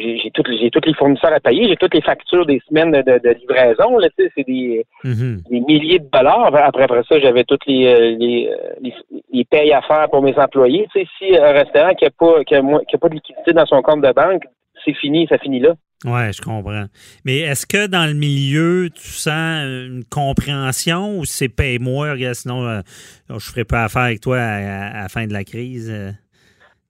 j'ai 0.00 0.30
toutes- 0.32 0.50
j'ai 0.60 0.70
tous 0.70 0.80
les 0.86 0.94
fournisseurs 0.94 1.32
à 1.32 1.40
payer, 1.40 1.68
j'ai 1.68 1.76
toutes 1.76 1.94
les 1.94 2.02
factures 2.02 2.46
des 2.46 2.60
semaines 2.68 2.92
de, 2.92 3.34
livraison. 3.40 3.98
Là, 3.98 4.08
c'est 4.16 4.44
des, 4.46 4.84
Mhm. 5.04 5.42
des 5.50 5.60
milliers 5.60 5.98
de 5.98 6.08
dollars. 6.12 6.46
Après, 6.54 6.82
après 6.84 7.02
ça, 7.08 7.18
j'avais 7.20 7.44
toutes 7.44 7.66
les, 7.66 7.86
euh, 7.86 8.16
les, 8.18 8.48
euh, 8.50 8.56
les, 8.82 8.94
les 9.32 9.44
payes 9.44 9.72
à 9.72 9.82
faire 9.82 10.08
pour 10.10 10.22
mes 10.22 10.34
employés. 10.38 10.86
Si 10.94 11.36
un 11.36 11.52
restaurant 11.52 11.94
qui 11.94 12.04
n'a 12.04 12.10
pas, 12.10 12.44
qui 12.44 12.54
a 12.54 12.62
qui 12.88 12.94
a 12.96 12.98
pas 12.98 13.08
de 13.08 13.14
liquidité 13.14 13.52
dans 13.52 13.66
son 13.66 13.82
compte 13.82 14.02
de 14.02 14.12
banque, 14.12 14.42
c'est 14.84 14.94
fini, 14.94 15.26
ça 15.28 15.38
finit 15.38 15.60
là. 15.60 15.74
Ouais, 16.04 16.30
je 16.32 16.40
comprends. 16.40 16.84
Mais 17.24 17.38
est-ce 17.38 17.66
que 17.66 17.88
dans 17.88 18.06
le 18.06 18.14
milieu, 18.14 18.88
tu 18.94 19.02
sens 19.08 19.64
une 19.64 20.04
compréhension 20.08 21.18
ou 21.18 21.24
c'est 21.24 21.48
paye-moi, 21.48 22.14
sinon 22.34 22.64
euh, 22.64 22.80
je 23.28 23.34
ne 23.34 23.38
ferai 23.40 23.64
pas 23.64 23.84
affaire 23.84 24.02
avec 24.02 24.20
toi 24.20 24.38
à, 24.38 24.42
à- 24.42 24.98
à 24.98 25.02
la 25.02 25.08
fin 25.08 25.26
de 25.26 25.32
la 25.32 25.42
crise? 25.42 25.90
euh? 25.90 26.12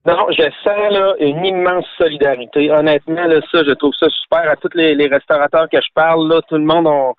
Non, 0.07 0.27
je 0.31 0.43
sens 0.65 0.91
là, 0.93 1.15
une 1.21 1.45
immense 1.45 1.85
solidarité. 1.99 2.71
Honnêtement, 2.71 3.25
là, 3.27 3.41
ça, 3.53 3.63
je 3.65 3.73
trouve 3.73 3.93
ça 3.99 4.09
super. 4.09 4.49
À 4.51 4.57
tous 4.57 4.71
les, 4.75 4.95
les 4.95 5.07
restaurateurs 5.07 5.69
que 5.71 5.81
je 5.81 5.89
parle, 5.95 6.29
là, 6.29 6.41
tout 6.49 6.55
le 6.57 6.65
monde 6.65 6.87
on, 6.87 7.13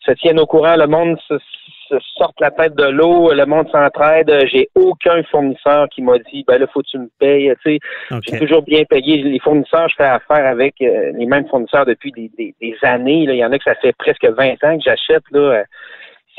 se 0.00 0.12
tient 0.12 0.36
au 0.38 0.46
courant. 0.46 0.76
Le 0.76 0.86
monde 0.86 1.18
se, 1.26 1.38
se 1.88 1.96
sort 2.16 2.32
la 2.38 2.52
tête 2.52 2.76
de 2.76 2.84
l'eau. 2.84 3.32
Le 3.32 3.46
monde 3.46 3.68
s'entraide. 3.72 4.30
J'ai 4.52 4.68
aucun 4.76 5.22
fournisseur 5.24 5.88
qui 5.88 6.02
m'a 6.02 6.18
dit, 6.18 6.44
ben 6.46 6.58
là, 6.60 6.66
faut 6.72 6.82
que 6.82 6.86
tu 6.88 6.98
me 6.98 7.08
payes. 7.18 7.52
Tu 7.64 7.72
sais, 7.72 8.20
j'ai 8.28 8.38
toujours 8.38 8.62
bien 8.62 8.84
payé. 8.84 9.22
Les 9.24 9.40
fournisseurs, 9.40 9.88
je 9.88 9.96
fais 9.96 10.04
affaire 10.04 10.46
avec 10.46 10.74
euh, 10.82 11.12
les 11.16 11.26
mêmes 11.26 11.48
fournisseurs 11.48 11.86
depuis 11.86 12.12
des, 12.12 12.30
des- 12.38 12.54
des 12.60 12.76
années. 12.82 13.26
là. 13.26 13.32
Il 13.32 13.38
y 13.38 13.44
en 13.44 13.50
a 13.50 13.58
que 13.58 13.64
ça 13.64 13.74
fait 13.76 13.94
presque 13.96 14.24
20 14.24 14.62
ans 14.62 14.76
que 14.76 14.84
j'achète. 14.84 15.24
Là, 15.32 15.40
Euh, 15.40 15.64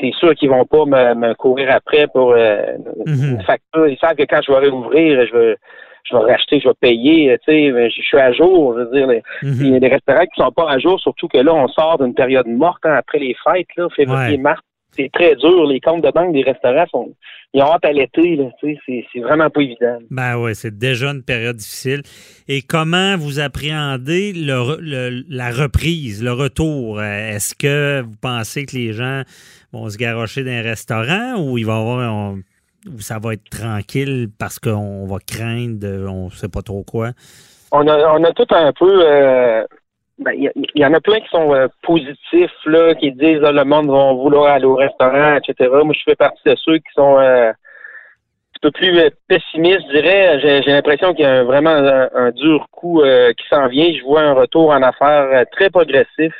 c'est 0.00 0.12
sûr 0.14 0.32
qu'ils 0.36 0.48
vont 0.48 0.64
pas 0.64 0.84
me, 0.86 1.14
me 1.14 1.34
courir 1.34 1.70
après 1.74 2.06
pour 2.06 2.32
euh, 2.32 2.62
Mhm. 3.04 3.34
une 3.34 3.42
facture. 3.42 3.88
Ils 3.88 3.98
savent 3.98 4.14
que 4.14 4.22
quand 4.22 4.40
je 4.46 4.52
vais 4.52 4.58
réouvrir, 4.58 5.26
je 5.26 5.36
vais, 5.36 5.56
je 6.10 6.16
vais 6.16 6.32
racheter, 6.32 6.60
je 6.60 6.68
vais 6.68 6.74
payer. 6.80 7.36
Tu 7.46 7.52
sais, 7.52 7.90
je 7.90 8.02
suis 8.02 8.18
à 8.18 8.32
jour. 8.32 8.74
Je 8.78 8.84
veux 8.84 8.90
dire, 8.96 9.06
les- 9.06 9.22
Mhm. 9.42 9.56
il 9.60 9.72
y 9.72 9.76
a 9.76 9.80
des 9.80 9.88
restaurants 9.88 10.24
qui 10.26 10.40
sont 10.42 10.52
pas 10.52 10.70
à 10.70 10.78
jour, 10.78 10.98
surtout 11.00 11.28
que 11.28 11.38
là, 11.38 11.54
on 11.54 11.68
sort 11.68 11.98
d'une 11.98 12.14
période 12.14 12.46
morte 12.46 12.84
hein, 12.84 12.94
après 12.98 13.18
les 13.18 13.34
fêtes, 13.44 13.66
là, 13.76 13.88
février, 13.94 14.36
Ouais. 14.36 14.42
mars. 14.42 14.60
C'est 14.92 15.10
très 15.12 15.36
dur. 15.36 15.66
Les 15.66 15.80
comptes 15.80 16.02
de 16.02 16.10
banque 16.10 16.32
des 16.32 16.42
restaurants 16.42 16.86
sont, 16.90 17.14
ils 17.52 17.62
ont 17.62 17.66
hâte 17.72 17.84
à 17.84 17.92
l'été. 17.92 18.40
C'est 18.86 19.20
vraiment 19.20 19.50
pas 19.50 19.60
évident. 19.60 19.98
Ben 20.10 20.36
oui, 20.38 20.54
c'est 20.54 20.76
déjà 20.76 21.10
une 21.10 21.22
période 21.22 21.56
difficile. 21.56 22.00
Et 22.48 22.62
comment 22.62 23.16
vous 23.18 23.38
appréhendez 23.38 24.32
le 24.32 24.54
re- 24.54 24.78
le- 24.80 25.24
la 25.28 25.50
reprise, 25.50 26.24
le 26.24 26.32
retour? 26.32 26.98
Euh, 27.00 27.02
Est-ce 27.34 27.54
que 27.54 28.00
vous 28.00 28.16
pensez 28.20 28.64
que 28.64 28.74
les 28.74 28.92
gens 28.94 29.22
vont 29.72 29.88
se 29.90 29.98
garrocher 29.98 30.42
dans 30.42 30.50
un 30.52 30.62
restaurant 30.62 31.36
ou 31.38 31.58
il 31.58 31.66
va 31.66 31.74
y 31.74 31.80
avoir 31.80 32.12
on- 32.14 32.38
ça 32.98 33.18
va 33.18 33.34
être 33.34 33.48
tranquille 33.50 34.28
parce 34.38 34.58
qu'on 34.58 35.06
va 35.06 35.18
craindre 35.26 35.78
de, 35.78 36.06
on 36.06 36.30
sait 36.30 36.48
pas 36.48 36.62
trop 36.62 36.82
quoi? 36.82 37.10
on 37.72 37.86
a, 37.86 38.18
on 38.18 38.24
a 38.24 38.32
tout 38.32 38.46
un 38.50 38.72
peu. 38.72 39.02
euh, 39.04 39.64
ben, 40.18 40.32
Il 40.32 40.50
y, 40.74 40.84
en 40.84 40.94
a 40.94 41.00
plein 41.00 41.20
qui 41.20 41.28
sont 41.28 41.54
euh, 41.54 41.68
positifs, 41.82 42.50
là, 42.66 42.94
qui 42.94 43.12
disent 43.12 43.40
ah, 43.44 43.52
le 43.52 43.64
monde 43.64 43.88
va 43.88 44.12
vouloir 44.12 44.52
aller 44.52 44.64
au 44.64 44.74
restaurant, 44.74 45.36
etc. 45.36 45.70
Moi, 45.84 45.94
je 45.94 46.02
fais 46.04 46.16
partie 46.16 46.42
de 46.44 46.56
ceux 46.56 46.78
qui 46.78 46.92
sont 46.94 47.18
euh, 47.18 47.50
un 47.50 48.60
peu 48.60 48.70
plus 48.72 48.98
euh, 48.98 49.10
pessimistes, 49.28 49.84
je 49.88 50.00
dirais. 50.00 50.40
J'ai 50.40 50.72
l'impression 50.72 51.14
qu'il 51.14 51.24
y 51.24 51.28
a 51.28 51.44
vraiment 51.44 51.70
un, 51.70 52.30
dur 52.32 52.66
coup 52.72 53.02
euh, 53.02 53.32
qui 53.32 53.46
s'en 53.48 53.68
vient. 53.68 53.92
Je 53.92 54.02
vois 54.02 54.22
un 54.22 54.32
retour 54.32 54.70
en 54.70 54.82
affaires 54.82 55.28
euh, 55.32 55.44
très 55.52 55.70
progressif 55.70 56.34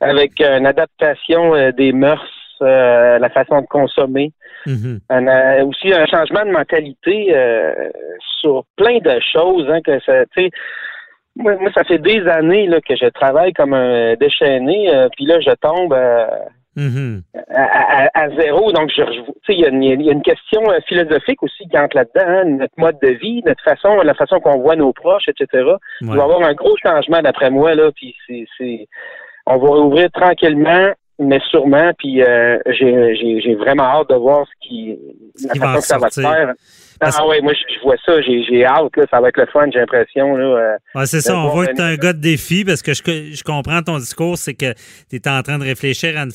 avec 0.00 0.40
une 0.40 0.66
adaptation 0.66 1.54
euh, 1.54 1.72
des 1.72 1.92
mœurs, 1.92 2.30
euh, 2.62 3.18
la 3.18 3.30
façon 3.30 3.62
de 3.62 3.66
consommer 3.66 4.32
Mhm. 4.66 5.00
un, 5.10 5.26
euh, 5.26 5.64
aussi 5.66 5.92
un 5.92 6.06
changement 6.06 6.44
de 6.44 6.50
mentalité 6.50 7.34
euh, 7.36 7.90
sur 8.40 8.64
plein 8.76 8.98
de 8.98 9.18
choses. 9.32 9.68
Hein, 9.70 9.80
que 9.82 9.98
ça, 10.00 10.24
moi, 11.36 11.56
moi, 11.60 11.70
ça 11.74 11.84
fait 11.84 11.98
des 11.98 12.26
années 12.28 12.66
là, 12.66 12.80
que 12.80 12.94
je 12.96 13.06
travaille 13.08 13.52
comme 13.52 13.74
un 13.74 14.14
déchaîné, 14.14 14.94
euh, 14.94 15.08
puis 15.16 15.26
là, 15.26 15.40
je 15.40 15.50
tombe 15.60 15.92
euh, 15.92 16.26
Mhm. 16.76 17.22
à, 17.54 18.04
à- 18.06 18.24
à 18.24 18.30
zéro. 18.30 18.72
Donc, 18.72 18.90
je, 18.96 19.02
il 19.48 19.60
y, 19.60 19.64
a 19.64 19.68
une- 19.68 19.82
il 19.84 20.02
y 20.02 20.08
a 20.08 20.12
une 20.12 20.22
question 20.22 20.60
philosophique 20.88 21.40
aussi 21.44 21.68
qui 21.68 21.78
entre 21.78 21.96
là-dedans, 21.96 22.26
hein, 22.26 22.44
notre 22.46 22.74
mode 22.78 22.96
de 23.00 23.10
vie, 23.10 23.42
notre 23.46 23.62
façon, 23.62 23.96
la 24.02 24.14
façon 24.14 24.40
qu'on 24.40 24.58
voit 24.58 24.74
nos 24.74 24.92
proches, 24.92 25.28
etc. 25.28 25.46
Il 26.00 26.08
va 26.08 26.16
y 26.16 26.20
avoir 26.20 26.42
un 26.42 26.54
gros 26.54 26.74
changement 26.82 27.22
d'après 27.22 27.50
moi 27.50 27.76
là, 27.76 27.90
puis 27.94 28.16
c'est, 28.26 28.44
c'est, 28.58 28.88
on 29.46 29.56
va 29.58 29.68
rouvrir 29.68 30.10
tranquillement, 30.10 30.90
mais 31.18 31.38
sûrement, 31.50 31.92
puis 31.98 32.22
euh, 32.22 32.58
j'ai, 32.66 33.54
vraiment 33.54 33.84
hâte 33.84 34.10
de 34.10 34.14
voir 34.16 34.46
ce 34.46 34.68
qui, 34.68 34.98
Ce 35.36 35.46
façon 35.58 35.80
que 35.80 35.86
ça 35.86 35.98
va 35.98 36.10
se 36.10 36.20
faire. 36.20 36.54
Parce- 37.00 37.16
Ah 37.20 37.26
ouais, 37.26 37.40
moi 37.40 37.52
je, 37.52 37.74
je 37.74 37.80
vois 37.82 37.96
ça, 38.06 38.20
j'ai, 38.22 38.64
hâte 38.64 38.96
là, 38.96 39.04
ça 39.10 39.20
va 39.20 39.28
être 39.28 39.36
le 39.36 39.46
fun, 39.46 39.66
j'ai 39.72 39.80
l'impression 39.80 40.36
euh, 40.36 40.76
Ouais, 40.94 41.06
c'est 41.06 41.20
ça, 41.20 41.36
on 41.36 41.48
voit 41.48 41.66
que 41.66 41.74
tu 41.74 41.82
un- 41.82 41.86
un 41.86 41.96
gars 41.96 42.12
de 42.12 42.20
défi 42.20 42.64
parce 42.64 42.82
que 42.82 42.94
je, 42.94 43.02
je 43.04 43.42
comprends 43.42 43.82
ton 43.82 43.98
discours, 43.98 44.38
c'est 44.38 44.54
que 44.54 44.72
tu 45.10 45.16
es 45.16 45.28
en 45.28 45.42
train 45.42 45.58
de 45.58 45.64
réfléchir 45.64 46.16
à, 46.16 46.22
une 46.22 46.30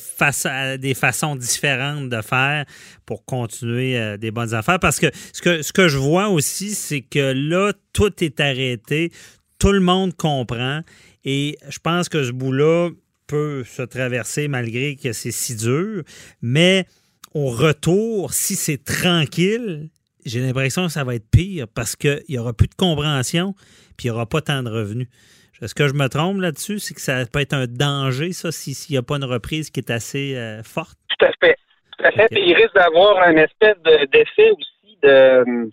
à 0.46 0.78
des 0.78 0.94
façons 0.94 1.38
différentes 1.38 2.10
de 2.10 2.22
faire 2.22 2.66
pour 3.06 3.24
continuer 3.26 3.98
euh, 3.98 4.18
des 4.18 4.32
bonnes 4.32 4.54
affaires. 4.54 4.80
Parce 4.80 5.00
que 5.00 5.08
ce 5.34 5.42
que, 5.42 5.62
ce 5.62 5.72
que 5.72 5.88
je 5.88 5.98
vois 5.98 6.28
aussi, 6.28 6.72
c'est 6.72 7.02
que 7.02 7.34
là, 7.34 7.72
tout 7.94 8.22
est 8.22 8.40
arrêté, 8.42 9.12
tout 9.60 9.72
le 9.72 9.80
monde 9.80 10.14
comprend 10.16 10.82
et 11.24 11.58
je 11.70 11.80
pense 11.80 12.10
que 12.10 12.24
ce 12.24 12.32
bout-là 12.34 12.90
peut 13.30 13.64
se 13.64 13.84
traverser 13.84 14.48
malgré 14.48 14.96
que 14.96 15.14
c'est 15.14 15.32
si 15.32 15.56
dur, 15.56 16.04
mais 16.42 16.86
au 17.36 17.48
retour, 17.52 18.34
si 18.34 18.56
c'est 18.56 18.84
tranquille, 18.84 19.90
j'ai 20.26 20.40
l'impression 20.42 20.88
que 20.88 20.92
ça 20.92 21.04
va 21.04 21.14
être 21.16 21.30
pire 21.30 21.68
parce 21.74 21.96
qu'il 21.96 22.24
n'y 22.28 22.38
aura 22.40 22.54
plus 22.54 22.68
de 22.68 22.76
compréhension 22.76 23.54
puis 23.98 24.08
il 24.08 24.12
n'y 24.12 24.16
aura 24.16 24.26
pas 24.26 24.42
tant 24.42 24.64
de 24.64 24.70
revenus. 24.70 25.08
Est-ce 25.62 25.76
que 25.76 25.88
je 25.88 25.94
me 25.94 26.08
trompe 26.08 26.40
là-dessus? 26.40 26.80
C'est 26.80 26.94
que 26.94 27.02
ça 27.02 27.26
peut 27.32 27.40
être 27.42 27.54
un 27.54 27.68
danger, 27.68 28.32
ça, 28.32 28.52
si- 28.52 28.74
s'il 28.74 28.94
n'y 28.94 28.98
a 28.98 29.02
pas 29.04 29.18
une 29.18 29.26
reprise 29.26 29.70
qui 29.70 29.80
est 29.82 29.92
assez 29.92 30.36
euh, 30.36 30.64
forte? 30.64 30.98
Tout 31.20 31.26
à 31.26 31.32
fait. 31.42 31.56
Tout 31.98 32.06
à 32.06 32.12
fait. 32.12 32.28
Il 32.32 32.54
risque 32.56 32.74
d'avoir 32.76 33.22
un 33.24 33.36
espèce 33.36 33.76
de- 33.84 34.06
d'effet 34.12 34.52
aussi 34.52 34.98
de 35.04 35.70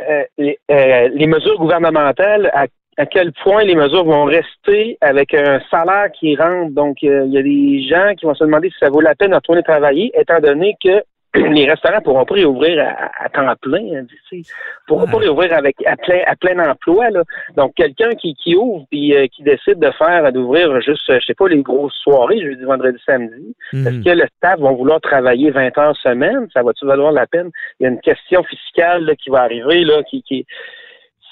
euh, 0.00 0.24
les, 0.38 0.58
euh, 0.72 1.08
les 1.14 1.26
mesures 1.28 1.56
gouvernementales, 1.58 2.50
à, 2.96 3.06
quel 3.06 3.32
point 3.32 3.64
les 3.64 3.74
mesures 3.74 4.04
vont 4.04 4.24
rester 4.24 4.98
avec 5.00 5.34
un 5.34 5.60
salaire 5.70 6.10
qui 6.12 6.36
rentre. 6.36 6.72
Donc, 6.72 6.98
euh, 7.04 7.24
il 7.26 7.32
y 7.32 7.38
a 7.38 7.42
des 7.42 7.82
gens 7.88 8.14
qui 8.14 8.26
vont 8.26 8.34
se 8.34 8.44
demander 8.44 8.70
si 8.70 8.76
ça 8.80 8.90
vaut 8.90 9.00
la 9.00 9.14
peine 9.14 9.30
de 9.30 9.36
retourner 9.36 9.62
travailler, 9.62 10.12
étant 10.18 10.40
donné 10.40 10.76
que 10.82 11.02
les 11.34 11.68
restaurants 11.68 12.00
pourront 12.00 12.24
pas 12.24 12.34
réouvrir 12.34 12.80
à, 12.80 13.24
à 13.24 13.28
temps 13.28 13.52
plein, 13.60 13.82
hein, 13.92 14.06
tu 14.08 14.42
sais. 14.42 14.52
pourront 14.86 15.06
pas 15.06 15.18
réouvrir 15.18 15.52
avec 15.52 15.74
à 15.84 15.96
plein 15.96 16.20
à 16.26 16.36
plein 16.36 16.70
emploi 16.70 17.10
là. 17.10 17.22
Donc 17.56 17.74
quelqu'un 17.74 18.10
qui, 18.10 18.34
qui 18.36 18.54
ouvre 18.54 18.84
puis 18.88 19.16
euh, 19.16 19.26
qui 19.26 19.42
décide 19.42 19.80
de 19.80 19.90
faire 19.98 20.32
d'ouvrir 20.32 20.80
juste 20.80 21.10
euh, 21.10 21.18
je 21.20 21.26
sais 21.26 21.34
pas 21.34 21.48
les 21.48 21.60
grosses 21.60 21.96
soirées 22.04 22.40
jeudi 22.40 22.62
vendredi 22.62 22.98
samedi, 23.04 23.56
est-ce 23.72 23.90
Mhm. 23.90 24.04
que 24.04 24.10
le 24.10 24.26
staff 24.36 24.60
va 24.60 24.70
vouloir 24.70 25.00
travailler 25.00 25.50
20 25.50 25.76
heures 25.76 25.96
semaine? 25.96 26.46
Ça 26.52 26.62
va-tu 26.62 26.86
valoir 26.86 27.10
la 27.10 27.26
peine? 27.26 27.50
Il 27.80 27.82
y 27.82 27.86
a 27.86 27.90
une 27.90 28.00
question 28.00 28.44
fiscale 28.44 29.04
là, 29.04 29.16
qui 29.16 29.30
va 29.30 29.40
arriver, 29.40 29.82
là, 29.82 30.04
qui, 30.04 30.22
qui 30.22 30.46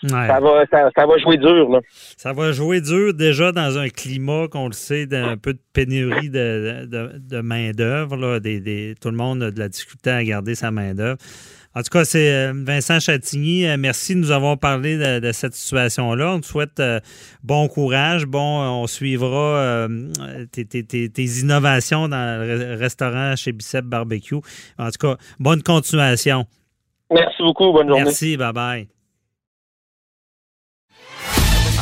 Ouais. 0.05 0.27
ça 0.27 0.41
va 0.41 0.65
ça, 0.71 0.91
ça 0.97 1.07
va 1.07 1.19
jouer 1.19 1.37
dur. 1.37 1.69
Là. 1.71 1.81
Ça 2.17 2.33
va 2.33 2.51
jouer 2.51 2.81
dur 2.81 3.15
déjà 3.15 3.53
dans 3.53 3.79
un 3.79 3.89
climat 3.89 4.49
qu'on 4.49 4.67
le 4.67 4.73
sait 4.73 5.07
d'un 5.07 5.37
peu 5.37 5.53
de 5.55 5.61
pénurie 5.73 6.29
de, 6.29 6.87
de, 6.87 7.13
de 7.19 7.41
main-d'œuvre. 7.41 8.17
là, 8.17 8.41
Des, 8.41 8.61
des- 8.61 8.95
tout 9.01 9.11
le 9.11 9.17
monde 9.17 9.43
a 9.45 9.51
de 9.53 9.59
la 9.61 9.69
difficulté 9.69 10.11
à 10.11 10.25
garder 10.25 10.55
sa 10.57 10.71
main-d'œuvre. 10.73 11.19
En 11.75 11.81
tout 11.83 11.89
cas, 11.91 12.05
c'est 12.05 12.31
euh, 12.35 12.53
Vincent 12.55 13.01
Chatigny. 13.01 13.65
Euh, 13.67 13.77
merci 13.79 14.15
de 14.15 14.21
nous 14.21 14.31
avoir 14.31 14.59
parlé 14.59 14.99
de, 14.99 15.33
cette 15.33 15.55
situation-là. 15.55 16.35
On 16.35 16.41
te 16.41 16.47
souhaite 16.47 16.81
euh, 16.81 17.01
bon 17.43 17.67
courage. 17.69 18.27
Bon, 18.27 18.61
on 18.61 18.87
suivra 18.87 19.87
tes, 20.53 21.25
innovations 21.25 22.09
dans 22.09 22.45
le 22.45 22.75
restaurant 22.77 23.37
chez 23.37 23.53
Bicep 23.53 23.85
Barbecue. 23.87 24.41
En 24.79 24.91
tout 24.91 24.99
cas, 25.09 25.17
bonne 25.39 25.63
continuation. 25.63 26.45
Merci 27.11 27.43
beaucoup. 27.43 27.73
Bonne 27.73 27.89
journée. 27.89 28.05
Merci. 28.05 28.37
Bye-bye. 28.37 29.02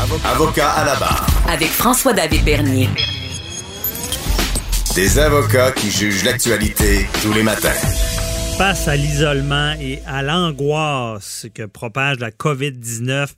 Avocat 0.03 0.71
à 0.71 0.85
la 0.87 0.95
barre. 0.95 1.27
Avec 1.47 1.69
François-David 1.69 2.43
Bernier. 2.43 2.89
Des 4.95 5.19
avocats 5.19 5.73
qui 5.73 5.91
jugent 5.91 6.25
l'actualité 6.25 7.07
tous 7.23 7.35
les 7.35 7.43
matins. 7.43 7.69
Face 8.57 8.89
à 8.89 8.97
l'isolement 8.97 9.75
et 9.79 10.01
à 10.07 10.23
l'angoisse 10.23 11.47
que 11.55 11.65
propage 11.67 12.19
la 12.19 12.31
COVID-19, 12.31 13.29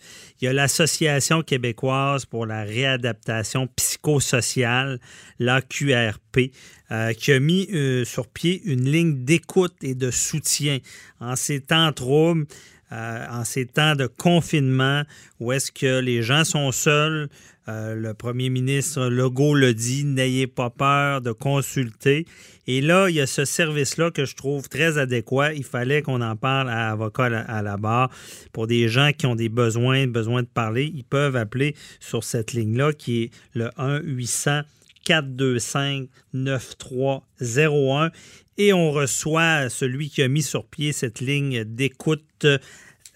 il 0.41 0.45
y 0.45 0.49
a 0.49 0.53
l'Association 0.53 1.43
québécoise 1.43 2.27
pour 2.27 2.47
la 2.47 2.63
réadaptation 2.63 3.69
psychosociale, 3.75 5.01
l'AQRP, 5.41 6.53
euh, 6.93 7.13
qui 7.13 7.33
a 7.33 7.41
mis 7.41 7.69
euh, 7.73 8.05
sur 8.05 8.29
pied 8.29 8.63
une 8.65 8.85
ligne 8.85 9.25
d'écoute 9.25 9.75
et 9.83 9.95
de 9.95 10.13
soutien 10.13 10.79
en 11.21 11.35
ces 11.35 11.61
temps 11.61 11.93
troubles. 11.93 12.47
Euh, 12.93 13.25
en 13.31 13.45
ces 13.45 13.65
temps 13.65 13.97
de 13.97 14.07
confinement 14.07 15.05
où 15.41 15.51
est-ce 15.51 15.73
que 15.73 16.01
les 16.01 16.21
gens 16.21 16.45
sont 16.45 16.73
seuls. 16.73 17.31
Euh, 17.69 17.95
le 17.95 18.13
premier 18.13 18.51
ministre 18.51 19.07
Legault 19.07 19.55
le 19.55 19.73
dit, 19.73 20.05
n'ayez 20.05 20.47
pas 20.47 20.69
peur 20.69 21.23
de 21.23 21.33
consulter. 21.33 22.27
Et 22.67 22.83
là, 22.83 23.09
il 23.09 23.15
y 23.15 23.21
a 23.21 23.27
ce 23.27 23.47
service-là 23.47 24.11
que 24.11 24.27
je 24.27 24.37
trouve 24.37 24.69
très 24.69 24.99
adéquat. 24.99 25.55
Il 25.55 25.65
fallait 25.65 26.03
qu'on 26.03 26.21
en 26.21 26.37
parle 26.37 26.69
à 26.69 26.91
avocat 26.91 27.25
à 27.49 27.63
la 27.63 27.79
barre. 27.79 28.11
Pour 28.53 28.67
des 28.67 28.89
gens 28.89 29.13
qui 29.17 29.25
ont 29.25 29.37
des 29.37 29.49
besoins, 29.49 30.07
besoin 30.07 30.43
de 30.43 30.49
parler, 30.49 30.93
ils 30.95 31.05
peuvent 31.05 31.37
appeler 31.37 31.75
sur 31.99 32.25
cette 32.25 32.53
ligne-là 32.53 32.93
qui 32.93 33.23
est 33.23 33.31
le 33.55 33.69
1-800. 33.79 34.65
425 35.05 36.09
9301 36.33 38.11
et 38.59 38.73
on 38.73 38.91
reçoit 38.91 39.69
celui 39.69 40.09
qui 40.09 40.23
a 40.23 40.29
mis 40.29 40.43
sur 40.43 40.67
pied 40.67 40.93
cette 40.93 41.21
ligne 41.21 41.65
d'écoute, 41.65 42.47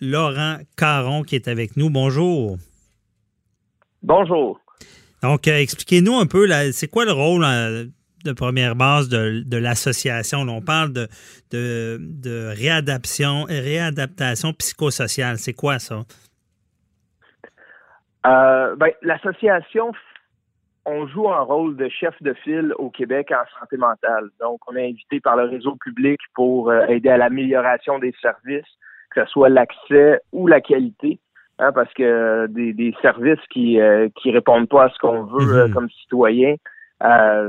Laurent 0.01 0.59
Caron, 0.77 1.23
qui 1.23 1.35
est 1.35 1.49
avec 1.49 1.77
nous. 1.77 1.91
Bonjour. 1.91 2.59
Bonjour. 4.03 4.61
Donc, 5.23 5.49
euh, 5.49 5.59
expliquez-nous 5.59 6.15
un 6.17 6.27
peu, 6.27 6.47
c'est 6.73 6.89
quoi 6.89 7.05
le 7.05 7.13
rôle 7.13 7.45
euh, 7.45 7.87
de 8.25 8.33
première 8.33 8.77
base 8.77 9.09
de, 9.09 9.57
l'association? 9.57 10.41
On 10.41 10.61
parle 10.61 10.93
de, 10.93 11.09
de, 11.51 12.53
réadaptation, 12.57 13.45
réadaptation 13.49 14.53
psychosociale. 14.53 15.39
C'est 15.39 15.55
quoi 15.55 15.79
ça? 15.79 16.03
Euh, 18.27 18.77
ben, 18.77 18.91
l'association 19.03 19.93
on 20.87 21.07
joue 21.09 21.29
un 21.29 21.41
rôle 21.41 21.77
de 21.77 21.89
chef 21.89 22.15
de 22.23 22.33
file 22.33 22.73
au 22.79 22.91
Québec 22.91 23.33
en 23.33 23.61
santé 23.61 23.77
mentale. 23.77 24.29
Donc, 24.41 24.61
on 24.69 24.77
est 24.77 24.89
invité 24.89 25.21
par 25.21 25.37
le 25.37 25.45
réseau 25.45 25.75
public 25.77 26.19
pour 26.35 26.71
euh, 26.71 26.87
aider 26.87 27.09
à 27.09 27.17
l'amélioration 27.17 27.99
des 27.99 28.15
services, 28.23 28.65
que 29.15 29.25
ce 29.25 29.31
soit 29.31 29.49
l'accès 29.49 30.21
ou 30.33 30.47
la 30.47 30.61
qualité, 30.61 31.19
hein, 31.59 31.73
parce 31.73 31.93
que 31.93 32.47
des, 32.47 32.95
services 33.03 33.45
qui 33.51 33.81
euh, 33.81 34.09
qui 34.17 34.31
répondent 34.31 34.69
pas 34.69 34.85
à 34.85 34.91
ce 34.91 34.99
qu'on 34.99 35.25
veut 35.25 35.59
euh, 35.59 35.67
mhm. 35.67 35.75
comme 35.75 35.91
citoyen, 35.91 36.55
ça, 37.01 37.49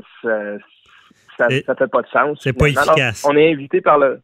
ça, 1.38 1.48
fait 1.48 1.88
pas 1.88 2.02
de 2.02 2.08
sens. 2.08 2.40
C'est 2.42 2.58
pas 2.58 2.68
efficace. 2.68 3.24
on 3.30 3.38
est 3.38 3.52
invité 3.52 3.82
par 3.82 4.00
le. 4.00 4.20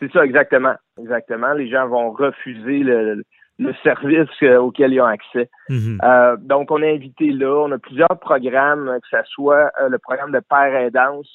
C'est 0.00 0.10
ça 0.10 0.24
exactement, 0.24 0.74
exactement. 1.00 1.52
Les 1.52 1.70
gens 1.70 1.86
vont 1.86 2.10
refuser 2.10 2.80
le 2.80 3.22
le 3.62 3.74
service 3.82 4.28
euh, 4.42 4.58
auquel 4.58 4.92
ils 4.92 5.00
ont 5.00 5.06
accès. 5.06 5.48
Mhm. 5.68 5.98
Euh, 6.02 6.36
donc, 6.38 6.70
on 6.70 6.82
est 6.82 6.94
invité 6.94 7.30
là. 7.30 7.64
On 7.64 7.72
a 7.72 7.78
plusieurs 7.78 8.18
programmes, 8.20 8.98
que 9.02 9.08
ce 9.16 9.30
soit 9.30 9.70
euh, 9.80 9.88
le 9.88 9.98
programme 9.98 10.32
de 10.32 10.40
père 10.40 10.74
aidance, 10.74 11.28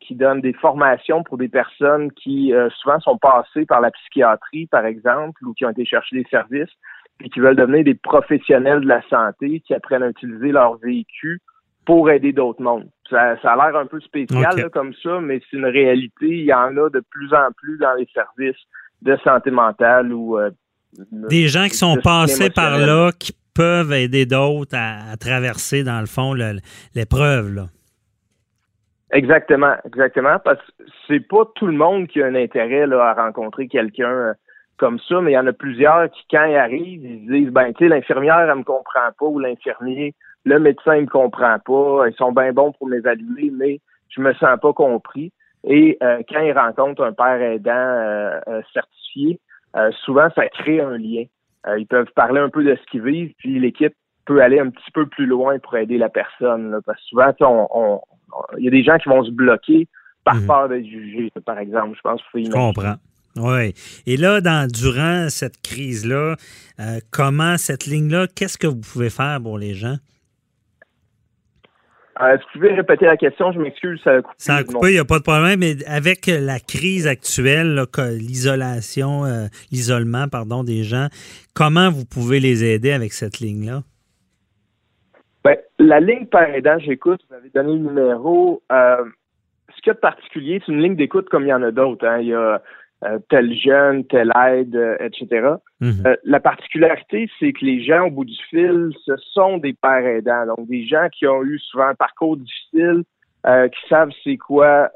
qui 0.00 0.14
donne 0.14 0.42
des 0.42 0.52
formations 0.52 1.22
pour 1.22 1.38
des 1.38 1.48
personnes 1.48 2.12
qui 2.12 2.52
souvent 2.82 3.00
sont 3.00 3.16
passées 3.16 3.64
par 3.64 3.80
la 3.80 3.90
psychiatrie, 3.90 4.66
par 4.66 4.84
exemple, 4.84 5.42
ou 5.42 5.54
qui 5.54 5.64
ont 5.64 5.70
été 5.70 5.86
chercher 5.86 6.16
des 6.16 6.28
services, 6.28 6.68
et 7.24 7.30
qui 7.30 7.40
veulent 7.40 7.56
devenir 7.56 7.82
des 7.82 7.94
professionnels 7.94 8.82
de 8.82 8.88
la 8.88 9.00
santé, 9.08 9.60
qui 9.60 9.72
apprennent 9.72 10.02
à 10.02 10.10
utiliser 10.10 10.52
leur 10.52 10.76
vécu 10.76 11.40
pour 11.86 12.10
aider 12.10 12.34
d'autres 12.34 12.60
mondes. 12.60 12.90
Ça, 13.08 13.36
a 13.42 13.56
l'air 13.56 13.80
un 13.80 13.86
peu 13.86 14.00
spécial 14.00 14.68
comme 14.70 14.92
ça, 15.02 15.18
mais 15.18 15.40
c'est 15.50 15.56
une 15.56 15.64
réalité. 15.64 16.26
Il 16.26 16.44
y 16.44 16.52
en 16.52 16.76
a 16.76 16.90
de 16.90 17.02
plus 17.08 17.32
en 17.32 17.50
plus 17.56 17.78
dans 17.78 17.94
les 17.94 18.08
services 18.12 18.62
de 19.00 19.16
santé 19.24 19.50
mentale 19.50 20.12
ou 20.12 20.38
des 21.10 21.48
gens 21.48 21.64
qui 21.64 21.76
sont 21.76 21.96
passés 22.02 22.50
par 22.50 22.78
là, 22.78 23.10
qui 23.18 23.32
peuvent 23.54 23.92
aider 23.92 24.26
d'autres 24.26 24.76
à, 24.76 25.16
traverser, 25.16 25.82
dans 25.82 26.00
le 26.00 26.06
fond, 26.06 26.34
l'épreuve. 26.94 27.66
Exactement, 29.10 29.74
exactement, 29.86 30.38
parce 30.44 30.60
que 30.60 30.84
c'est 31.06 31.26
pas 31.26 31.44
tout 31.54 31.66
le 31.66 31.72
monde 31.72 32.08
qui 32.08 32.22
a 32.22 32.26
un 32.26 32.34
intérêt 32.34 32.86
là, 32.86 33.08
à 33.08 33.14
rencontrer 33.14 33.66
quelqu'un 33.66 34.10
euh, 34.10 34.32
comme 34.76 34.98
ça, 35.08 35.22
mais 35.22 35.32
il 35.32 35.34
y 35.34 35.38
en 35.38 35.46
a 35.46 35.52
plusieurs 35.54 36.10
qui, 36.10 36.20
quand 36.30 36.44
ils 36.44 36.56
arrivent, 36.56 37.04
ils 37.04 37.26
se 37.26 37.32
disent, 37.32 37.50
ben, 37.50 37.72
tu 37.72 37.84
sais, 37.84 37.88
l'infirmière, 37.88 38.38
elle 38.38 38.54
me 38.54 38.64
comprend 38.64 39.10
pas, 39.18 39.24
ou 39.24 39.38
l'infirmier, 39.38 40.14
le 40.44 40.58
médecin, 40.58 40.96
il 40.96 41.02
me 41.02 41.06
comprend 41.06 41.58
pas, 41.58 42.08
ils 42.08 42.14
sont 42.16 42.32
bien 42.32 42.52
bons 42.52 42.72
pour 42.72 42.86
m'évaluer, 42.86 43.50
mais 43.50 43.80
je 44.10 44.20
me 44.20 44.34
sens 44.34 44.58
pas 44.60 44.72
compris. 44.74 45.32
Et 45.64 45.96
euh, 46.02 46.22
quand 46.28 46.40
ils 46.40 46.52
rencontrent 46.52 47.02
un 47.02 47.12
père 47.12 47.40
aidant 47.40 47.72
euh, 47.72 48.60
certifié, 48.72 49.40
euh, 49.76 49.90
souvent, 50.04 50.28
ça 50.34 50.48
crée 50.48 50.80
un 50.80 50.98
lien. 50.98 51.24
Euh, 51.66 51.78
ils 51.78 51.86
peuvent 51.86 52.10
parler 52.14 52.40
un 52.40 52.48
peu 52.48 52.64
de 52.64 52.76
ce 52.76 52.90
qu'ils 52.90 53.02
vivent, 53.02 53.32
puis 53.38 53.58
l'équipe 53.58 53.94
peut 54.24 54.42
aller 54.42 54.58
un 54.58 54.70
petit 54.70 54.90
peu 54.92 55.06
plus 55.06 55.26
loin 55.26 55.58
pour 55.58 55.76
aider 55.76 55.98
la 55.98 56.08
personne. 56.08 56.80
parce 56.84 56.98
que 56.98 57.06
souvent, 57.06 57.32
on, 57.40 58.00
il 58.58 58.64
y 58.64 58.68
a 58.68 58.70
des 58.70 58.82
gens 58.82 58.98
qui 58.98 59.08
vont 59.08 59.24
se 59.24 59.30
bloquer 59.30 59.88
par 60.24 60.36
mhm. 60.36 60.46
peur 60.46 60.68
d'être 60.68 60.86
jugés, 60.86 61.32
par 61.44 61.58
exemple. 61.58 61.96
Je 61.96 62.00
pense 62.02 62.20
qu'il 62.22 62.44
faut 62.44 62.50
Je 62.50 62.50
comprends. 62.50 62.96
Oui. 63.36 63.74
Et 64.06 64.16
là, 64.16 64.40
dans, 64.40 64.68
durant 64.70 65.28
cette 65.28 65.60
crise-là, 65.62 66.36
euh, 66.80 66.98
comment 67.10 67.56
cette 67.56 67.86
ligne-là, 67.86 68.26
qu'est-ce 68.34 68.58
que 68.58 68.66
vous 68.66 68.80
pouvez 68.80 69.10
faire 69.10 69.40
pour 69.42 69.58
les 69.58 69.74
gens? 69.74 69.96
Euh, 72.20 72.34
est-ce 72.34 72.38
que 72.38 72.44
vous 72.54 72.60
pouvez 72.60 72.74
répéter 72.74 73.06
la 73.06 73.16
question? 73.16 73.52
Je 73.52 73.60
m'excuse, 73.60 74.00
ça 74.02 74.14
a 74.14 74.22
coupé. 74.22 74.34
Ça 74.38 74.56
a 74.56 74.64
coupé, 74.64 74.88
il 74.88 74.94
n'y 74.94 74.98
a 74.98 75.04
pas 75.04 75.18
de 75.18 75.22
problème. 75.22 75.60
Mais 75.60 75.76
avec 75.86 76.26
la 76.26 76.58
crise 76.58 77.06
actuelle, 77.06 77.84
l'isolation, 77.96 79.24
euh, 79.24 79.46
l'isolement, 79.70 80.26
pardon, 80.28 80.64
des 80.64 80.82
gens, 80.82 81.06
comment 81.54 81.90
vous 81.90 82.04
pouvez 82.04 82.40
les 82.40 82.64
aider 82.64 82.92
avec 82.92 83.12
cette 83.12 83.38
ligne-là? 83.38 83.82
Ben, 85.44 85.56
la 85.78 86.00
ligne 86.00 86.26
par 86.26 86.42
aidant, 86.42 86.78
j'écoute, 86.78 87.20
vous 87.28 87.36
avez 87.36 87.50
donné 87.50 87.72
le 87.72 87.78
numéro. 87.78 88.62
Euh, 88.72 89.04
ce 89.76 89.80
qu'il 89.82 89.88
y 89.88 89.90
a 89.90 89.94
de 89.94 90.00
particulier, 90.00 90.60
c'est 90.66 90.72
une 90.72 90.82
ligne 90.82 90.96
d'écoute 90.96 91.28
comme 91.28 91.44
il 91.44 91.48
y 91.48 91.54
en 91.54 91.62
a 91.62 91.70
d'autres. 91.70 92.06
Hein. 92.06 92.18
Il 92.20 92.28
y 92.28 92.34
a 92.34 92.60
euh, 93.04 93.20
tel 93.28 93.54
jeune, 93.54 94.04
telle 94.06 94.32
aide, 94.48 94.74
euh, 94.74 94.96
etc. 94.98 95.50
Mhm. 95.80 96.02
Euh, 96.04 96.16
la 96.24 96.40
particularité, 96.40 97.30
c'est 97.38 97.52
que 97.52 97.64
les 97.64 97.80
gens 97.84 98.08
au 98.08 98.10
bout 98.10 98.24
du 98.24 98.34
fil, 98.50 98.90
ce 99.06 99.16
sont 99.34 99.58
des 99.58 99.72
pères 99.72 100.04
aidants, 100.04 100.46
donc 100.46 100.66
des 100.66 100.84
gens 100.84 101.06
qui 101.12 101.24
ont 101.28 101.44
eu 101.44 101.60
souvent 101.60 101.86
un 101.86 101.94
parcours 101.94 102.36
difficile, 102.36 103.04
qui 103.44 103.88
savent 103.88 104.10
c'est 104.24 104.36
quoi, 104.36 104.90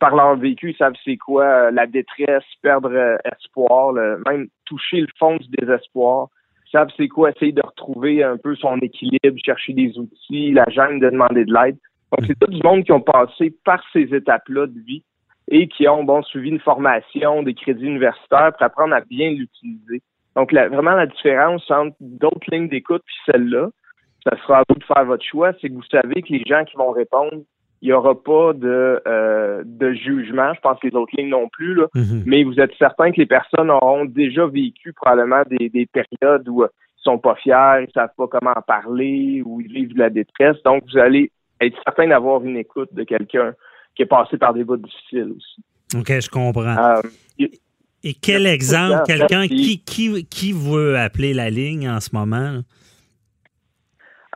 par 0.00 0.14
leur 0.14 0.36
vécu, 0.36 0.72
ils 0.72 0.76
savent 0.76 0.92
c'est 1.02 1.16
quoi 1.16 1.70
la 1.70 1.86
détresse, 1.86 2.44
perdre 2.62 3.16
espoir, 3.24 3.94
même 4.26 4.48
toucher 4.66 5.00
le 5.00 5.06
fond 5.18 5.36
du 5.36 5.46
désespoir. 5.56 6.28
Ils 6.66 6.70
savent 6.72 6.90
c'est 6.94 7.08
quoi 7.08 7.30
essayer 7.30 7.52
de 7.52 7.62
retrouver 7.64 8.22
un 8.22 8.36
peu 8.36 8.54
son 8.56 8.76
équilibre, 8.80 9.38
chercher 9.42 9.72
des 9.72 9.96
outils, 9.96 10.52
la 10.52 10.66
gêne 10.68 10.98
de 10.98 11.08
demander 11.08 11.46
de 11.46 11.54
l'aide. 11.54 11.78
Donc, 12.10 12.26
c'est 12.26 12.38
tout 12.38 12.50
du 12.50 12.60
monde 12.62 12.84
qui 12.84 12.92
ont 12.92 13.00
passé 13.00 13.54
par 13.64 13.82
ces 13.94 14.14
étapes-là 14.14 14.66
de 14.66 14.80
vie 14.80 15.02
et 15.52 15.68
qui 15.68 15.86
ont 15.86 16.02
bon 16.02 16.22
suivi 16.22 16.48
une 16.48 16.60
formation, 16.60 17.42
des 17.42 17.52
crédits 17.52 17.84
universitaires 17.84 18.52
pour 18.52 18.62
apprendre 18.62 18.94
à 18.94 19.02
bien 19.02 19.30
l'utiliser. 19.30 20.00
Donc 20.34 20.50
vraiment 20.50 20.94
la 20.94 21.06
différence 21.06 21.70
entre 21.70 21.94
d'autres 22.00 22.46
lignes 22.50 22.68
d'écoute 22.68 23.02
puis 23.04 23.14
celle-là, 23.26 23.68
ça 24.24 24.34
sera 24.38 24.60
à 24.60 24.62
vous 24.66 24.76
de 24.76 24.84
faire 24.84 25.04
votre 25.04 25.24
choix, 25.24 25.52
c'est 25.60 25.68
que 25.68 25.74
vous 25.74 25.82
savez 25.90 26.22
que 26.22 26.32
les 26.32 26.42
gens 26.46 26.64
qui 26.64 26.74
vont 26.76 26.90
répondre, 26.90 27.42
il 27.82 27.88
n'y 27.88 27.92
aura 27.92 28.14
pas 28.14 28.54
de, 28.54 29.02
euh, 29.06 29.62
de 29.66 29.92
jugement. 29.92 30.54
Je 30.54 30.60
pense 30.60 30.78
que 30.78 30.86
les 30.86 30.94
autres 30.94 31.12
lignes 31.18 31.28
non 31.28 31.48
plus, 31.48 31.74
là. 31.74 31.86
Mm-hmm. 31.94 32.22
mais 32.24 32.44
vous 32.44 32.58
êtes 32.58 32.72
certain 32.78 33.10
que 33.10 33.20
les 33.20 33.26
personnes 33.26 33.70
auront 33.70 34.06
déjà 34.06 34.46
vécu 34.46 34.94
probablement 34.94 35.42
des, 35.50 35.68
des 35.68 35.86
périodes 35.86 36.48
où 36.48 36.64
ils 36.64 37.02
sont 37.02 37.18
pas 37.18 37.34
fiers, 37.34 37.84
ils 37.86 37.92
savent 37.92 38.14
pas 38.16 38.28
comment 38.28 38.52
en 38.56 38.62
parler, 38.62 39.42
où 39.44 39.60
ils 39.60 39.72
vivent 39.72 39.94
de 39.94 39.98
la 39.98 40.10
détresse. 40.10 40.62
Donc, 40.64 40.84
vous 40.90 40.98
allez 40.98 41.30
être 41.60 41.76
certain 41.84 42.06
d'avoir 42.06 42.42
une 42.42 42.56
écoute 42.56 42.94
de 42.94 43.02
quelqu'un 43.02 43.52
qui 43.94 44.02
est 44.02 44.06
passé 44.06 44.38
par 44.38 44.54
des 44.54 44.64
bouts 44.64 44.76
difficiles 44.76 45.32
aussi. 45.36 45.62
OK, 45.94 46.08
je 46.08 46.28
comprends. 46.28 46.76
Euh, 46.76 47.02
et 48.04 48.14
quel 48.14 48.46
exemple, 48.46 49.02
quelqu'un 49.06 49.46
qui, 49.46 49.82
qui, 49.84 50.24
qui 50.26 50.52
veut 50.52 50.98
appeler 50.98 51.34
la 51.34 51.50
ligne 51.50 51.88
en 51.88 52.00
ce 52.00 52.10
moment? 52.12 52.62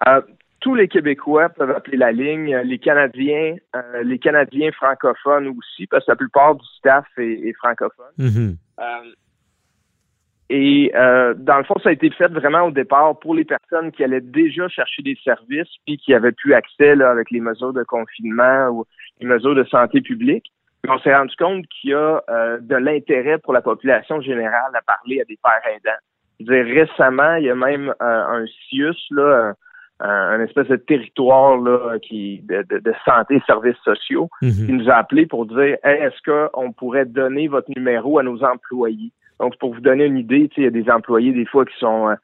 Euh, 0.06 0.20
tous 0.60 0.74
les 0.74 0.88
Québécois 0.88 1.48
peuvent 1.48 1.70
appeler 1.70 1.96
la 1.96 2.12
ligne, 2.12 2.56
les 2.64 2.78
Canadiens, 2.78 3.56
euh, 3.74 4.02
les 4.04 4.18
Canadiens 4.18 4.70
francophones 4.72 5.48
aussi, 5.48 5.86
parce 5.86 6.04
que 6.04 6.12
la 6.12 6.16
plupart 6.16 6.54
du 6.54 6.64
staff 6.78 7.06
est, 7.18 7.52
francophone. 7.54 8.12
Mhm. 8.18 8.56
Euh, 8.80 8.84
et 10.48 10.92
euh, 10.94 11.34
dans 11.36 11.58
le 11.58 11.64
fond, 11.64 11.74
ça 11.82 11.88
a 11.88 11.92
été 11.92 12.10
fait 12.10 12.28
vraiment 12.28 12.62
au 12.62 12.70
départ 12.70 13.18
pour 13.18 13.34
les 13.34 13.44
personnes 13.44 13.90
qui 13.90 14.04
allaient 14.04 14.20
déjà 14.20 14.68
chercher 14.68 15.02
des 15.02 15.18
services 15.24 15.68
puis 15.84 15.98
qui 15.98 16.14
avaient 16.14 16.32
plus 16.32 16.54
accès 16.54 16.94
là, 16.94 17.10
avec 17.10 17.30
les 17.30 17.40
mesures 17.40 17.72
de 17.72 17.82
confinement 17.82 18.68
ou 18.68 18.84
les 19.20 19.26
mesures 19.26 19.54
de 19.54 19.64
santé 19.64 20.00
publique. 20.00 20.52
Mais 20.84 20.90
on 20.90 20.98
s'est 21.00 21.14
rendu 21.14 21.34
compte 21.36 21.66
qu'il 21.66 21.90
y 21.90 21.94
a 21.94 22.22
de 22.60 22.76
l'intérêt 22.76 23.38
pour 23.38 23.52
la 23.52 23.60
population 23.60 24.20
générale 24.20 24.70
à 24.74 24.82
parler 24.82 25.20
à 25.20 25.24
des 25.24 25.38
pères 25.42 25.72
aidants. 25.72 25.98
Je 26.38 26.46
veux 26.46 26.64
dire, 26.64 26.86
récemment, 26.86 27.34
il 27.36 27.46
y 27.46 27.50
a 27.50 27.54
même 27.56 27.92
un 27.98 28.44
CIUS, 28.68 28.94
là, 29.10 29.54
un, 30.00 30.40
espèce 30.40 30.68
de 30.68 30.76
territoire 30.76 31.58
là, 31.58 31.98
qui 32.00 32.40
de, 32.42 32.64
de, 32.68 32.94
santé 33.04 33.36
et 33.36 33.42
services 33.46 33.78
sociaux 33.84 34.28
Mhm. 34.42 34.66
qui 34.66 34.72
nous 34.72 34.90
a 34.90 34.94
appelé 34.94 35.26
pour 35.26 35.46
dire 35.46 35.78
est-ce 35.82 36.20
qu'on 36.22 36.72
pourrait 36.72 37.06
donner 37.06 37.48
votre 37.48 37.70
numéro 37.74 38.18
à 38.18 38.22
nos 38.22 38.42
employés? 38.44 39.12
Donc, 39.40 39.58
pour 39.58 39.74
vous 39.74 39.80
donner 39.80 40.04
une 40.04 40.18
idée, 40.18 40.48
il 40.56 40.64
y 40.64 40.66
a 40.66 40.70
des 40.70 40.90
employés 40.90 41.32
des 41.32 41.46
fois 41.46 41.64
qui 41.64 41.76
sont 41.78 42.08
euh, 42.08 42.14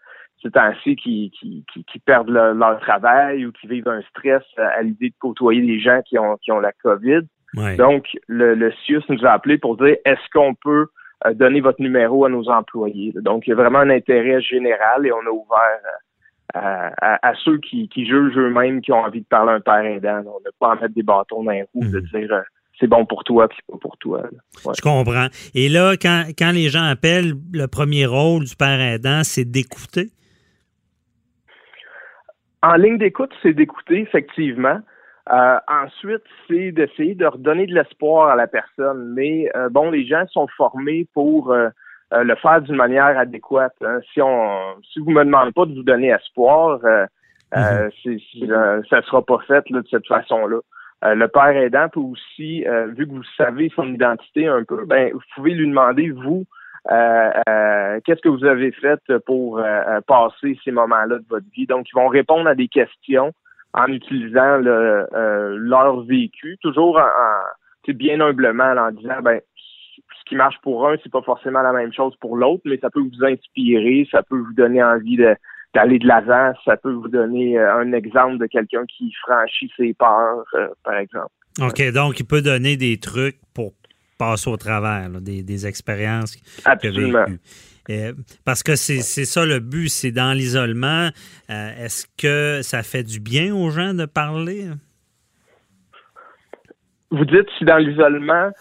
ces 0.42 0.50
temps-ci 0.50 0.96
qui, 0.96 1.30
qui, 1.38 1.64
qui, 1.72 1.98
perdent 2.00 2.30
leur 2.30 2.80
travail 2.80 3.46
ou 3.46 3.52
qui 3.52 3.66
vivent 3.66 3.88
un 3.88 4.02
stress 4.10 4.42
à 4.56 4.82
l'idée 4.82 5.10
de 5.10 5.14
côtoyer 5.18 5.62
des 5.62 5.78
gens 5.78 6.00
qui 6.02 6.18
ont, 6.18 6.36
qui 6.38 6.50
ont 6.50 6.58
la 6.58 6.72
COVID. 6.72 7.20
Donc, 7.76 8.06
le, 8.28 8.54
le 8.54 8.72
CIUS 8.84 9.02
nous 9.08 9.24
a 9.26 9.30
appelé 9.30 9.58
pour 9.58 9.76
dire 9.76 9.96
est-ce 10.04 10.30
qu'on 10.32 10.54
peut 10.54 10.86
euh, 11.26 11.34
donner 11.34 11.60
votre 11.60 11.80
numéro 11.80 12.24
à 12.24 12.28
nos 12.28 12.48
employés? 12.48 13.12
Donc, 13.16 13.46
il 13.46 13.50
y 13.50 13.52
a 13.52 13.56
vraiment 13.56 13.80
un 13.80 13.90
intérêt 13.90 14.40
général 14.40 15.06
et 15.06 15.12
on 15.12 15.26
a 15.26 15.30
ouvert 15.30 15.80
euh, 16.56 16.90
à, 17.00 17.32
ceux 17.44 17.58
qui, 17.58 17.88
jugent 17.94 18.36
eux-mêmes 18.36 18.80
qui 18.80 18.92
ont 18.92 19.04
envie 19.04 19.20
de 19.20 19.26
parler 19.26 19.52
à 19.52 19.54
un 19.54 19.60
père 19.60 19.84
aidant. 19.84 20.22
On 20.26 20.40
n'a 20.40 20.50
pas 20.58 20.72
à 20.72 20.74
mettre 20.74 20.94
des 20.94 21.02
bâtons 21.02 21.44
dans 21.44 21.50
les 21.50 21.64
roues 21.74 21.84
de 21.84 22.00
Mhm. 22.00 22.06
dire 22.12 22.32
euh, 22.32 22.42
c'est 22.82 22.88
bon 22.88 23.06
pour 23.06 23.22
toi 23.22 23.48
puis 23.48 23.58
pas 23.70 23.78
pour 23.80 23.96
toi. 23.98 24.22
Je 24.56 24.82
comprends. 24.82 25.28
Et 25.54 25.68
là, 25.68 25.92
quand, 25.96 26.24
quand 26.36 26.50
les 26.52 26.68
gens 26.68 26.82
appellent, 26.82 27.34
le 27.52 27.66
premier 27.66 28.06
rôle 28.06 28.44
du 28.44 28.56
père 28.56 28.80
aidant, 28.80 29.22
c'est 29.22 29.44
d'écouter? 29.44 30.08
En 32.62 32.74
ligne 32.74 32.98
d'écoute, 32.98 33.30
c'est 33.42 33.54
d'écouter, 33.54 34.00
effectivement. 34.00 34.80
Euh, 35.30 35.58
ensuite, 35.68 36.24
c'est 36.48 36.72
d'essayer 36.72 37.14
de 37.14 37.26
redonner 37.26 37.66
de 37.66 37.74
l'espoir 37.74 38.30
à 38.30 38.36
la 38.36 38.48
personne. 38.48 39.12
Mais 39.14 39.48
euh, 39.54 39.68
bon, 39.68 39.90
les 39.90 40.04
gens 40.04 40.26
sont 40.28 40.48
formés 40.56 41.06
pour 41.14 41.52
euh, 41.52 41.68
le 42.10 42.34
faire 42.36 42.62
d'une 42.62 42.76
manière 42.76 43.16
adéquate. 43.16 43.74
Hein. 43.82 44.00
Si 44.12 44.20
on, 44.20 44.74
si 44.92 44.98
vous 44.98 45.10
me 45.10 45.24
demandez 45.24 45.52
pas 45.52 45.66
de 45.66 45.74
vous 45.74 45.84
donner 45.84 46.08
espoir, 46.08 46.80
mm-hmm. 47.52 48.88
ça 48.88 49.02
sera 49.02 49.24
pas 49.24 49.38
fait 49.46 49.64
de 49.70 49.84
cette 49.88 50.06
façon-là. 50.08 50.58
Le 51.02 51.26
père 51.26 51.56
aidant 51.56 51.88
peut 51.88 52.00
aussi, 52.00 52.64
vu 52.96 53.06
que 53.06 53.12
vous 53.12 53.24
savez 53.36 53.70
son 53.74 53.92
identité 53.92 54.46
un 54.46 54.64
peu, 54.64 54.84
ben 54.86 55.12
vous 55.12 55.20
pouvez 55.34 55.52
lui 55.52 55.66
demander 55.66 56.10
vous 56.10 56.44
qu'est-ce 56.84 58.20
que 58.20 58.28
vous 58.28 58.44
avez 58.44 58.72
fait 58.72 59.00
pour 59.26 59.60
passer 60.06 60.58
ces 60.64 60.70
moments-là 60.70 61.18
de 61.18 61.24
votre 61.28 61.46
vie? 61.54 61.66
Donc 61.66 61.88
ils 61.88 61.94
vont 61.94 62.08
répondre 62.08 62.48
à 62.48 62.54
des 62.54 62.68
questions 62.68 63.32
en 63.74 63.86
utilisant 63.86 64.58
leur 64.58 66.02
vécu, 66.02 66.58
toujours 66.60 66.98
en, 66.98 67.92
bien 67.92 68.20
humblement 68.20 68.72
en 68.72 68.90
disant 68.92 69.20
ben 69.22 69.40
ce 70.18 70.24
qui 70.28 70.36
marche 70.36 70.58
pour 70.62 70.88
un, 70.88 70.96
c'est 71.02 71.12
pas 71.12 71.22
forcément 71.22 71.62
la 71.62 71.72
même 71.72 71.92
chose 71.92 72.14
pour 72.20 72.36
l'autre, 72.36 72.62
mais 72.64 72.78
ça 72.78 72.90
peut 72.90 73.00
vous 73.00 73.24
inspirer, 73.24 74.06
ça 74.10 74.22
peut 74.22 74.38
vous 74.38 74.54
donner 74.54 74.82
envie 74.82 75.16
d'aller 75.74 75.98
de 75.98 76.06
l'avant, 76.06 76.52
ça 76.64 76.76
peut 76.76 76.92
vous 76.92 77.08
donner 77.08 77.58
euh, 77.58 77.76
un 77.76 77.92
exemple 77.92 78.38
de 78.38 78.46
quelqu'un 78.46 78.84
qui 78.86 79.12
franchit 79.26 79.70
ses 79.76 79.94
peurs, 79.94 80.44
euh, 80.54 80.68
par 80.84 80.96
exemple. 80.96 81.32
OK, 81.60 81.92
donc 81.92 82.20
il 82.20 82.26
peut 82.26 82.42
donner 82.42 82.76
des 82.76 82.98
trucs 82.98 83.38
pour 83.54 83.72
passer 84.18 84.50
au 84.50 84.56
travers, 84.56 85.10
des, 85.20 85.66
expériences 85.66 86.36
Absolument. 86.64 87.26
Euh, 87.90 88.12
parce 88.44 88.62
que 88.62 88.76
c'est 88.76 89.00
ça 89.00 89.44
le 89.44 89.58
but, 89.58 89.88
c'est 89.88 90.12
dans 90.12 90.32
l'isolement. 90.32 91.10
Est-ce 91.48 92.06
que 92.16 92.62
ça 92.62 92.82
fait 92.82 93.02
du 93.02 93.18
bien 93.18 93.54
aux 93.54 93.70
gens 93.70 93.92
de 93.92 94.06
parler? 94.06 94.68
Vous 97.10 97.24
dites 97.24 97.48
si 97.58 97.64
dans 97.64 97.76
l'isolement, 97.76 98.52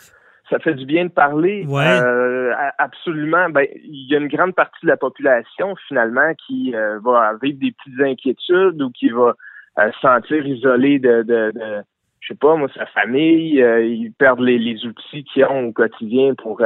ça 0.51 0.59
fait 0.59 0.73
du 0.73 0.85
bien 0.85 1.05
de 1.05 1.11
parler. 1.11 1.65
Ouais. 1.67 1.87
Euh, 1.87 2.53
absolument. 2.77 3.49
Ben, 3.49 3.65
il 3.83 4.11
y 4.11 4.15
a 4.15 4.19
une 4.19 4.27
grande 4.27 4.53
partie 4.53 4.83
de 4.83 4.89
la 4.89 4.97
population 4.97 5.75
finalement 5.87 6.33
qui 6.45 6.75
euh, 6.75 6.99
va 7.03 7.33
vivre 7.41 7.57
des 7.59 7.71
petites 7.71 8.01
inquiétudes 8.01 8.81
ou 8.81 8.91
qui 8.91 9.09
va 9.09 9.33
euh, 9.79 9.91
se 9.91 9.99
sentir 10.01 10.45
isolé 10.45 10.99
de, 10.99 11.23
de, 11.23 11.51
de, 11.55 11.81
je 12.19 12.27
sais 12.27 12.37
pas 12.39 12.55
moi, 12.55 12.67
sa 12.75 12.85
famille. 12.87 13.55
ils 13.59 14.11
perdent 14.19 14.41
les, 14.41 14.59
les 14.59 14.85
outils 14.85 15.23
qu'ils 15.23 15.45
ont 15.45 15.67
au 15.67 15.71
quotidien 15.71 16.35
pour 16.35 16.61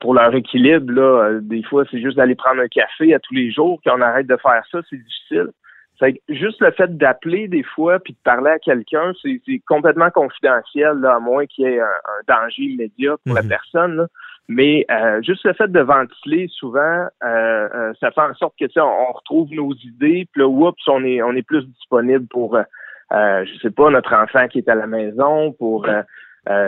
pour 0.00 0.12
leur 0.12 0.34
équilibre. 0.34 0.92
Là, 0.92 1.38
des 1.40 1.62
fois, 1.62 1.84
c'est 1.88 2.00
juste 2.00 2.16
d'aller 2.16 2.34
prendre 2.34 2.60
un 2.60 2.68
café 2.68 3.14
à 3.14 3.20
tous 3.20 3.34
les 3.34 3.52
jours. 3.52 3.80
Quand 3.86 3.96
on 3.96 4.02
arrête 4.02 4.26
de 4.26 4.36
faire 4.36 4.62
ça, 4.72 4.80
c'est 4.90 4.96
difficile. 4.96 5.50
C'est 6.00 6.20
juste 6.28 6.60
le 6.60 6.70
fait 6.70 6.96
d'appeler 6.96 7.48
des 7.48 7.62
fois 7.62 7.98
puis 7.98 8.12
de 8.12 8.18
parler 8.22 8.50
à 8.50 8.58
quelqu'un, 8.58 9.12
c'est 9.22 9.40
complètement 9.66 10.10
confidentiel, 10.10 10.98
là, 10.98 11.16
à 11.16 11.18
moins 11.18 11.46
qu'il 11.46 11.64
y 11.64 11.68
ait 11.68 11.80
un, 11.80 11.86
danger 12.28 12.62
immédiat 12.62 13.16
pour 13.24 13.34
la 13.34 13.42
personne. 13.42 14.06
Mais 14.48 14.86
euh, 14.90 15.20
juste 15.22 15.44
le 15.44 15.52
fait 15.52 15.70
de 15.70 15.80
ventiler, 15.80 16.48
souvent, 16.50 16.80
euh, 16.80 17.08
euh, 17.22 17.92
ça 18.00 18.10
fait 18.12 18.20
en 18.20 18.34
sorte 18.34 18.54
que 18.58 18.64
on, 18.80 19.10
on 19.10 19.12
retrouve 19.12 19.50
nos 19.52 19.74
idées, 19.74 20.26
puis 20.32 20.40
là, 20.40 20.48
oups, 20.48 20.80
on 20.86 21.04
est 21.04 21.20
on 21.20 21.32
est 21.32 21.42
plus 21.42 21.66
disponible 21.66 22.26
pour, 22.28 22.56
euh, 22.56 22.64
je 23.44 23.58
sais 23.60 23.70
pas, 23.70 23.90
notre 23.90 24.14
enfant 24.14 24.48
qui 24.48 24.58
est 24.58 24.68
à 24.68 24.74
la 24.74 24.86
maison, 24.86 25.52
pour 25.52 25.86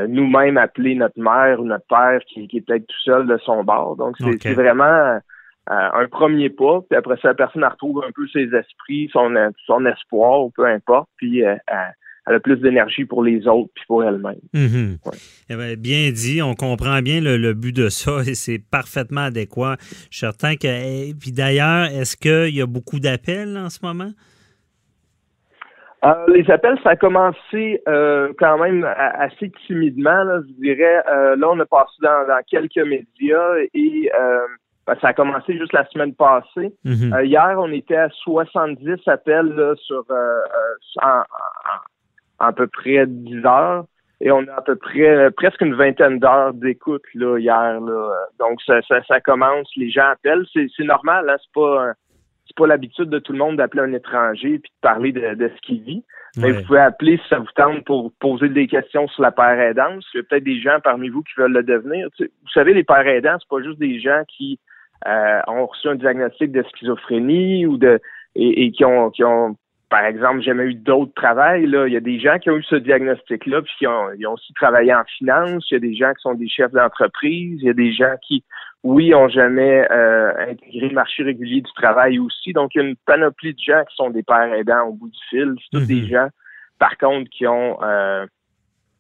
nous-mêmes 0.09 0.59
appeler 0.59 0.95
notre 0.95 1.19
mère 1.19 1.59
ou 1.59 1.65
notre 1.65 1.87
père 1.87 2.21
qui, 2.27 2.47
qui 2.49 2.59
est 2.59 2.61
peut-être 2.61 2.87
tout 2.87 3.01
seul 3.03 3.27
de 3.27 3.39
son 3.39 3.65
bord. 3.65 3.97
Donc, 3.97 4.17
c'est 4.19 4.53
vraiment 4.53 5.19
un 5.73 6.09
premier 6.09 6.51
pas, 6.51 6.81
puis 6.89 6.99
après 6.99 7.17
ça, 7.23 7.29
la 7.29 7.35
personne 7.35 7.65
retrouve 7.65 8.03
un 8.07 8.11
peu 8.13 8.27
ses 8.29 8.53
esprits, 8.55 9.09
son, 9.13 9.33
son 9.67 9.87
espoir, 9.87 10.49
peu 10.57 10.67
importe, 10.67 11.09
puis 11.17 11.41
elle, 11.41 11.61
a 12.27 12.41
plus 12.41 12.57
d'énergie 12.57 13.05
pour 13.05 13.23
les 13.23 13.47
autres, 13.47 13.71
puis 13.75 13.85
pour 13.87 14.03
elle-même. 14.03 14.41
Mm-hmm. 14.53 15.77
bien 15.77 16.11
dit, 16.11 16.43
on 16.43 16.55
comprend 16.55 17.01
bien 17.03 17.21
le, 17.21 17.53
but 17.55 17.75
de 17.75 17.89
ça 17.89 18.21
et 18.27 18.35
c'est 18.35 18.59
parfaitement 18.59 19.23
adéquat. 19.23 19.77
Je 20.11 20.17
suis 20.17 20.19
certain 20.19 20.57
que. 20.57 20.67
Eh, 20.67 21.15
puis 21.15 21.31
d'ailleurs, 21.31 21.87
est-ce 21.87 22.17
qu'il 22.17 22.55
y 22.55 22.61
a 22.61 22.67
beaucoup 22.67 22.99
d'appels 22.99 23.57
en 23.57 23.71
ce 23.71 23.79
moment? 23.85 24.11
Euh, 26.03 26.27
les 26.29 26.51
appels, 26.51 26.79
ça 26.83 26.91
a 26.91 26.97
commencé 26.97 27.83
euh, 27.87 28.33
quand 28.39 28.59
même 28.59 28.85
assez 28.97 29.53
timidement, 29.67 30.25
je 30.49 30.53
dirais. 30.55 31.03
Euh, 31.11 31.37
là, 31.37 31.51
on 31.51 31.61
a 31.61 31.67
passé 31.67 31.93
dans, 32.01 32.27
dans 32.27 32.41
quelques 32.49 32.79
médias 32.79 33.57
et 33.75 34.11
ben, 34.11 34.41
ça 35.01 35.09
a 35.09 35.13
commencé 35.13 35.57
juste 35.57 35.73
la 35.73 35.87
semaine 35.87 36.15
passée. 36.15 36.75
Mhm. 36.85 37.13
Euh, 37.13 37.25
hier, 37.25 37.55
on 37.59 37.71
était 37.71 37.97
à 37.97 38.09
70 38.11 38.97
appels 39.07 39.75
sur 39.77 40.05
euh, 40.11 40.15
euh, 40.15 41.03
en, 41.03 41.23
à 42.39 42.53
peu 42.53 42.67
près 42.67 43.07
10 43.07 43.45
heures. 43.45 43.85
Et 44.23 44.31
on 44.31 44.47
a 44.49 44.57
à 44.57 44.61
peu 44.61 44.77
près 44.77 45.31
presque 45.31 45.63
une 45.63 45.75
vingtaine 45.75 46.19
d'heures 46.19 46.53
d'écoute 46.53 47.05
là 47.15 47.39
hier. 47.39 47.81
Là. 47.81 48.13
Donc 48.39 48.61
ça, 48.63 48.81
ça, 48.83 49.21
commence, 49.21 49.71
les 49.77 49.91
gens 49.91 50.09
appellent. 50.13 50.45
C'est, 50.53 50.85
normal, 50.85 51.31
hein? 51.31 51.37
c'est 51.39 51.53
pas 51.55 51.93
c'est 52.47 52.57
pas 52.57 52.67
l'habitude 52.67 53.09
de 53.09 53.19
tout 53.19 53.33
le 53.33 53.39
monde 53.39 53.57
d'appeler 53.57 53.83
un 53.83 53.93
étranger 53.93 54.59
puis 54.59 54.71
de 54.71 54.81
parler 54.83 55.13
de, 55.13 55.49
ce 55.49 55.61
qu'il 55.63 55.83
vit. 55.83 56.05
Mais 56.37 56.53
vous 56.53 56.65
pouvez 56.65 56.81
appeler 56.81 57.17
si 57.19 57.29
ça 57.29 57.39
vous 57.39 57.47
tente 57.57 57.85
pour 57.85 58.13
poser 58.21 58.49
des 58.49 58.67
questions 58.67 59.09
sur 59.09 59.23
la 59.23 59.33
père 59.33 59.59
aidance. 59.59 60.05
Il 60.13 60.19
y 60.19 60.21
a 60.21 60.23
peut-être 60.25 60.45
des 60.45 60.61
gens 60.61 60.79
parmi 60.83 61.09
vous 61.09 61.23
qui 61.23 61.33
veulent 61.39 61.53
le 61.53 61.63
devenir. 61.63 62.09
vous 62.19 62.51
savez, 62.53 62.75
les 62.75 62.85
pères 62.85 63.07
aidants, 63.07 63.37
c'est 63.41 63.49
pas 63.49 63.63
juste 63.63 63.79
des 63.79 64.01
gens 64.01 64.23
qui 64.29 64.59
euh, 65.07 65.41
ont 65.47 65.67
reçu 65.67 65.89
un 65.89 65.95
diagnostic 65.95 66.53
de 66.53 66.63
schizophrénie 66.63 67.67
ou 67.67 67.79
de 67.79 68.01
et, 68.35 68.71
qui 68.71 68.85
ont 68.85 69.11
qui 69.11 69.25
ont 69.25 69.57
par 69.89 70.05
exemple 70.05 70.41
jamais 70.43 70.65
eu 70.65 70.75
d'autres 70.75 71.13
travail 71.15 71.67
là. 71.67 71.87
Il 71.87 71.93
y 71.93 71.97
a 71.97 72.01
des 72.01 72.21
gens 72.21 72.39
qui 72.39 72.51
ont 72.51 72.57
eu 72.57 72.63
ce 72.63 72.77
diagnostic 72.77 73.47
là 73.47 73.63
puis 73.63 73.73
qui 73.79 73.87
ont 73.87 74.13
ils 74.19 74.27
ont 74.27 74.35
aussi 74.35 74.53
travaillé 74.55 74.95
en 74.95 75.05
finance. 75.19 75.67
Il 75.71 75.75
y 75.75 75.77
a 75.77 75.81
des 75.81 75.95
gens 75.95 76.13
qui 76.13 76.23
sont 76.23 76.35
des 76.35 76.49
chefs 76.49 76.73
d'entreprise. 76.73 77.59
Il 77.61 77.67
y 77.67 77.71
a 77.71 77.75
des 77.75 77.93
gens 77.93 78.15
qui 78.27 78.45
oui 78.83 79.15
ont 79.15 79.29
jamais 79.29 79.87
euh, 79.91 80.33
intégré 80.51 80.89
le 80.89 80.95
marché 80.95 81.23
régulier 81.23 81.61
du 81.61 81.73
travail 81.73 82.19
aussi. 82.19 82.53
Donc 82.53 82.75
il 82.75 82.83
y 82.83 82.85
a 82.85 82.89
une 82.89 82.97
panoplie 82.97 83.55
de 83.55 83.61
gens 83.61 83.85
qui 83.89 83.97
sont 83.97 84.11
des 84.11 84.23
pères 84.23 84.53
aidants 84.55 84.87
au 84.87 84.93
bout 84.93 85.09
du 85.09 85.19
fil. 85.29 85.55
C'est 85.59 85.79
tous 85.79 85.87
des 85.87 86.03
mhm. 86.03 86.09
gens 86.09 86.29
par 86.79 86.97
contre 86.99 87.29
qui 87.31 87.47
ont 87.47 87.79
euh, 87.83 88.27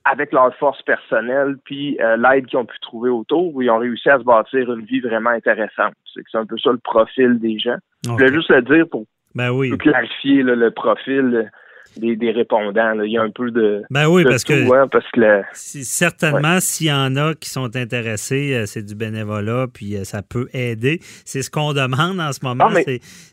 avec 0.04 0.32
leur 0.32 0.54
force 0.56 0.80
personnelle, 0.82 1.56
puis 1.64 1.98
euh, 2.00 2.16
l'aide 2.16 2.46
qu'ils 2.46 2.58
ont 2.58 2.64
pu 2.64 2.78
trouver 2.80 3.10
autour, 3.10 3.62
ils 3.62 3.70
ont 3.70 3.78
réussi 3.78 4.08
à 4.08 4.18
se 4.18 4.24
bâtir 4.24 4.72
une 4.72 4.84
vie 4.84 5.00
vraiment 5.00 5.30
intéressante. 5.30 5.94
C'est 6.14 6.38
un 6.38 6.46
peu 6.46 6.56
ça 6.58 6.72
le 6.72 6.78
profil 6.78 7.38
des 7.38 7.58
gens. 7.58 7.76
Je 8.04 8.10
voulais 8.10 8.32
juste 8.32 8.50
le 8.50 8.62
dire 8.62 8.88
pour, 8.90 9.04
ben 9.34 9.50
oui. 9.50 9.76
clarifier 9.78 10.42
le 10.42 10.70
profil 10.70 11.50
des, 11.96 12.30
répondants. 12.30 13.00
Il 13.02 13.10
y 13.10 13.18
a 13.18 13.22
un 13.22 13.30
peu 13.30 13.50
de. 13.50 13.82
Ben 13.90 14.08
oui, 14.08 14.24
parce, 14.24 14.44
que, 14.44 14.52
hein, 14.52 14.88
parce 14.90 15.10
que 15.10 15.42
certainement, 15.54 16.60
s'il 16.60 16.88
y 16.88 16.92
en 16.92 17.16
a 17.16 17.34
qui 17.34 17.50
sont 17.50 17.76
intéressés, 17.76 18.54
euh, 18.54 18.66
c'est 18.66 18.82
du 18.82 18.94
bénévolat, 18.94 19.66
puis 19.72 19.96
euh, 19.96 20.04
ça 20.04 20.22
peut 20.22 20.48
aider. 20.52 21.00
C'est 21.24 21.42
ce 21.42 21.50
qu'on 21.50 21.72
demande 21.72 22.20
en 22.20 22.32
ce 22.32 22.44
moment. 22.44 22.68
Ah, 22.70 22.80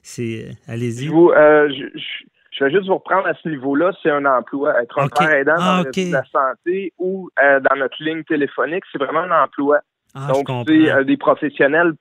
c'est, 0.03 0.47
allez-y. 0.67 1.08
Je, 1.08 1.89
Je 1.95 2.26
vais 2.66 2.72
juste 2.72 2.88
vous 2.88 2.95
reprendre 2.95 3.28
à 3.28 3.34
ce 3.34 3.47
niveau-là, 3.49 3.91
c'est 4.01 4.10
un 4.12 4.26
emploi. 4.26 4.82
Être 4.82 4.99
un 4.99 5.08
père 5.10 5.32
aidant 5.32 5.53
Ah, 5.58 5.84
dans 5.84 5.89
le- 5.89 6.12
la 6.12 6.24
santé 6.26 6.93
ou 6.97 7.30
euh, 7.43 7.60
dans 7.60 7.76
notre 7.78 8.01
ligne 8.03 8.24
téléphonique, 8.24 8.84
c'est 8.91 8.97
vraiment 8.97 9.22
un 9.22 9.43
emploi. 9.43 9.80
Ah, 10.16 10.28
je 10.30 10.34
Donc, 10.34 10.66
c'est 10.68 10.91
euh, 10.91 11.03
des 11.03 11.18
professionnels, 11.18 11.93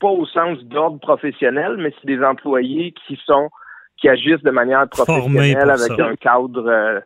pas 0.00 0.08
au 0.08 0.26
sens 0.26 0.58
d'ordre 0.64 0.98
professionnel, 1.00 1.76
mais 1.78 1.92
c'est 2.00 2.06
des 2.06 2.22
employés 2.22 2.92
qui 3.06 3.18
sont 3.24 3.48
qui 3.96 4.08
agissent 4.08 4.42
de 4.42 4.50
manière 4.50 4.86
professionnelle 4.88 5.70
avec 5.70 5.92
ça. 5.96 6.06
un 6.06 6.16
cadre 6.16 6.66
euh, 6.68 7.00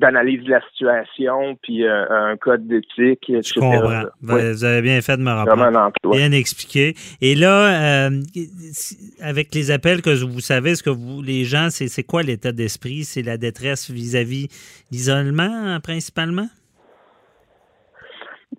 d'analyse 0.00 0.42
de 0.44 0.50
la 0.50 0.60
situation, 0.70 1.56
puis 1.62 1.84
euh, 1.84 2.04
un 2.10 2.36
code 2.36 2.66
d'éthique, 2.66 3.30
etc. 3.30 3.42
Je 3.54 3.60
comprends. 3.60 3.88
là. 3.88 4.10
Vous 4.20 4.34
Oui, 4.34 4.52
vous 4.52 4.64
avez 4.64 4.82
bien 4.82 5.00
fait 5.00 5.16
de 5.16 5.22
me 5.22 5.30
rappeler. 5.30 6.10
Bien 6.10 6.32
expliqué. 6.32 6.94
Et 7.20 7.34
là, 7.34 8.08
euh, 8.08 8.10
avec 9.20 9.54
les 9.54 9.70
appels 9.70 10.02
que 10.02 10.10
vous 10.24 10.40
savez, 10.40 10.74
ce 10.74 10.82
que 10.82 10.90
vous, 10.90 11.22
les 11.22 11.44
gens, 11.44 11.68
c'est 11.70 12.02
quoi 12.02 12.22
l'état 12.22 12.52
d'esprit? 12.52 13.04
C'est 13.04 13.22
la 13.22 13.36
détresse 13.36 13.90
vis-à-vis 13.90 14.48
l'isolement, 14.90 15.42
hein, 15.42 15.80
principalement? 15.80 16.48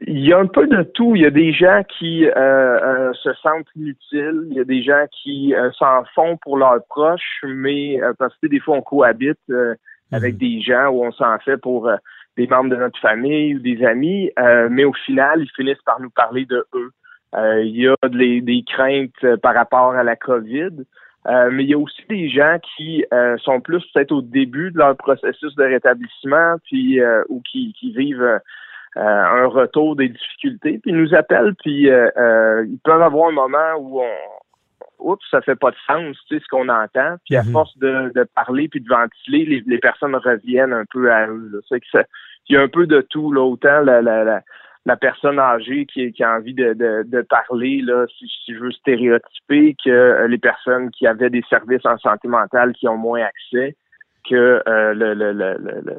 Il 0.08 0.26
y 0.26 0.34
a 0.34 0.40
un 0.40 0.48
peu 0.48 0.68
de 0.68 0.84
tout. 0.84 1.16
Il 1.16 1.22
y 1.22 1.26
a 1.26 1.30
des 1.32 1.54
gens 1.54 1.84
qui 1.98 2.26
euh, 2.26 2.32
euh, 2.36 3.14
se 3.14 3.34
sentent 3.34 3.68
inutiles. 3.76 4.48
Il 4.50 4.54
y 4.54 4.60
a 4.60 4.64
des 4.64 4.82
gens 4.82 5.06
qui 5.12 5.54
euh, 5.54 5.70
s'en 5.78 6.04
font 6.16 6.38
pour 6.38 6.58
leurs 6.58 6.84
proches, 6.90 7.44
mais 7.46 8.00
parce 8.18 8.36
que 8.42 8.48
des 8.48 8.60
fois 8.60 8.78
on 8.78 8.82
cohabite 8.82 9.40
avec 10.12 10.34
Mhm. 10.34 10.40
des 10.40 10.62
gens 10.62 10.88
où 10.90 11.04
on 11.06 11.12
s'en 11.12 11.38
fait 11.40 11.58
pour 11.58 11.88
euh, 11.88 11.96
des 12.38 12.48
membres 12.48 12.70
de 12.70 12.76
notre 12.76 13.00
famille 13.00 13.56
ou 13.56 13.60
des 13.60 13.84
amis, 13.86 14.32
euh, 14.40 14.68
mais 14.72 14.84
au 14.84 14.94
final, 14.94 15.42
ils 15.42 15.52
finissent 15.56 15.82
par 15.86 16.00
nous 16.00 16.10
parler 16.10 16.46
de 16.46 16.66
eux. 16.74 16.92
Euh, 17.36 17.64
il 17.64 17.78
y 17.78 17.88
a 17.88 17.96
des, 18.10 18.42
des 18.42 18.64
craintes 18.68 19.12
euh, 19.24 19.38
par 19.38 19.54
rapport 19.54 19.92
à 19.94 20.04
la 20.04 20.16
COVID, 20.16 20.72
euh, 21.28 21.50
mais 21.52 21.64
il 21.64 21.70
y 21.70 21.74
a 21.74 21.78
aussi 21.78 22.02
des 22.10 22.30
gens 22.30 22.58
qui 22.76 23.06
euh, 23.14 23.38
sont 23.38 23.62
plus 23.62 23.84
peut-être 23.94 24.12
au 24.12 24.22
début 24.22 24.72
de 24.72 24.78
leur 24.78 24.98
processus 24.98 25.56
de 25.56 25.64
rétablissement, 25.64 26.56
puis 26.66 27.00
euh, 27.00 27.24
ou 27.30 27.42
qui, 27.42 27.74
qui 27.80 27.92
vivent 27.92 28.40
un 28.98 29.46
retour 29.46 29.96
des 29.96 30.10
difficultés, 30.10 30.80
puis 30.80 30.92
ils 30.92 30.98
nous 30.98 31.16
appellent, 31.16 31.56
puis 31.64 31.90
euh, 31.90 32.10
euh, 32.18 32.66
ils 32.68 32.80
peuvent 32.84 33.02
avoir 33.02 33.30
un 33.30 33.32
moment 33.32 33.76
où 33.80 34.02
on 34.02 34.16
oups, 35.02 35.24
ça 35.30 35.42
fait 35.42 35.56
pas 35.56 35.72
de 35.72 35.76
sens, 35.88 36.18
tu 36.28 36.36
sais, 36.38 36.44
ce 36.44 36.48
qu'on 36.50 36.70
entend. 36.70 37.16
Puis 37.26 37.36
à 37.36 37.44
Mhm. 37.44 37.52
force 37.52 37.78
de, 37.78 38.12
de 38.16 38.24
parler 38.36 38.68
puis 38.68 38.82
de 38.82 38.90
ventiler, 38.90 39.46
les, 39.46 39.64
les 39.66 39.80
personnes 39.80 40.16
reviennent 40.16 40.74
un 40.74 40.86
peu 40.92 41.12
à 41.12 41.28
eux. 41.28 41.62
C'est 41.70 41.80
que 41.80 41.86
ça, 41.92 42.04
il 42.48 42.56
y 42.56 42.58
a 42.58 42.62
un 42.62 42.68
peu 42.68 42.88
de 42.88 43.02
tout, 43.02 43.32
là, 43.32 43.42
autant 43.42 43.82
la, 43.82 44.02
la, 44.02 44.24
la, 44.24 44.42
la 44.86 44.96
personne 44.98 45.40
âgée 45.40 45.86
qui, 45.86 46.12
qui 46.12 46.24
a 46.24 46.36
envie 46.36 46.54
de, 46.54 46.74
de, 46.74 47.04
de 47.06 47.22
parler, 47.22 47.82
là, 47.82 48.06
si, 48.18 48.28
si 48.46 48.54
je 48.56 48.60
veux 48.60 48.72
stéréotyper, 48.72 49.76
que 49.84 49.90
euh, 49.90 50.28
les 50.28 50.38
personnes 50.40 50.90
qui 50.92 51.06
avaient 51.08 51.30
des 51.30 51.44
services 51.50 51.86
en 51.86 51.98
santé 51.98 52.28
mentale 52.28 52.74
qui 52.74 52.88
ont 52.88 52.98
moins 52.98 53.22
accès, 53.24 53.76
que 54.30 54.62
euh, 54.68 54.94
le, 54.94 55.14
le, 55.14 55.34
le, 55.34 55.58
le, 55.60 55.82
le, 55.86 55.96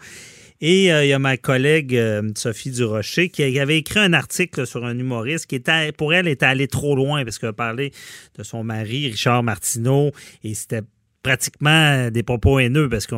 Et 0.62 0.92
euh, 0.92 1.06
il 1.06 1.08
y 1.08 1.14
a 1.14 1.20
ma 1.20 1.38
collègue 1.38 1.96
euh, 1.96 2.22
Sophie 2.36 2.72
Durocher 2.72 3.30
qui 3.30 3.58
avait 3.60 3.78
écrit 3.78 4.00
un 4.00 4.12
article 4.14 4.68
sur 4.68 4.86
un 4.86 4.98
humoriste 4.98 5.46
qui 5.46 5.56
était, 5.56 5.92
pour 5.94 6.14
elle, 6.14 6.28
était 6.28 6.46
allé 6.46 6.68
trop 6.68 6.96
loin 6.96 7.24
parce 7.24 7.40
qu'elle 7.40 7.54
parlait 7.54 7.92
de 8.38 8.44
son 8.44 8.64
mari, 8.64 9.08
Richard 9.08 9.42
Martineau, 9.44 10.12
et 10.44 10.54
c'était 10.54 10.82
pratiquement 11.24 12.10
des 12.12 12.24
propos 12.24 12.60
haineux 12.60 12.88
parce 12.90 13.06
qu'on 13.06 13.18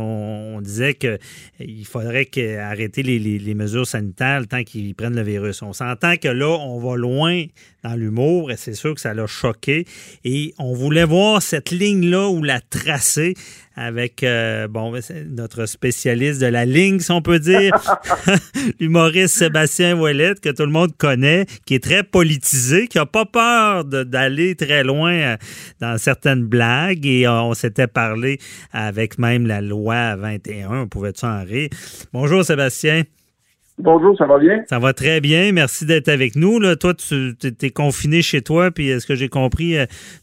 on 0.56 0.62
disait 0.62 0.96
que 0.96 1.18
il 1.60 1.86
faudrait 1.86 2.30
arrêter 2.58 3.04
les, 3.04 3.20
les- 3.20 3.38
les 3.40 3.54
mesures 3.54 3.86
sanitaires 3.86 4.40
le 4.40 4.48
temps 4.48 4.64
qu'ils 4.64 4.96
prennent 4.96 5.16
le 5.16 5.22
virus. 5.22 5.62
On 5.62 5.74
s'entend 5.74 6.16
que 6.18 6.28
là, 6.28 6.48
on 6.48 6.80
va 6.80 6.96
loin 6.96 7.46
dans 7.84 7.96
l'humour 7.96 8.52
et 8.52 8.58
c'est 8.58 8.74
sûr 8.74 8.94
que 8.96 9.02
ça 9.02 9.14
l'a 9.14 9.28
choqué. 9.28 9.86
Et 10.24 10.54
on 10.58 10.74
voulait 10.74 11.06
voir 11.06 11.42
cette 11.42 11.72
ligne-là 11.72 12.30
ou 12.30 12.44
la 12.44 12.62
tracer 12.62 13.34
avec 13.76 14.24
euh, 14.24 14.68
bon 14.68 14.94
c'est 15.02 15.24
notre 15.24 15.66
spécialiste 15.66 16.42
de 16.42 16.48
la 16.48 16.66
ligne, 16.66 17.00
si 17.00 17.12
on 17.12 17.22
peut 17.22 17.40
dire, 17.40 17.74
l'humoriste 18.80 19.36
Sébastien 19.36 19.98
Ouellette, 19.98 20.42
que 20.42 20.50
tout 20.50 20.64
le 20.64 20.72
monde 20.72 20.96
connaît, 20.98 21.46
qui 21.66 21.76
est 21.76 21.84
très 21.84 22.04
politisé, 22.04 22.88
qui 22.88 23.00
a 23.00 23.06
pas 23.06 23.26
peur 23.26 23.86
d'aller 23.86 24.56
très 24.56 24.84
loin 24.84 25.14
euh, 25.14 25.38
dans 25.80 25.98
certaines 25.98 26.44
blagues. 26.44 27.06
Et 27.06 27.26
euh, 27.26 27.42
on 27.42 27.54
s'était 27.54 27.88
parlé 27.88 28.40
avec 28.72 29.18
même 29.18 29.48
la 29.48 29.62
loi 29.62 30.16
21, 30.16 30.82
on 30.82 30.88
pouvait 30.88 31.14
en 31.24 31.44
rire? 31.44 31.70
Bonjour 32.14 32.44
Sébastien. 32.44 33.04
Bonjour, 33.82 34.16
ça 34.18 34.26
va 34.26 34.38
bien? 34.38 34.64
Ça 34.68 34.78
va 34.78 34.94
très 34.94 35.22
bien. 35.22 35.52
Merci 35.54 35.86
d'être 35.86 36.08
avec 36.08 36.36
nous. 36.36 36.60
Là, 36.60 36.76
toi, 36.76 36.94
tu 36.94 37.36
es 37.62 37.70
confiné 37.72 38.22
chez 38.22 38.42
toi, 38.42 38.70
puis 38.70 38.90
est-ce 38.90 39.08
que 39.08 39.16
j'ai 39.16 39.30
compris, 39.30 39.76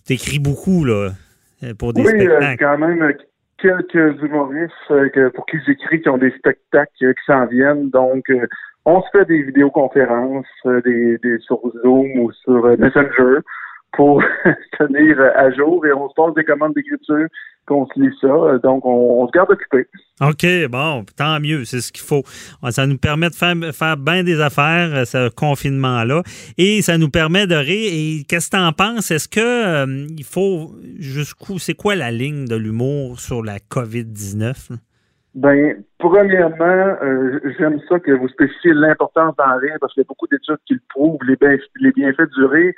tu 0.07 0.13
écris 0.13 0.39
beaucoup 0.39 0.85
là, 0.85 1.11
euh, 1.65 1.75
pour 1.79 1.93
des 1.93 2.03
oui, 2.03 2.13
euh, 2.13 2.37
spectacles? 2.37 2.65
quand 2.65 2.79
même 2.79 3.03
euh, 3.03 3.13
quelques 3.61 4.23
humoristes 4.23 4.73
euh, 4.91 5.31
pour 5.35 5.45
qui 5.47 5.57
j'écris 5.67 6.01
qui 6.01 6.09
ont 6.09 6.19
des 6.19 6.31
spectacles 6.39 6.91
euh, 7.03 7.13
qui 7.13 7.25
s'en 7.27 7.47
viennent. 7.47 7.91
Donc, 7.91 8.31
euh, 8.31 8.47
on 8.85 9.03
se 9.03 9.09
fait 9.13 9.25
des 9.25 9.43
vidéoconférences 9.43 10.47
euh, 10.67 10.81
des, 10.83 11.19
des, 11.19 11.39
sur 11.41 11.61
Zoom 11.83 12.11
ou 12.21 12.33
sur 12.33 12.65
euh, 12.65 12.77
Messenger 12.79 13.41
pour 13.93 14.23
se 14.45 14.85
tenir 14.85 15.21
à 15.37 15.51
jour 15.53 15.85
et 15.87 15.93
on 15.93 16.09
se 16.09 16.15
passe 16.15 16.35
des 16.35 16.45
commandes 16.45 16.75
d'écriture 16.75 17.27
qu'on 17.67 17.87
se 17.87 18.01
lit 18.01 18.15
ça. 18.21 18.59
Donc, 18.63 18.87
on, 18.87 19.23
on 19.23 19.27
se 19.27 19.33
garde 19.33 19.51
occupé. 19.51 19.87
OK, 20.23 20.47
bon, 20.71 21.05
tant 21.17 21.39
mieux, 21.39 21.65
c'est 21.67 21.81
ce 21.81 21.93
qu'il 21.93 22.03
faut. 22.05 22.23
Ça 22.71 22.87
nous 22.87 22.97
permet 22.97 23.29
de 23.29 23.35
faire, 23.35 23.55
faire 23.75 23.97
bien 23.99 24.25
des 24.25 24.41
affaires, 24.41 24.95
euh, 24.95 25.05
ce 25.05 25.29
confinement-là, 25.29 26.23
et 26.57 26.81
ça 26.81 26.97
nous 26.97 27.11
permet 27.11 27.47
de 27.47 27.55
rire. 27.55 27.91
Et 27.93 28.25
qu'est-ce 28.27 28.51
que 28.51 28.57
tu 28.57 28.63
en 28.63 28.73
penses? 28.73 29.11
Est-ce 29.11 29.29
que 29.29 29.41
euh, 29.41 30.07
il 30.17 30.25
faut 30.25 30.71
jusqu'où, 30.99 31.59
c'est 31.59 31.75
quoi 31.75 31.95
la 31.95 32.11
ligne 32.11 32.47
de 32.47 32.57
l'humour 32.57 33.21
sur 33.21 33.43
la 33.43 33.59
COVID-19? 33.59 34.71
là? 34.71 34.77
Ben, 35.35 35.85
premièrement, 35.99 36.97
euh, 37.03 37.39
j'aime 37.59 37.79
ça 37.89 38.01
que 38.01 38.11
vous 38.13 38.29
spécifiez 38.29 38.73
l'importance 38.75 39.37
d'en 39.37 39.59
rire 39.59 39.77
parce 39.81 39.93
qu'il 39.93 40.01
y 40.01 40.07
a 40.07 40.09
beaucoup 40.09 40.27
d'études 40.27 40.57
qui 40.67 40.75
le 40.75 40.81
prouvent, 40.89 41.19
les, 41.29 41.37
bien- 41.37 41.57
les 41.81 41.93
bienfaits 41.93 42.31
du 42.37 42.45
rire, 42.47 42.73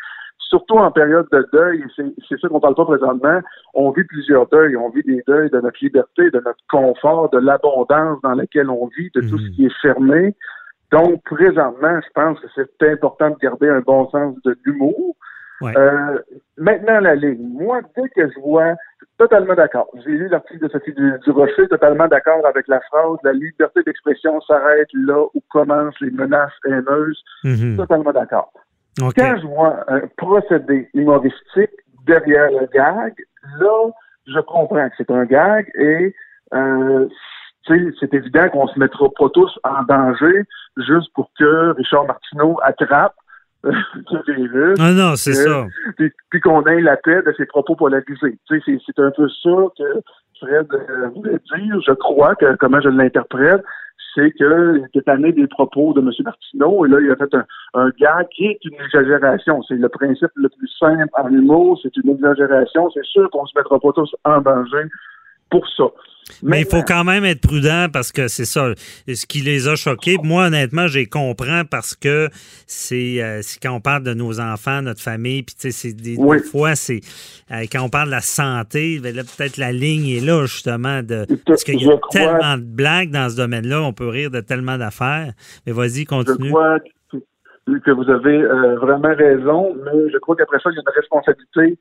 surtout 0.51 0.77
en 0.77 0.91
période 0.91 1.27
de 1.33 1.47
deuil. 1.53 1.83
C'est 1.97 2.05
c'est 2.29 2.39
ça 2.41 2.49
qu'on 2.49 2.61
parle 2.61 2.75
pas 2.75 2.85
présentement. 2.85 3.41
On 3.73 3.91
vit 3.93 4.05
plusieurs 4.05 4.47
deuils. 4.49 4.77
On 4.77 4.91
vit 4.91 5.03
des 5.05 5.23
deuils 5.27 5.49
de 5.51 5.61
notre 5.61 5.79
liberté, 5.81 6.31
de 6.31 6.43
notre 6.45 6.63
confort, 6.69 7.31
de 7.31 7.39
l'abondance 7.39 8.21
dans 8.23 8.35
laquelle 8.35 8.69
on 8.69 8.89
vit, 8.99 9.11
de 9.15 9.21
tout 9.23 9.37
Mhm. 9.37 9.45
ce 9.47 9.51
qui 9.57 9.67
est 9.67 9.81
fermé. 9.81 10.35
Donc, 10.93 11.23
présentement, 11.25 12.01
je 12.03 12.09
pense 12.15 12.39
que 12.41 12.49
c'est 12.57 12.91
important 12.91 13.31
de 13.31 13.37
garder 13.37 13.69
un 13.69 13.81
bon 13.81 14.11
sens 14.11 14.35
de 14.45 14.57
l'humour. 14.65 15.15
Ouais. 15.61 15.73
Euh, 15.77 16.19
maintenant, 16.59 17.01
la 17.01 17.15
ligne. 17.15 17.47
Moi, 17.53 17.81
dès 17.97 18.09
que 18.09 18.29
je 18.33 18.41
vois, 18.41 18.75
totalement 19.19 19.55
d'accord. 19.55 19.89
J'ai 20.03 20.11
lu 20.11 20.27
l'article 20.29 20.65
de 20.65 20.69
Sophie 20.73 20.95
du, 20.95 21.13
du 21.25 21.31
Rocher, 21.31 21.69
totalement 21.69 22.09
d'accord 22.09 22.45
avec 22.47 22.67
la 22.67 22.81
phrase 22.81 23.19
La 23.23 23.33
liberté 23.35 23.83
d'expression 23.85 24.41
s'arrête 24.41 24.89
là 24.95 25.23
où 25.35 25.41
commencent 25.51 26.01
les 26.01 26.11
menaces 26.11 26.51
haineuses. 26.65 27.23
Mhm. 27.45 27.77
Totalement 27.77 28.13
d'accord. 28.13 28.51
Quand 28.99 29.37
je 29.41 29.47
vois 29.47 29.85
un 29.89 30.03
procédé 30.17 30.89
humoristique 30.95 31.71
derrière 32.07 32.51
le 32.51 32.67
gag, 32.73 33.15
là, 33.59 33.91
je 34.27 34.41
comprends 34.41 34.89
que 34.89 34.95
c'est 34.99 35.11
un 35.11 35.25
gag 35.25 35.71
et 35.79 36.15
euh, 36.55 37.09
c'est 37.67 38.15
évident 38.15 38.49
qu'on 38.49 38.67
se 38.67 38.79
mettra 38.79 39.07
pas 39.17 39.29
tous 39.33 39.59
en 39.65 39.83
danger 39.85 40.45
juste 40.77 41.13
pour 41.15 41.31
que 41.39 41.75
Richard 41.77 42.07
Martineau 42.07 42.59
attrape 42.63 43.15
euh, 43.65 43.73
le 44.27 44.35
virus. 44.35 44.79
Ah 44.81 44.93
non, 44.93 45.17
c'est 45.17 45.35
ça. 45.35 45.67
Puis, 45.97 46.41
qu'on 46.41 46.65
ait 46.67 46.81
la 46.81 46.97
paix 46.97 47.23
de 47.23 47.33
ses 47.37 47.47
propos 47.47 47.77
polarisés. 47.77 48.39
C'est 48.49 48.99
un 48.99 49.11
peu 49.11 49.29
ça 49.29 49.51
que 49.79 50.01
Fred 50.41 50.67
euh, 50.73 51.09
voulait 51.15 51.39
dire. 51.55 51.81
Je 51.87 51.93
crois 51.93 52.35
que, 52.35 52.57
comment 52.57 52.81
je 52.81 52.89
l'interprète, 52.89 53.63
c'est 54.15 54.31
que 54.33 54.83
cette 54.95 55.09
année 55.09 55.33
des 55.33 55.47
propos 55.47 55.93
de 55.93 56.01
M. 56.01 56.11
Martineau, 56.25 56.87
et 56.87 56.89
là, 56.89 56.99
il 57.01 57.11
a 57.11 57.17
fait 57.17 57.35
un, 57.35 57.45
un 57.75 57.91
gag 57.99 58.29
qui 58.35 58.47
est 58.47 58.65
une 58.65 58.75
exagération. 58.75 59.63
C'est 59.63 59.77
le 59.77 59.89
principe 59.89 60.31
le 60.35 60.49
plus 60.49 60.69
simple 60.79 61.09
en 61.17 61.29
humour, 61.29 61.79
c'est 61.83 61.97
une 61.97 62.11
exagération. 62.11 62.91
C'est 62.91 63.05
sûr 63.05 63.31
qu'on 63.31 63.47
se 63.47 63.57
mettra 63.57 63.79
pas 63.79 63.93
tous 63.95 64.15
en 64.25 64.41
danger 64.41 64.85
pour 65.51 65.67
ça. 65.77 65.85
Mais 66.43 66.61
il 66.61 66.67
faut 66.67 66.83
quand 66.83 67.05
même 67.05 67.25
être 67.25 67.41
prudent 67.41 67.87
parce 67.93 68.13
que 68.13 68.29
c'est 68.29 68.45
ça, 68.45 68.73
ce 69.07 69.27
qui 69.27 69.41
les 69.41 69.69
a 69.69 69.77
choqués. 69.77 70.17
Moi, 70.23 70.47
honnêtement, 70.47 70.87
j'ai 70.87 71.07
comprends 71.07 71.63
parce 71.69 71.95
que 71.95 72.29
c'est 72.67 73.23
euh, 73.23 73.41
quand 73.63 73.73
on 73.73 73.81
parle 73.81 74.03
de 74.03 74.15
nos 74.15 74.41
enfants, 74.41 74.83
notre 74.83 75.01
famille, 75.01 75.43
puis 75.43 75.55
tu 75.59 75.73
sais, 75.73 75.93
des, 75.93 76.17
fois, 76.51 76.75
c'est 76.75 77.01
euh, 77.51 77.65
quand 77.71 77.83
on 77.83 77.89
parle 77.89 78.07
de 78.07 78.13
la 78.13 78.21
santé, 78.21 79.01
ben 79.03 79.15
peut-être 79.15 79.57
la 79.57 79.73
ligne 79.73 80.09
est 80.09 80.25
là, 80.25 80.47
justement, 80.47 81.03
de 81.03 81.27
parce 81.47 81.65
qu'il 81.65 81.83
y 81.83 81.91
a 81.91 81.99
tellement 82.11 82.57
de 82.57 82.65
blagues 82.65 83.11
dans 83.11 83.29
ce 83.29 83.37
domaine-là, 83.37 83.83
on 83.83 83.93
peut 83.93 84.09
rire 84.09 84.31
de 84.31 84.41
tellement 84.41 84.79
d'affaires. 84.79 85.33
Mais 85.67 85.73
vas-y, 85.73 86.05
continue. 86.05 86.49
Je 86.49 86.53
crois 86.53 86.79
que 87.85 87.91
vous 87.91 88.11
avez 88.11 88.43
euh, 88.43 88.77
vraiment 88.77 89.15
raison, 89.15 89.75
mais 89.85 90.11
je 90.13 90.19
crois 90.19 90.37
qu'après 90.37 90.59
ça, 90.59 90.71
il 90.71 90.77
y 90.77 90.79
a 90.79 90.83
une 90.83 90.95
responsabilité 90.95 91.79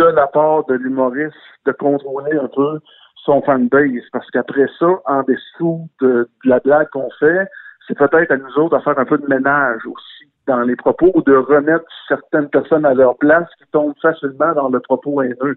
de 0.00 0.16
la 0.16 0.26
part 0.26 0.64
de 0.66 0.74
l'humoriste 0.74 1.36
de 1.66 1.72
contrôler 1.72 2.36
un 2.36 2.48
peu 2.48 2.80
son 3.24 3.42
fanbase. 3.42 4.02
Parce 4.12 4.30
qu'après 4.30 4.66
ça, 4.78 4.88
en 5.04 5.22
dessous 5.22 5.88
de, 6.00 6.28
la 6.44 6.58
blague 6.60 6.88
qu'on 6.88 7.10
fait, 7.18 7.46
c'est 7.86 7.98
peut-être 7.98 8.30
à 8.30 8.36
nous 8.36 8.58
autres 8.58 8.76
à 8.76 8.80
faire 8.80 8.98
un 8.98 9.04
peu 9.04 9.18
de 9.18 9.26
ménage 9.26 9.84
aussi 9.86 10.30
dans 10.46 10.62
les 10.62 10.76
propos 10.76 11.10
ou 11.14 11.22
de 11.22 11.34
remettre 11.34 11.84
certaines 12.08 12.48
personnes 12.48 12.86
à 12.86 12.94
leur 12.94 13.16
place 13.18 13.48
qui 13.58 13.70
tombent 13.72 13.94
facilement 14.00 14.52
dans 14.54 14.68
le 14.68 14.80
propos 14.80 15.22
haineux 15.22 15.56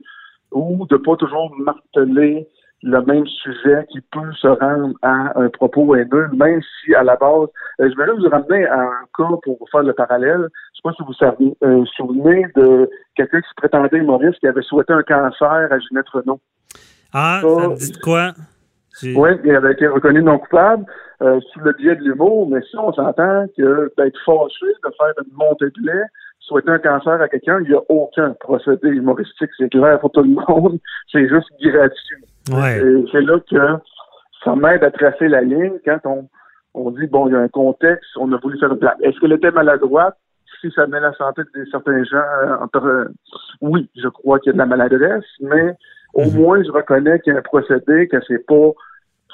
ou 0.52 0.86
de 0.88 0.98
pas 0.98 1.16
toujours 1.16 1.56
marteler 1.58 2.48
le 2.84 3.02
même 3.02 3.26
sujet 3.26 3.86
qui 3.90 4.02
peut 4.12 4.32
se 4.34 4.48
rendre 4.48 4.94
à 5.02 5.40
un 5.40 5.50
propos 5.50 5.96
haineux, 5.96 6.28
même 6.34 6.62
si 6.62 6.94
à 6.94 7.04
la 7.04 7.16
base, 7.16 7.48
euh, 7.80 7.90
je 7.90 7.98
vais 7.98 8.12
vous 8.12 8.30
ramener 8.30 8.66
à 8.68 8.82
un 8.82 9.06
cas 9.18 9.38
pour 9.42 9.58
faire 9.72 9.84
le 9.84 9.94
parallèle. 9.94 10.50
Je 10.74 10.78
sais 10.78 10.82
pas 10.84 10.94
si 10.94 11.04
vous 11.04 11.14
savez, 11.14 11.56
euh, 11.64 11.86
souvenez 11.96 12.46
de 12.56 12.90
quelqu'un 13.16 13.40
qui 13.40 13.50
se 13.50 13.56
prétendait 13.56 13.98
humoriste 13.98 14.40
qui 14.40 14.48
avait 14.48 14.62
souhaité 14.62 14.92
un 14.92 15.04
cancer 15.04 15.68
à 15.72 15.80
Ginette 15.80 16.10
Renault. 16.10 16.42
Ah, 17.14 17.40
ça, 17.42 17.48
me 17.48 17.76
dit 17.76 18.00
quoi? 18.00 18.34
Oui, 19.04 19.30
il 19.44 19.56
avait 19.56 19.74
été 19.74 19.88
reconnu 19.88 20.22
non 20.22 20.38
coupable 20.38 20.86
euh, 21.22 21.40
sous 21.52 21.60
le 21.62 21.74
biais 21.74 21.96
de 21.96 22.04
l'humour, 22.04 22.50
mais 22.50 22.62
si 22.70 22.78
on 22.78 22.92
s'entend 22.94 23.46
que 23.58 23.92
d'être 23.98 24.20
fâché, 24.26 24.66
de 24.66 24.92
faire 24.98 25.14
une 25.26 25.34
montée 25.36 25.66
de 25.66 25.88
lait, 25.88 26.04
souhaiter 26.40 26.70
un 26.70 26.80
cancer 26.80 27.22
à 27.22 27.28
quelqu'un, 27.28 27.60
il 27.62 27.70
n'y 27.70 27.76
a 27.76 27.82
aucun 27.90 28.34
procédé 28.40 28.90
humoristique, 28.90 29.50
c'est 29.58 29.70
clair 29.70 30.00
pour 30.00 30.12
tout 30.12 30.22
le 30.22 30.30
monde, 30.30 30.80
c'est 31.12 31.28
juste 31.28 31.50
gratuit. 31.62 32.26
C'est 32.46 33.22
là 33.22 33.40
que 33.50 33.84
ça 34.44 34.56
m'aide 34.56 34.84
à 34.84 34.92
tracer 34.92 35.28
la 35.28 35.42
ligne 35.42 35.80
quand 35.86 36.00
on, 36.06 36.28
on 36.74 36.92
dit, 36.92 37.08
bon, 37.08 37.28
il 37.28 37.34
y 37.34 37.36
a 37.36 37.40
un 37.40 37.48
contexte, 37.48 38.10
on 38.18 38.32
a 38.34 38.38
voulu 38.38 38.60
faire 38.60 38.72
une 38.72 38.80
plaque. 38.80 38.98
Est-ce 39.02 39.20
qu'elle 39.20 39.34
était 39.34 39.52
maladroite? 39.52 40.18
Si 40.62 40.72
ça 40.72 40.88
met 40.88 41.00
la 41.00 41.14
santé 41.14 41.42
de 41.56 41.66
certains 41.72 42.04
gens, 42.06 42.18
euh, 42.76 43.06
oui, 43.62 43.90
je 43.96 44.08
crois 44.08 44.40
qu'il 44.40 44.52
y 44.52 44.52
a 44.52 44.54
de 44.54 44.58
la 44.60 44.66
maladresse, 44.66 45.26
mais 45.42 45.76
au 46.14 46.26
mhm. 46.26 46.38
moins, 46.38 46.64
je 46.64 46.72
reconnais 46.72 47.20
qu'il 47.20 47.34
y 47.34 47.36
a 47.36 47.40
un 47.40 47.42
procédé, 47.42 48.08
que 48.08 48.18
c'est 48.28 48.46
pas 48.46 48.72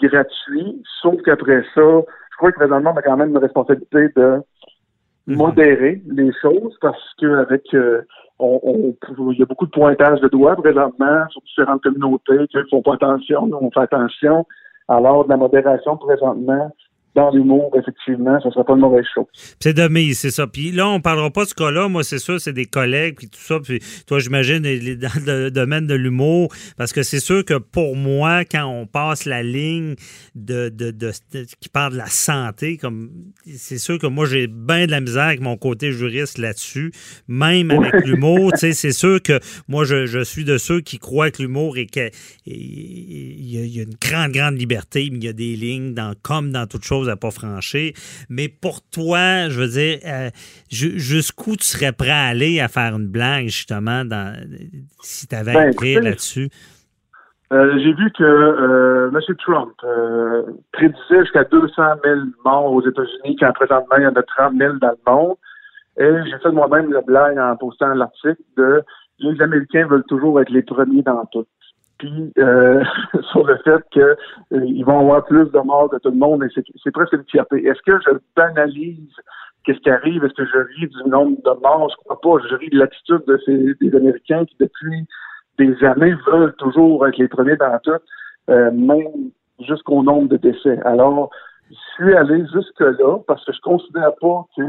gratuit, 0.02 0.82
sauf 1.02 1.22
qu'après 1.24 1.62
ça, 1.76 1.82
je 1.82 2.38
crois 2.38 2.52
que 2.52 2.58
présentement, 2.58 2.94
on 2.96 2.98
a 2.98 3.02
quand 3.02 3.18
même 3.18 3.30
une 3.30 3.38
responsabilité 3.38 4.10
de 4.16 4.40
mhm. 5.30 5.38
modérer 5.38 6.02
les 6.08 6.32
choses 6.42 6.78
parce 6.82 7.14
qu'avec 7.20 7.64
euh, 7.74 8.02
on, 8.40 8.96
il 9.32 9.40
y 9.40 9.44
a 9.44 9.46
beaucoup 9.46 9.66
de 9.66 9.72
pointage 9.72 10.22
de 10.22 10.28
doigts 10.30 10.56
présentement 10.56 11.28
sur 11.30 11.42
différentes 11.42 11.82
communautés 11.82 12.48
qui 12.50 12.58
font 12.70 12.82
pas 12.82 12.94
attention, 12.94 13.48
nous 13.48 13.58
on 13.62 13.72
fait 13.72 13.82
attention. 13.82 14.46
Alors, 14.88 15.26
de 15.26 15.30
la 15.30 15.38
modération 15.38 15.98
présentement, 15.98 16.72
dans 17.16 17.32
l'humour, 17.32 17.72
effectivement, 17.76 18.40
ça 18.40 18.50
ne 18.50 18.54
sera 18.54 18.64
pas 18.64 18.74
une 18.74 18.82
mauvaise 18.82 19.06
chose. 19.14 19.26
C'est 19.60 19.74
de 19.74 19.88
mise, 19.88 20.20
c'est 20.20 20.32
ça. 20.32 20.46
Puis 20.48 20.72
là, 20.72 20.88
on 20.88 20.98
ne 20.98 21.02
parlera 21.02 21.32
pas 21.32 21.44
de 21.44 21.50
ce 21.50 21.56
cas-là. 21.56 21.88
Moi, 21.88 22.04
c'est 22.04 22.20
sûr, 22.20 22.40
c'est 22.40 22.54
des 22.54 22.66
collègues, 22.66 23.16
puis 23.18 23.28
tout 23.28 23.40
ça. 23.40 23.60
Puis 23.60 23.80
toi, 24.06 24.20
j'imagine, 24.20 24.60
dans 24.60 25.26
le 25.26 25.50
domaine 25.50 25.88
de 25.88 25.96
l'humour, 25.96 26.54
parce 26.78 26.94
que 26.94 27.02
c'est 27.04 27.20
sûr 27.20 27.44
que 27.44 27.56
pour 27.56 27.96
moi, 27.96 28.46
quand 28.46 28.66
on 28.66 28.86
passe 28.86 29.26
la 29.26 29.42
ligne 29.42 29.96
de, 30.36 30.70
de, 30.70 30.92
de, 30.92 31.12
qui 31.60 31.70
parle 31.70 31.94
de 31.94 31.98
la 31.98 32.08
santé, 32.08 32.78
comme 32.78 33.10
c'est 33.56 33.80
sûr 33.80 33.98
que 33.98 34.08
moi, 34.08 34.26
j'ai 34.26 34.48
bien 34.48 34.86
de 34.86 34.92
la 34.92 35.02
misère 35.02 35.24
avec 35.24 35.42
mon 35.42 35.58
côté 35.58 35.92
juriste 35.92 36.38
là-dessus, 36.38 36.92
même 37.28 37.72
avec 37.72 38.06
l'humour. 38.06 38.52
c'est 38.56 38.74
sûr 38.74 39.22
que 39.22 39.40
moi, 39.68 39.84
je, 39.84 40.06
je, 40.06 40.24
suis 40.24 40.44
de 40.44 40.58
ceux 40.58 40.82
qui 40.82 41.00
croient 41.00 41.32
que 41.32 41.42
l'humour 41.42 41.78
est 41.78 41.88
qu'il 41.88 42.12
y, 42.46 43.58
y, 43.68 43.80
a 43.80 43.84
une 43.84 43.96
grande, 44.00 44.32
grande 44.32 44.60
liberté, 44.60 45.10
mais 45.12 45.18
il 45.18 45.24
y 45.24 45.28
a 45.28 45.34
des 45.34 45.56
lignes 45.56 45.94
dans, 45.94 46.14
comme 46.22 46.52
dans 46.52 46.68
toute 46.68 46.84
chose 46.84 46.99
à 47.08 47.16
pas 47.16 47.32
franchir. 47.32 47.94
Mais 48.30 48.50
pour 48.50 48.82
toi, 48.82 49.48
je 49.50 49.60
veux 49.60 49.68
dire, 49.68 50.00
euh, 50.06 50.30
jusqu'où 50.70 51.56
tu 51.56 51.66
serais 51.66 51.92
prêt 51.92 52.10
à 52.10 52.26
aller 52.26 52.60
à 52.60 52.68
faire 52.68 52.96
une 52.96 53.08
blague, 53.08 53.46
justement, 53.46 54.04
dans, 54.04 54.36
si 55.02 55.28
tu 55.28 55.36
avais 55.36 55.54
ben, 55.54 55.72
écrit 55.72 55.96
là-dessus? 55.96 56.50
Euh, 57.52 57.80
j'ai 57.80 57.94
vu 57.94 58.12
que 58.12 58.24
euh, 58.24 59.10
M. 59.10 59.36
Trump 59.38 59.74
prédisait 60.74 61.22
jusqu'à 61.22 61.44
200 61.46 61.84
000 62.04 62.20
morts 62.44 62.74
aux 62.74 62.88
États-Unis, 62.88 63.38
quand 63.40 63.54
présentement, 63.54 63.98
il 63.98 64.04
y 64.04 64.08
en 64.08 64.16
a 64.16 64.24
30 64.24 64.54
000 64.58 64.74
dans 64.82 64.90
le 64.92 65.12
monde. 65.12 65.36
Et 65.98 66.30
j'ai 66.30 66.38
fait 66.40 66.52
moi-même 66.52 66.92
la 66.94 67.02
blague 67.02 67.38
en 67.38 67.56
postant 67.58 67.94
l'article 67.94 68.42
de 68.58 68.84
les 69.20 69.42
Américains 69.42 69.86
veulent 69.88 70.06
toujours 70.06 70.40
être 70.40 70.50
les 70.50 70.62
premiers 70.62 71.02
dans 71.02 71.26
tout 71.26 71.46
puis 72.00 72.34
euh, 72.40 72.84
sur 73.32 73.46
le 73.46 73.58
fait 73.58 73.84
qu'ils 73.92 74.02
euh, 74.02 74.84
vont 74.86 75.00
avoir 75.02 75.26
plus 75.26 75.52
de 75.52 75.60
morts 75.60 75.90
que 75.90 75.98
tout 75.98 76.10
le 76.10 76.18
monde, 76.18 76.44
et 76.44 76.48
c'est 76.84 76.92
presque 76.92 77.14
une 77.14 77.26
fierté. 77.26 77.64
Est-ce 77.66 77.82
que 77.84 78.00
je 78.00 78.18
banalise 78.36 79.16
qu'est-ce 79.64 79.80
qui 79.80 79.90
arrive? 79.90 80.24
Est-ce 80.24 80.34
que 80.34 80.46
je 80.46 80.58
ris 80.58 80.88
du 80.88 81.10
nombre 81.10 81.38
de 81.44 81.62
morts? 81.62 81.90
Je 81.90 81.96
crois 82.04 82.20
pas. 82.20 82.48
Je 82.50 82.56
ris 82.56 82.70
de 82.70 82.80
l'attitude 82.80 83.24
de 83.28 83.40
ces, 83.46 83.76
des 83.82 83.96
Américains 83.96 84.46
qui, 84.46 84.56
depuis 84.60 85.06
des 85.60 85.84
années, 85.84 86.16
veulent 86.28 86.56
toujours 86.56 87.06
être 87.08 87.18
les 87.18 87.28
premiers 87.28 87.58
dans 87.58 87.78
tout, 87.84 87.92
euh, 88.50 88.72
même 88.72 89.32
jusqu'au 89.68 90.02
nombre 90.02 90.30
de 90.30 90.38
décès. 90.38 90.80
Alors, 90.86 91.30
je 91.70 91.76
suis 91.96 92.16
allé 92.16 92.44
jusque-là 92.54 93.20
parce 93.28 93.44
que 93.46 93.52
je 93.54 93.62
considère 93.62 94.16
pas 94.22 94.46
que 94.58 94.64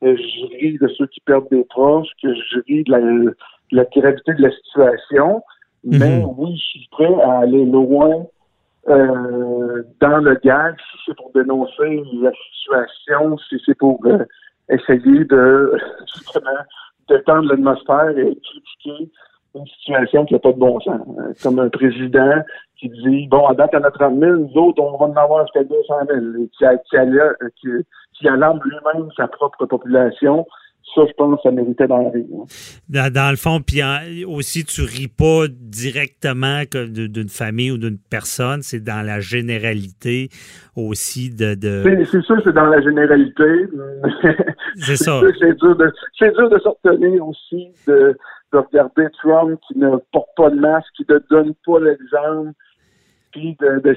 je 0.00 0.56
ris 0.60 0.78
de 0.80 0.88
ceux 0.96 1.06
qui 1.08 1.20
perdent 1.20 1.50
des 1.50 1.64
proches, 1.64 2.08
que 2.22 2.32
je 2.32 2.60
ris 2.66 2.84
de 2.84 2.92
la, 2.92 3.00
de 3.00 3.34
la 3.72 3.84
gravité 3.84 4.32
de 4.34 4.42
la 4.42 4.50
situation. 4.52 5.42
Mais 5.84 6.20
mhm. 6.20 6.34
oui, 6.36 6.56
je 6.56 6.78
suis 6.78 6.88
prêt 6.90 7.14
à 7.22 7.40
aller 7.40 7.64
loin 7.64 8.26
euh, 8.88 9.82
dans 10.00 10.18
le 10.18 10.34
gag, 10.42 10.76
si 10.78 10.98
c'est 11.06 11.16
pour 11.16 11.30
dénoncer 11.34 12.02
la 12.22 12.30
situation, 12.52 13.36
si 13.48 13.60
c'est 13.64 13.76
pour 13.76 14.00
euh, 14.06 14.24
essayer 14.70 15.24
de 15.24 15.72
justement 16.14 16.50
détendre 17.08 17.50
l'atmosphère 17.50 18.10
et 18.10 18.36
critiquer 18.36 19.10
une 19.54 19.66
situation 19.66 20.24
qui 20.24 20.34
n'a 20.34 20.40
pas 20.40 20.52
de 20.52 20.58
bon 20.58 20.78
sens. 20.80 21.00
Comme 21.42 21.58
un 21.58 21.68
président 21.68 22.42
qui 22.78 22.88
dit 22.88 23.26
Bon, 23.28 23.46
à 23.46 23.54
date, 23.54 23.70
il 23.72 23.76
y 23.76 23.78
en 23.80 23.84
a 23.84 23.90
30 23.90 24.18
000, 24.18 24.36
nous 24.36 24.56
autres, 24.56 24.82
on 24.82 24.96
va 24.96 25.06
en 25.06 25.16
avoir 25.16 25.46
jusqu'à 25.46 25.64
200 25.64 25.94
000, 26.08 26.20
qui, 26.56 26.64
qui, 26.90 26.96
qui, 27.60 27.68
qui 28.14 28.28
alarme 28.28 28.60
lui-même 28.64 29.08
sa 29.16 29.26
propre 29.26 29.66
population 29.66 30.46
ça, 30.94 31.02
je 31.06 31.12
pense, 31.14 31.40
ça 31.42 31.50
méritait 31.50 31.86
d'en 31.86 32.10
rire. 32.10 32.24
Dans, 32.88 33.12
dans, 33.12 33.30
le 33.30 33.36
fond, 33.36 33.60
puis 33.60 33.80
aussi, 34.24 34.64
tu 34.64 34.82
ris 34.82 35.08
pas 35.08 35.46
directement 35.48 36.62
d'une 36.72 37.28
famille 37.28 37.70
ou 37.70 37.78
d'une 37.78 37.98
personne, 37.98 38.62
c'est 38.62 38.82
dans 38.82 39.02
la 39.04 39.20
généralité 39.20 40.28
aussi 40.76 41.30
de. 41.30 41.54
de... 41.54 41.82
C'est 42.10 42.22
sûr, 42.22 42.40
c'est 42.44 42.52
dans 42.52 42.66
la 42.66 42.80
généralité. 42.80 43.44
c'est 44.76 44.96
ça. 44.96 45.20
C'est 45.38 45.56
dur 45.58 45.76
de, 45.76 45.92
c'est 46.18 46.34
dur 46.34 46.50
de 46.50 46.58
s'obtenir 46.58 47.26
aussi 47.26 47.68
de, 47.86 48.16
de 48.52 48.58
regarder 48.58 49.06
Trump 49.22 49.58
qui 49.66 49.78
ne 49.78 49.96
porte 50.12 50.28
pas 50.36 50.50
de 50.50 50.56
masque, 50.58 50.88
qui 50.96 51.04
ne 51.08 51.18
donne 51.30 51.54
pas 51.64 51.78
l'exemple. 51.80 52.52
Puis 53.32 53.56
de, 53.60 53.80
de 53.80 53.96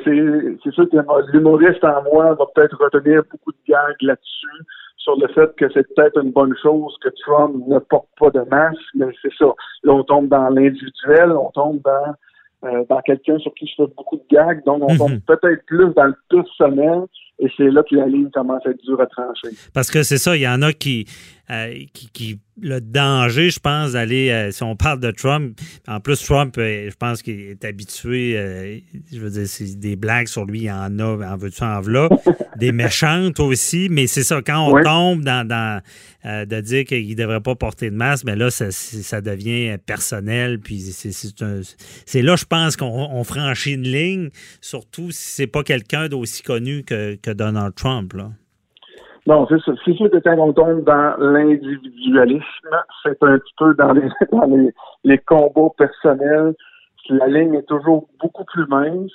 c'est 0.63 0.73
sûr 0.73 0.89
que 0.89 1.31
l'humoriste 1.31 1.83
en 1.83 2.03
moi 2.03 2.33
va 2.33 2.45
peut-être 2.53 2.77
retenir 2.77 3.23
beaucoup 3.31 3.51
de 3.51 3.57
gags 3.67 4.01
là-dessus 4.01 4.65
sur 4.97 5.15
le 5.15 5.27
fait 5.29 5.55
que 5.55 5.65
c'est 5.73 5.87
peut-être 5.95 6.21
une 6.23 6.31
bonne 6.31 6.55
chose 6.61 6.95
que 7.01 7.09
Trump 7.23 7.55
ne 7.67 7.79
porte 7.79 8.07
pas 8.19 8.29
de 8.29 8.41
masque, 8.49 8.79
mais 8.95 9.07
c'est 9.21 9.33
ça. 9.37 9.47
Là, 9.83 9.93
on 9.93 10.03
tombe 10.03 10.27
dans 10.27 10.49
l'individuel, 10.49 11.31
on 11.31 11.49
tombe 11.51 11.81
dans, 11.83 12.69
euh, 12.69 12.83
dans 12.87 13.01
quelqu'un 13.01 13.39
sur 13.39 13.53
qui 13.55 13.67
je 13.67 13.83
fais 13.83 13.91
beaucoup 13.97 14.17
de 14.17 14.23
gags, 14.29 14.63
donc 14.63 14.83
on 14.83 14.95
tombe 14.95 15.13
mhm. 15.13 15.21
peut-être 15.21 15.65
plus 15.65 15.91
dans 15.95 16.05
le 16.05 16.15
personnel, 16.29 17.05
et 17.39 17.51
c'est 17.57 17.71
là 17.71 17.81
que 17.81 17.95
la 17.95 18.05
ligne 18.05 18.29
commence 18.29 18.63
à 18.65 18.69
être 18.69 18.83
dure 18.83 19.01
à 19.01 19.07
trancher. 19.07 19.49
Parce 19.73 19.89
que 19.89 20.03
c'est 20.03 20.19
ça, 20.19 20.35
il 20.35 20.43
y 20.43 20.47
en 20.47 20.61
a 20.61 20.71
qui 20.71 21.07
euh, 21.49 21.73
qui, 21.93 22.39
le 22.61 22.79
danger, 22.79 23.49
je 23.49 23.59
pense, 23.59 23.93
d'aller, 23.93 24.29
euh, 24.29 24.51
si 24.51 24.63
on 24.63 24.75
parle 24.75 24.99
de 24.99 25.11
Trump, 25.11 25.59
en 25.87 25.99
plus, 25.99 26.23
Trump, 26.23 26.55
euh, 26.57 26.89
je 26.89 26.95
pense 26.95 27.21
qu'il 27.21 27.39
est 27.39 27.65
habitué, 27.65 28.83
je 29.11 29.19
veux 29.19 29.29
dire, 29.29 29.47
c'est 29.47 29.77
des 29.77 29.95
blagues 29.95 30.27
sur 30.27 30.45
lui, 30.45 30.59
il 30.59 30.65
y 30.65 30.71
en 30.71 30.99
a, 30.99 31.03
en 31.03 31.37
veux-tu, 31.37 31.63
en 31.63 31.81
voilà, 31.81 32.07
des 32.57 32.71
méchantes 32.71 33.39
aussi, 33.39 33.87
mais 33.89 34.07
c'est 34.07 34.23
ça, 34.23 34.41
quand 34.45 34.71
on 34.71 34.83
tombe 34.83 35.23
dans, 35.23 35.45
dans 35.45 35.81
de 36.23 36.61
dire 36.61 36.85
qu'il 36.85 37.09
ne 37.09 37.15
devrait 37.15 37.41
pas 37.41 37.55
porter 37.55 37.89
de 37.89 37.95
masque, 37.95 38.25
mais 38.25 38.35
là, 38.35 38.51
ça, 38.51 38.71
ça 38.71 39.21
devient 39.21 39.77
personnel, 39.85 40.59
puis 40.59 40.79
c'est 40.79 42.21
là, 42.21 42.35
je 42.35 42.45
pense 42.45 42.77
qu'on 42.77 43.23
franchit 43.23 43.73
une 43.73 43.87
ligne, 43.87 44.29
surtout 44.61 45.11
si 45.11 45.31
c'est 45.31 45.47
pas 45.47 45.63
quelqu'un 45.63 46.07
d'aussi 46.07 46.43
connu 46.43 46.83
que, 46.83 47.15
que 47.15 47.31
Donald 47.31 47.73
Trump, 47.75 48.13
là. 48.13 48.31
Non, 49.27 49.45
c'est 49.47 49.59
sûr, 49.59 49.75
c'est 49.85 49.93
sûr 49.93 50.09
que 50.09 50.17
quand 50.17 50.37
on 50.39 50.51
tombe 50.51 50.83
dans 50.83 51.15
l'individualisme, 51.19 52.75
c'est 53.03 53.21
un 53.21 53.37
petit 53.37 53.53
peu 53.57 53.75
dans 53.75 53.93
les, 53.93 54.09
dans 54.31 54.45
les, 54.45 54.73
les 55.03 55.17
combats 55.19 55.69
personnels. 55.77 56.53
La 57.09 57.27
ligne 57.27 57.55
est 57.55 57.67
toujours 57.67 58.07
beaucoup 58.19 58.45
plus 58.45 58.65
mince, 58.67 59.11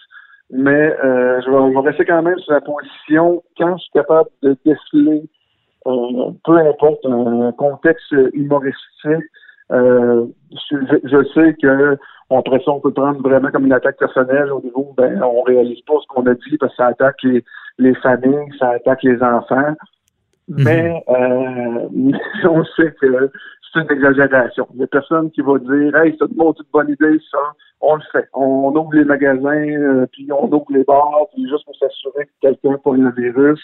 mais 0.50 0.96
euh, 1.04 1.40
je, 1.40 1.50
vais, 1.50 1.88
rester 1.88 2.04
quand 2.04 2.22
même 2.22 2.38
sur 2.38 2.52
la 2.52 2.60
position 2.60 3.42
quand 3.58 3.76
je 3.76 3.82
suis 3.82 3.92
capable 3.92 4.30
de 4.42 4.56
déceler, 4.64 5.22
euh, 5.86 6.30
peu 6.44 6.56
importe 6.58 7.04
un 7.06 7.52
contexte 7.52 8.14
humoristique. 8.32 9.24
Euh, 9.72 10.26
je, 10.70 10.76
je, 11.02 11.24
sais 11.34 11.54
que 11.60 11.96
ça, 11.96 12.72
on 12.72 12.80
peut 12.80 12.92
prendre 12.92 13.20
vraiment 13.20 13.50
comme 13.50 13.66
une 13.66 13.72
attaque 13.72 13.98
personnelle 13.98 14.52
au 14.52 14.60
niveau, 14.60 14.94
ben, 14.96 15.20
on 15.22 15.42
réalise 15.42 15.80
pas 15.82 15.94
ce 16.00 16.06
qu'on 16.06 16.26
a 16.26 16.34
dit 16.34 16.56
parce 16.58 16.72
que 16.72 16.76
ça 16.76 16.86
attaque 16.86 17.20
les, 17.24 17.44
les 17.78 17.94
familles, 17.96 18.52
ça 18.58 18.70
attaque 18.70 19.02
les 19.02 19.20
enfants. 19.22 19.74
Mhm. 20.48 20.64
Mais 20.64 21.04
euh, 21.08 21.88
on 22.48 22.64
sait 22.76 22.94
que 23.00 23.30
c'est 23.72 23.80
une 23.80 23.90
exagération. 23.90 24.66
Il 24.74 24.80
y 24.80 24.84
a 24.84 24.86
personne 24.86 25.30
qui 25.30 25.40
va 25.40 25.58
dire 25.58 25.96
Hey, 25.96 26.16
c'est 26.18 26.26
une 26.26 26.36
bonne 26.72 26.88
idée, 26.88 27.20
ça. 27.30 27.38
On 27.80 27.96
le 27.96 28.02
fait. 28.12 28.28
On, 28.32 28.74
ouvre 28.74 28.94
les 28.94 29.04
magasins, 29.04 29.68
euh, 29.68 30.06
puis 30.12 30.28
on 30.32 30.50
ouvre 30.50 30.66
les 30.70 30.84
bars, 30.84 31.26
puis 31.34 31.48
juste 31.48 31.64
pour 31.64 31.76
s'assurer 31.76 32.24
que 32.24 32.30
quelqu'un 32.40 32.78
pas 32.82 32.94
le 32.94 33.10
virus. 33.12 33.60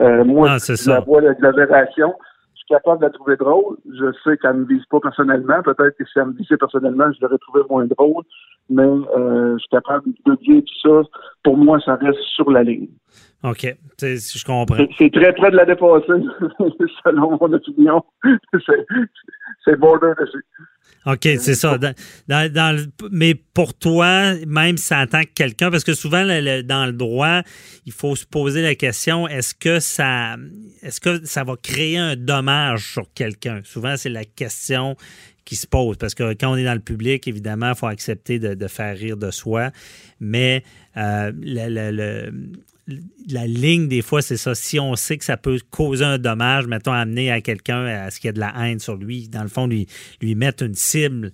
Euh, 0.00 0.24
moi, 0.24 0.56
ah, 0.56 0.74
la 0.86 1.00
vois 1.00 1.20
l'exagération. 1.20 2.14
Je 2.62 2.74
suis 2.74 2.80
capable 2.80 3.00
de 3.00 3.06
la 3.06 3.10
trouver 3.10 3.36
drôle. 3.36 3.76
Je 3.86 4.12
sais 4.22 4.36
qu'elle 4.38 4.52
ne 4.52 4.60
me 4.60 4.66
vise 4.66 4.84
pas 4.86 5.00
personnellement. 5.00 5.62
Peut-être 5.62 5.96
que 5.96 6.04
si 6.04 6.18
elle 6.18 6.26
me 6.26 6.32
visait 6.32 6.56
personnellement, 6.56 7.10
je 7.12 7.20
l'aurais 7.20 7.38
trouvé 7.38 7.62
moins 7.68 7.86
drôle. 7.86 8.22
Mais 8.70 8.82
euh, 8.82 9.54
je 9.54 9.58
suis 9.58 9.68
capable 9.68 10.04
de 10.24 10.34
dire 10.42 10.62
tout 10.62 10.88
ça. 10.88 11.08
Pour 11.42 11.56
moi, 11.56 11.80
ça 11.80 11.96
reste 11.96 12.20
sur 12.36 12.50
la 12.50 12.62
ligne. 12.62 12.88
OK. 13.42 13.74
Je 14.00 14.44
comprends. 14.44 14.76
C'est 14.96 15.12
très 15.12 15.32
près 15.32 15.50
de 15.50 15.56
la 15.56 15.64
dépasser, 15.64 16.06
selon 17.04 17.36
mon 17.40 17.52
opinion. 17.52 18.04
C'est 19.64 19.76
border 19.76 20.12
dessus. 20.20 20.44
OK, 21.04 21.22
c'est 21.22 21.54
ça. 21.54 21.78
mais 23.10 23.34
pour 23.34 23.74
toi, 23.74 24.34
même 24.46 24.76
si 24.76 24.86
ça 24.86 24.98
attaque 25.00 25.34
quelqu'un, 25.34 25.70
parce 25.70 25.82
que 25.82 25.94
souvent, 25.94 26.24
dans 26.24 26.86
le 26.86 26.92
droit, 26.92 27.42
il 27.86 27.92
faut 27.92 28.14
se 28.14 28.24
poser 28.24 28.62
la 28.62 28.76
question 28.76 29.26
est-ce 29.26 29.54
que 29.54 29.80
ça 29.80 30.36
est-ce 30.82 31.00
que 31.00 31.24
ça 31.26 31.42
va 31.42 31.56
créer 31.56 31.98
un 31.98 32.14
dommage 32.14 32.92
sur 32.92 33.12
quelqu'un? 33.14 33.62
Souvent, 33.64 33.96
c'est 33.96 34.10
la 34.10 34.24
question 34.24 34.96
qui 35.44 35.56
se 35.56 35.66
pose. 35.66 35.96
Parce 35.96 36.14
que 36.14 36.34
quand 36.34 36.52
on 36.52 36.56
est 36.56 36.64
dans 36.64 36.74
le 36.74 36.80
public, 36.80 37.26
évidemment, 37.26 37.70
il 37.70 37.74
faut 37.74 37.86
accepter 37.86 38.38
de, 38.38 38.68
faire 38.68 38.96
rire 38.96 39.16
de 39.16 39.30
soi. 39.30 39.70
Mais 40.20 40.62
euh, 40.96 41.32
le, 41.34 42.30
la 42.86 43.46
ligne, 43.46 43.88
des 43.88 44.02
fois, 44.02 44.22
c'est 44.22 44.36
ça. 44.36 44.54
Si 44.54 44.80
on 44.80 44.94
sait 44.96 45.16
que 45.16 45.24
ça 45.24 45.36
peut 45.36 45.58
causer 45.70 46.04
un 46.04 46.18
dommage, 46.18 46.66
mettons, 46.66 46.92
amener 46.92 47.30
à 47.30 47.40
quelqu'un 47.40 47.84
à 47.86 48.10
ce 48.10 48.18
qu'il 48.18 48.28
y 48.28 48.30
ait 48.30 48.32
de 48.32 48.40
la 48.40 48.52
haine 48.58 48.78
sur 48.78 48.96
lui, 48.96 49.28
dans 49.28 49.42
le 49.42 49.48
fond, 49.48 49.66
lui, 49.66 49.86
lui 50.20 50.34
mettre 50.34 50.64
une 50.64 50.74
cible 50.74 51.30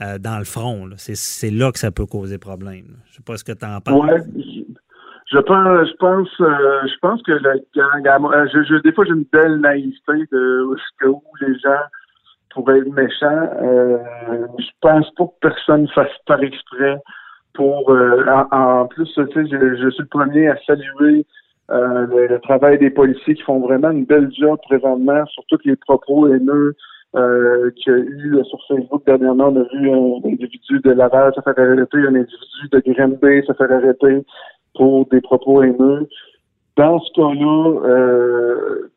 euh, 0.00 0.18
dans 0.18 0.38
le 0.38 0.44
front, 0.44 0.88
c'est 0.96 1.50
là 1.50 1.72
que 1.72 1.78
ça 1.78 1.90
peut 1.90 2.06
causer 2.06 2.38
problème. 2.38 2.96
Je 3.10 3.16
sais 3.16 3.22
pas 3.22 3.36
ce 3.36 3.44
que 3.44 3.52
tu 3.52 3.66
en 3.66 3.80
penses. 3.80 4.04
Ouais, 4.04 4.22
je, 4.36 4.60
je 5.30 5.36
euh, 5.36 5.84
je 5.84 6.98
pense 7.00 7.22
que 7.22 7.32
euh, 7.32 8.80
des 8.84 8.92
fois, 8.92 9.04
j'ai 9.04 9.12
une 9.12 9.26
belle 9.32 9.56
naïveté 9.56 10.26
de 10.30 10.62
où 10.62 11.22
les 11.40 11.58
gens 11.58 11.82
pourraient 12.50 12.78
être 12.78 12.92
méchants. 12.92 13.48
je 14.58 14.70
pense 14.80 15.10
pas 15.16 15.24
que 15.24 15.32
personne 15.40 15.88
fasse 15.88 16.12
par 16.26 16.42
exprès 16.42 16.98
pour 17.54 17.90
euh, 17.90 18.24
en, 18.50 18.86
plus, 18.86 19.12
tu 19.14 19.24
sais, 19.26 19.46
je, 19.46 19.76
je, 19.76 19.90
suis 19.90 20.02
le 20.02 20.08
premier 20.08 20.48
à 20.48 20.56
saluer 20.66 21.26
euh, 21.70 22.06
le, 22.28 22.38
travail 22.40 22.78
des 22.78 22.90
policiers 22.90 23.34
qui 23.34 23.42
font 23.42 23.60
vraiment 23.60 23.90
une 23.90 24.04
belle 24.04 24.30
job 24.32 24.58
présentement 24.68 25.24
sur 25.26 25.44
tous 25.48 25.60
les 25.64 25.76
propos 25.76 26.32
haineux 26.32 26.74
euh, 27.14 27.70
qu'il 27.76 27.92
y 27.92 27.96
a 27.96 27.98
eu 27.98 28.44
sur 28.44 28.58
Facebook 28.68 29.04
dernièrement. 29.06 29.48
On 29.48 29.60
a 29.60 29.64
vu 29.72 29.90
un 29.90 30.28
individu 30.28 30.80
de 30.80 30.90
Laval 30.90 31.32
se 31.34 31.40
faire 31.40 31.58
arrêter, 31.58 31.98
un 31.98 32.14
individu 32.14 32.68
de 32.72 32.82
Granby 32.92 33.46
se 33.46 33.52
faire 33.52 33.72
arrêter 33.72 34.24
pour 34.74 35.06
des 35.06 35.20
propos 35.20 35.62
haineux. 35.62 36.08
Dans 36.76 36.98
ce 37.00 37.12
cas-là, 37.12 37.80
euh, 37.84 38.90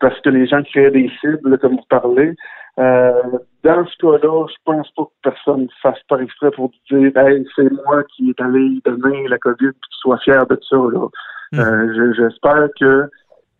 parce 0.00 0.20
que 0.20 0.28
les 0.28 0.46
gens 0.46 0.62
créaient 0.62 0.90
des 0.90 1.10
cibles, 1.20 1.58
comme 1.58 1.76
vous 1.76 1.86
parlez, 1.88 2.34
euh, 2.78 3.38
dans 3.64 3.86
ce 3.86 3.96
cas-là, 3.98 4.46
je 4.48 4.56
pense 4.64 4.90
pas 4.96 5.04
que 5.04 5.30
personne 5.30 5.68
fasse 5.82 6.02
pas 6.08 6.18
exprès 6.18 6.50
pour 6.52 6.70
dire 6.90 7.16
Hey, 7.16 7.46
c'est 7.54 7.70
moi 7.70 8.02
qui 8.04 8.30
est 8.30 8.40
allé 8.40 8.80
donner 8.84 9.28
la 9.28 9.38
COVID 9.38 9.66
et 9.66 9.72
que 9.72 9.88
tu 9.90 9.98
sois 10.00 10.18
fier 10.18 10.46
de 10.46 10.58
ça. 10.68 10.76
Là. 10.76 11.08
Hmm. 11.52 11.60
Euh, 11.60 12.12
j'espère 12.16 12.68
que 12.80 13.10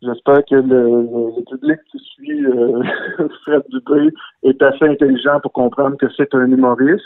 j'espère 0.03 0.43
que 0.51 0.57
le, 0.57 1.45
public 1.51 1.79
qui 1.91 1.99
suit 1.99 2.47
euh, 2.47 2.83
Fred 3.45 3.63
Dubé 3.69 4.15
est 4.43 4.61
assez 4.63 4.87
intelligent 4.87 5.41
pour 5.41 5.53
comprendre 5.53 5.97
que 5.99 6.07
c'est 6.17 6.35
un 6.35 6.51
humoriste 6.51 7.05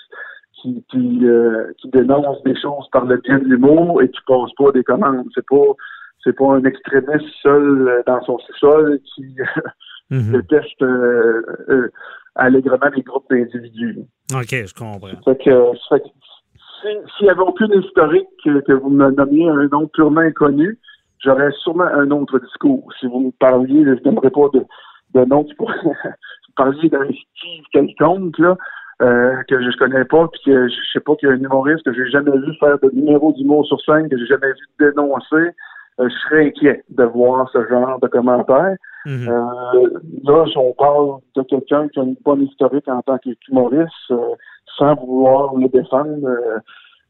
qui, 0.63 0.85
qui, 0.89 1.21
euh, 1.25 1.73
qui 1.79 1.91
dénonce 1.91 2.43
des 2.45 2.59
choses 2.59 2.89
par 2.93 3.05
le 3.05 3.17
biais 3.17 3.39
de 3.39 3.45
l'humour 3.45 4.01
et 4.01 4.09
qui 4.09 4.21
pose 4.27 4.53
pas 4.57 4.71
des 4.71 4.85
commandes. 4.85 5.27
C'est 5.35 5.47
pas 5.47 5.75
c'est 6.23 6.33
pas 6.33 6.55
un 6.55 6.65
extrémiste 6.65 7.29
seul 7.43 8.03
dans 8.07 8.21
son 8.23 8.39
sous-sol 8.39 9.01
qui 9.15 9.37
mm 10.11 10.33
déteste 10.33 10.83
euh, 10.83 11.43
euh, 11.69 11.93
allègrement 12.35 12.91
les 12.95 13.03
groupes 13.03 13.27
d'individus. 13.31 13.99
OK, 14.33 14.51
je 14.51 14.75
comprends. 14.75 15.09
Fait 15.25 15.45
que, 15.45 15.73
s'il 17.17 17.25
n'y 17.25 17.31
avait 17.31 17.41
aucune 17.41 17.73
historique 17.73 18.29
que, 18.45 18.73
vous 18.73 18.91
me 18.91 19.11
nommiez 19.11 19.49
un 19.49 19.67
nom 19.69 19.89
purement 19.89 20.21
inconnu, 20.21 20.79
j'aurais 21.25 21.51
sûrement 21.63 21.85
un 21.85 22.11
autre 22.11 22.39
discours. 22.39 22.89
Si 23.01 23.07
vous 23.07 23.21
me 23.21 23.31
parliez, 23.33 23.85
je 23.85 24.09
n'aimerais 24.09 24.31
pas 24.31 24.49
de, 24.53 24.65
de 25.15 25.25
nom 25.25 25.45
qui 25.45 25.55
pourrait 25.55 25.75
vous 25.85 26.55
parliez 26.57 26.89
d'un 26.89 27.07
Steve 27.07 27.65
quelconque, 27.73 28.39
là, 28.39 28.57
euh, 29.03 29.43
que 29.49 29.61
je 29.61 29.67
ne 29.67 29.77
connais 29.77 30.05
pas, 30.05 30.29
puis 30.29 30.41
que 30.47 30.69
je 30.69 30.75
sais 30.93 31.01
pas 31.01 31.15
qu'il 31.17 31.29
y 31.29 31.33
a 31.33 31.35
un 31.35 31.39
humoriste 31.39 31.85
que 31.85 31.93
j'ai 31.93 32.11
jamais 32.11 32.31
vu 32.31 32.55
faire 32.59 32.79
de 32.79 32.91
numéro 32.95 33.33
d'humour 33.33 33.67
sur 33.67 33.81
scène, 33.83 34.09
que 34.09 34.17
j'ai 34.17 34.27
jamais 34.27 34.53
vu 34.53 34.67
dénoncer. 34.79 35.51
Euh, 35.99 36.09
je 36.09 36.15
serais 36.15 36.47
inquiet 36.47 36.85
de 36.91 37.05
voir 37.05 37.49
ce 37.53 37.67
genre 37.69 37.99
de 38.01 38.09
commentaires. 38.09 38.77
Mhm. 39.07 39.29
euh, 39.29 39.89
là, 40.25 40.45
on 40.57 40.73
parle 40.73 41.21
de 41.37 41.43
quelqu'un 41.43 41.89
qui 41.89 42.01
a 42.01 42.03
une 42.03 42.17
bonne 42.25 42.43
historique 42.43 42.89
en 42.89 43.01
tant 43.03 43.19
qu'humoriste, 43.19 43.93
euh, 44.11 44.35
sans 44.77 44.95
vouloir 44.97 45.55
le 45.55 45.69
défendre, 45.69 46.29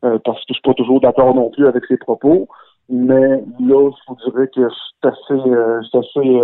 euh, 0.04 0.18
parce 0.24 0.38
que 0.40 0.44
je 0.48 0.54
suis 0.54 0.62
pas 0.62 0.74
toujours 0.74 1.00
d'accord 1.00 1.34
non 1.34 1.50
plus 1.50 1.66
avec 1.66 1.84
ses 1.86 1.96
propos. 1.96 2.48
Mais 2.88 3.42
là, 3.58 3.90
je 3.90 4.00
vous 4.06 4.16
dirais 4.24 4.48
que 4.54 4.68
c'est 5.02 5.08
assez, 5.08 5.42
c'est 5.90 5.98
assez 5.98 6.40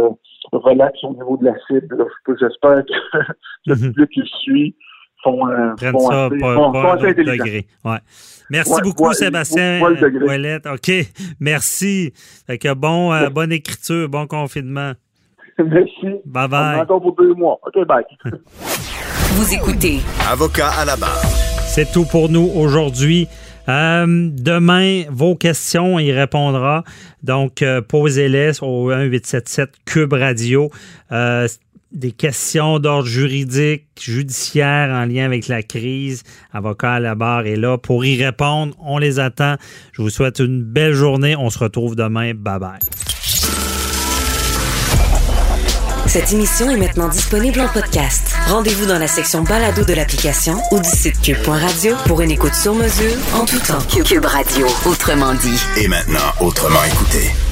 relax 0.50 1.04
au 1.04 1.12
niveau 1.12 1.36
de 1.36 1.44
la 1.44 1.54
cible. 1.66 2.04
J'espère 2.40 2.84
que 2.84 3.18
le 3.66 3.74
mhm. 3.76 3.92
public 3.92 4.10
qui 4.10 4.22
suit 4.40 4.74
Prennent 5.22 5.98
ça 5.98 6.26
assez, 6.26 6.38
pas, 6.38 6.72
pas 6.72 6.96
degré. 6.96 7.66
Ouais. 7.84 7.98
Merci 8.50 8.82
beaucoup, 8.82 9.12
Sébastien 9.12 9.80
Ouellette. 9.80 10.66
OK, 10.66 10.90
merci. 11.40 12.12
Fait 12.46 12.58
que 12.58 12.74
bon, 12.74 13.12
euh, 13.12 13.30
bonne 13.30 13.52
écriture, 13.52 14.08
bon 14.08 14.26
confinement. 14.26 14.92
Merci. 15.58 16.20
Bye 16.24 16.48
bye. 16.48 16.80
Encore 16.80 17.02
pour 17.02 17.14
deux 17.14 17.34
mois. 17.34 17.58
OK, 17.66 17.86
bye. 17.86 18.04
Vous 19.34 19.54
écoutez. 19.54 20.00
Avocat 20.30 20.70
à 20.78 20.84
la 20.84 20.96
barre. 20.96 21.22
C'est 21.66 21.90
tout 21.92 22.04
pour 22.04 22.28
nous 22.28 22.50
aujourd'hui. 22.54 23.28
Euh, 23.68 24.06
demain, 24.32 25.04
vos 25.10 25.36
questions, 25.36 25.98
il 25.98 26.12
répondra. 26.12 26.84
Donc, 27.22 27.62
euh, 27.62 27.80
posez-les 27.80 28.62
au 28.62 28.88
1877 28.88 29.70
Cube 29.84 30.12
Radio. 30.12 30.70
Euh, 31.12 31.46
des 31.92 32.12
questions 32.12 32.78
d'ordre 32.78 33.06
juridique, 33.06 33.86
judiciaire 34.00 34.90
en 34.90 35.04
lien 35.04 35.24
avec 35.24 35.48
la 35.48 35.62
crise. 35.62 36.22
Avocat 36.52 36.94
à 36.94 37.00
la 37.00 37.14
barre 37.14 37.46
est 37.46 37.56
là 37.56 37.78
pour 37.78 38.04
y 38.04 38.22
répondre. 38.22 38.74
On 38.80 38.98
les 38.98 39.18
attend. 39.20 39.56
Je 39.92 40.02
vous 40.02 40.10
souhaite 40.10 40.38
une 40.38 40.62
belle 40.62 40.94
journée. 40.94 41.36
On 41.36 41.50
se 41.50 41.58
retrouve 41.58 41.96
demain. 41.96 42.32
Bye 42.34 42.58
bye. 42.58 42.78
Cette 46.06 46.32
émission 46.32 46.68
est 46.68 46.76
maintenant 46.76 47.08
disponible 47.08 47.60
en 47.60 47.68
podcast. 47.68 48.34
Rendez-vous 48.46 48.86
dans 48.86 48.98
la 48.98 49.06
section 49.06 49.42
balado 49.44 49.84
de 49.84 49.94
l'application 49.94 50.58
ou 50.70 50.78
du 50.78 50.88
site 50.88 51.18
cube.radio 51.22 51.94
pour 52.06 52.20
une 52.20 52.30
écoute 52.30 52.54
sur 52.54 52.74
mesure 52.74 53.16
en 53.34 53.46
tout 53.46 53.60
temps. 53.60 53.80
Cube 54.04 54.24
Radio, 54.24 54.66
autrement 54.84 55.32
dit. 55.34 55.58
Et 55.78 55.88
maintenant, 55.88 56.18
autrement 56.40 56.84
écouté. 56.84 57.51